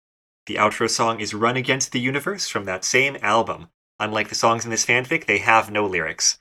The 0.46 0.56
outro 0.56 0.90
song 0.90 1.20
is 1.20 1.34
Run 1.34 1.56
Against 1.56 1.92
the 1.92 2.00
Universe 2.00 2.48
from 2.48 2.64
that 2.64 2.84
same 2.84 3.18
album. 3.22 3.68
Unlike 4.00 4.30
the 4.30 4.34
songs 4.34 4.64
in 4.64 4.72
this 4.72 4.84
fanfic, 4.84 5.26
they 5.26 5.38
have 5.38 5.70
no 5.70 5.86
lyrics. 5.86 6.38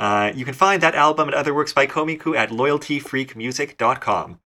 Uh, 0.00 0.32
you 0.34 0.44
can 0.44 0.54
find 0.54 0.82
that 0.82 0.96
album 0.96 1.28
and 1.28 1.36
other 1.36 1.54
works 1.54 1.72
by 1.72 1.86
Komiku 1.86 2.36
at 2.36 2.50
loyaltyfreakmusic.com. 2.50 4.40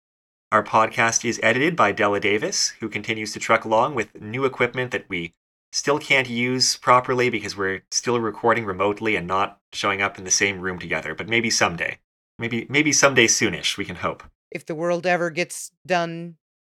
Our 0.53 0.65
podcast 0.65 1.25
is 1.25 1.39
edited 1.45 1.77
by 1.77 1.93
Della 1.93 2.19
Davis, 2.19 2.71
who 2.81 2.89
continues 2.89 3.33
to 3.35 3.39
truck 3.39 3.65
along 3.65 3.95
with 3.95 4.21
new 4.21 4.45
equipment 4.45 4.91
that 4.91 5.09
we 5.09 5.33
still 5.71 6.01
can't 6.01 6.29
use 6.29 6.77
properly 6.77 7.31
because 7.31 7.57
we're 7.57 7.83
still 7.93 8.19
recording 8.19 8.65
remotely 8.65 9.15
and 9.15 9.29
not 9.29 9.59
showing 9.73 10.03
up 10.03 10.19
in 10.19 10.25
the 10.25 10.31
same 10.31 10.61
room 10.61 10.81
together. 10.81 11.15
But 11.15 11.29
maybe 11.29 11.51
someday. 11.51 11.99
Maybe 12.37 12.67
maybe 12.69 12.91
someday 12.91 13.29
soonish, 13.29 13.77
we 13.77 13.85
can 13.85 13.97
hope. 13.97 14.25
If 14.51 14.67
the 14.67 14.75
world 14.75 15.07
ever 15.07 15.31
gets 15.31 15.71
done 15.87 16.37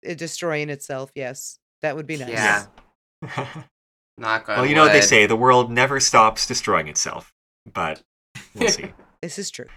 uh, 0.09 0.15
destroying 0.15 0.69
itself, 0.69 1.13
yes, 1.15 1.61
that 1.83 1.95
would 1.95 2.09
be 2.09 2.17
nice. 2.17 2.31
Yeah. 2.31 2.67
Knock 4.19 4.49
on 4.49 4.57
well, 4.57 4.67
you 4.67 4.75
know 4.75 4.83
what 4.83 4.93
they 4.93 4.99
wood. 4.99 5.05
say, 5.05 5.27
the 5.27 5.37
world 5.37 5.71
never 5.71 6.01
stops 6.01 6.45
destroying 6.45 6.89
itself. 6.89 7.33
But 7.73 8.03
we'll 8.57 8.69
see. 8.71 8.93
This 9.23 9.39
is 9.39 9.49
true. 9.51 9.69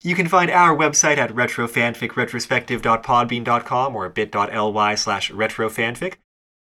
You 0.00 0.14
can 0.14 0.28
find 0.28 0.48
our 0.48 0.76
website 0.76 1.16
at 1.16 1.30
retrofanficretrospective.podbean.com 1.30 3.96
or 3.96 4.08
bit.ly 4.08 4.94
slash 4.94 5.32
retrofanfic. 5.32 6.14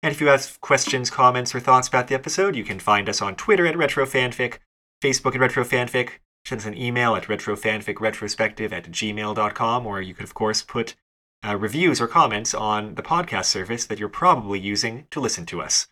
And 0.03 0.13
if 0.13 0.21
you 0.21 0.27
have 0.27 0.61
questions, 0.61 1.09
comments, 1.09 1.55
or 1.55 1.59
thoughts 1.59 1.87
about 1.87 2.09
the 2.09 2.15
episode, 2.15 2.55
you 2.55 2.63
can 2.63 2.77
find 2.79 3.09
us 3.09 3.23
on 3.23 3.35
Twitter 3.35 3.65
at 3.65 3.73
retrofanfic, 3.75 4.59
Facebook 5.03 5.33
at 5.33 5.41
retrofanfic, 5.41 6.09
send 6.45 6.61
us 6.61 6.67
an 6.67 6.77
email 6.77 7.15
at 7.15 7.23
retrofanficretrospective 7.23 8.71
at 8.71 8.91
gmail.com, 8.91 9.87
or 9.87 10.01
you 10.01 10.13
could, 10.13 10.25
of 10.25 10.35
course, 10.35 10.61
put 10.61 10.93
uh, 11.43 11.57
reviews 11.57 11.99
or 11.99 12.05
comments 12.07 12.53
on 12.53 12.93
the 12.95 13.01
podcast 13.01 13.45
service 13.45 13.85
that 13.85 13.97
you're 13.97 14.09
probably 14.09 14.59
using 14.59 15.07
to 15.09 15.19
listen 15.19 15.47
to 15.47 15.59
us. 15.61 15.87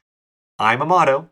I'm 0.60 0.80
Amato. 0.82 1.30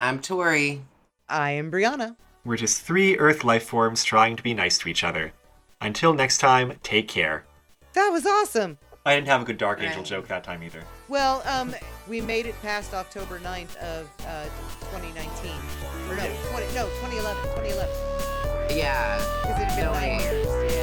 I'm 0.00 0.20
Tori. 0.20 0.80
I 1.28 1.50
am 1.50 1.70
Brianna. 1.70 2.16
We're 2.44 2.56
just 2.56 2.82
three 2.82 3.16
Earth 3.18 3.44
life 3.44 3.62
forms 3.64 4.02
trying 4.02 4.34
to 4.36 4.42
be 4.42 4.54
nice 4.54 4.78
to 4.78 4.88
each 4.88 5.04
other. 5.04 5.34
Until 5.82 6.14
next 6.14 6.38
time, 6.38 6.74
take 6.82 7.08
care. 7.08 7.44
That 7.94 8.08
was 8.10 8.24
awesome. 8.24 8.78
I 9.04 9.14
didn't 9.16 9.26
have 9.26 9.42
a 9.42 9.44
good 9.44 9.58
Dark 9.58 9.80
Angel 9.80 9.98
Right. 9.98 10.06
joke 10.06 10.28
that 10.28 10.44
time 10.44 10.62
either. 10.62 10.84
Well, 11.08 11.42
um, 11.44 11.74
we 12.08 12.20
made 12.20 12.46
it 12.46 12.54
past 12.62 12.94
October 12.94 13.40
9th 13.40 13.76
of 13.78 14.08
uh, 14.26 14.44
2019. 14.92 15.50
Or 16.08 16.14
no, 16.16 16.22
20, 16.50 16.66
no, 16.74 16.86
2011. 17.00 17.42
2011. 17.42 18.76
Yeah. 18.78 19.16
Because 19.42 19.60
it 19.60 19.64
had 19.64 19.76
been 19.76 19.84
No 19.86 19.92
nine 19.92 20.20
years. 20.20 20.46
Yeah. 20.46 20.48
It 20.48 20.54
took 20.54 20.70
place 20.70 20.81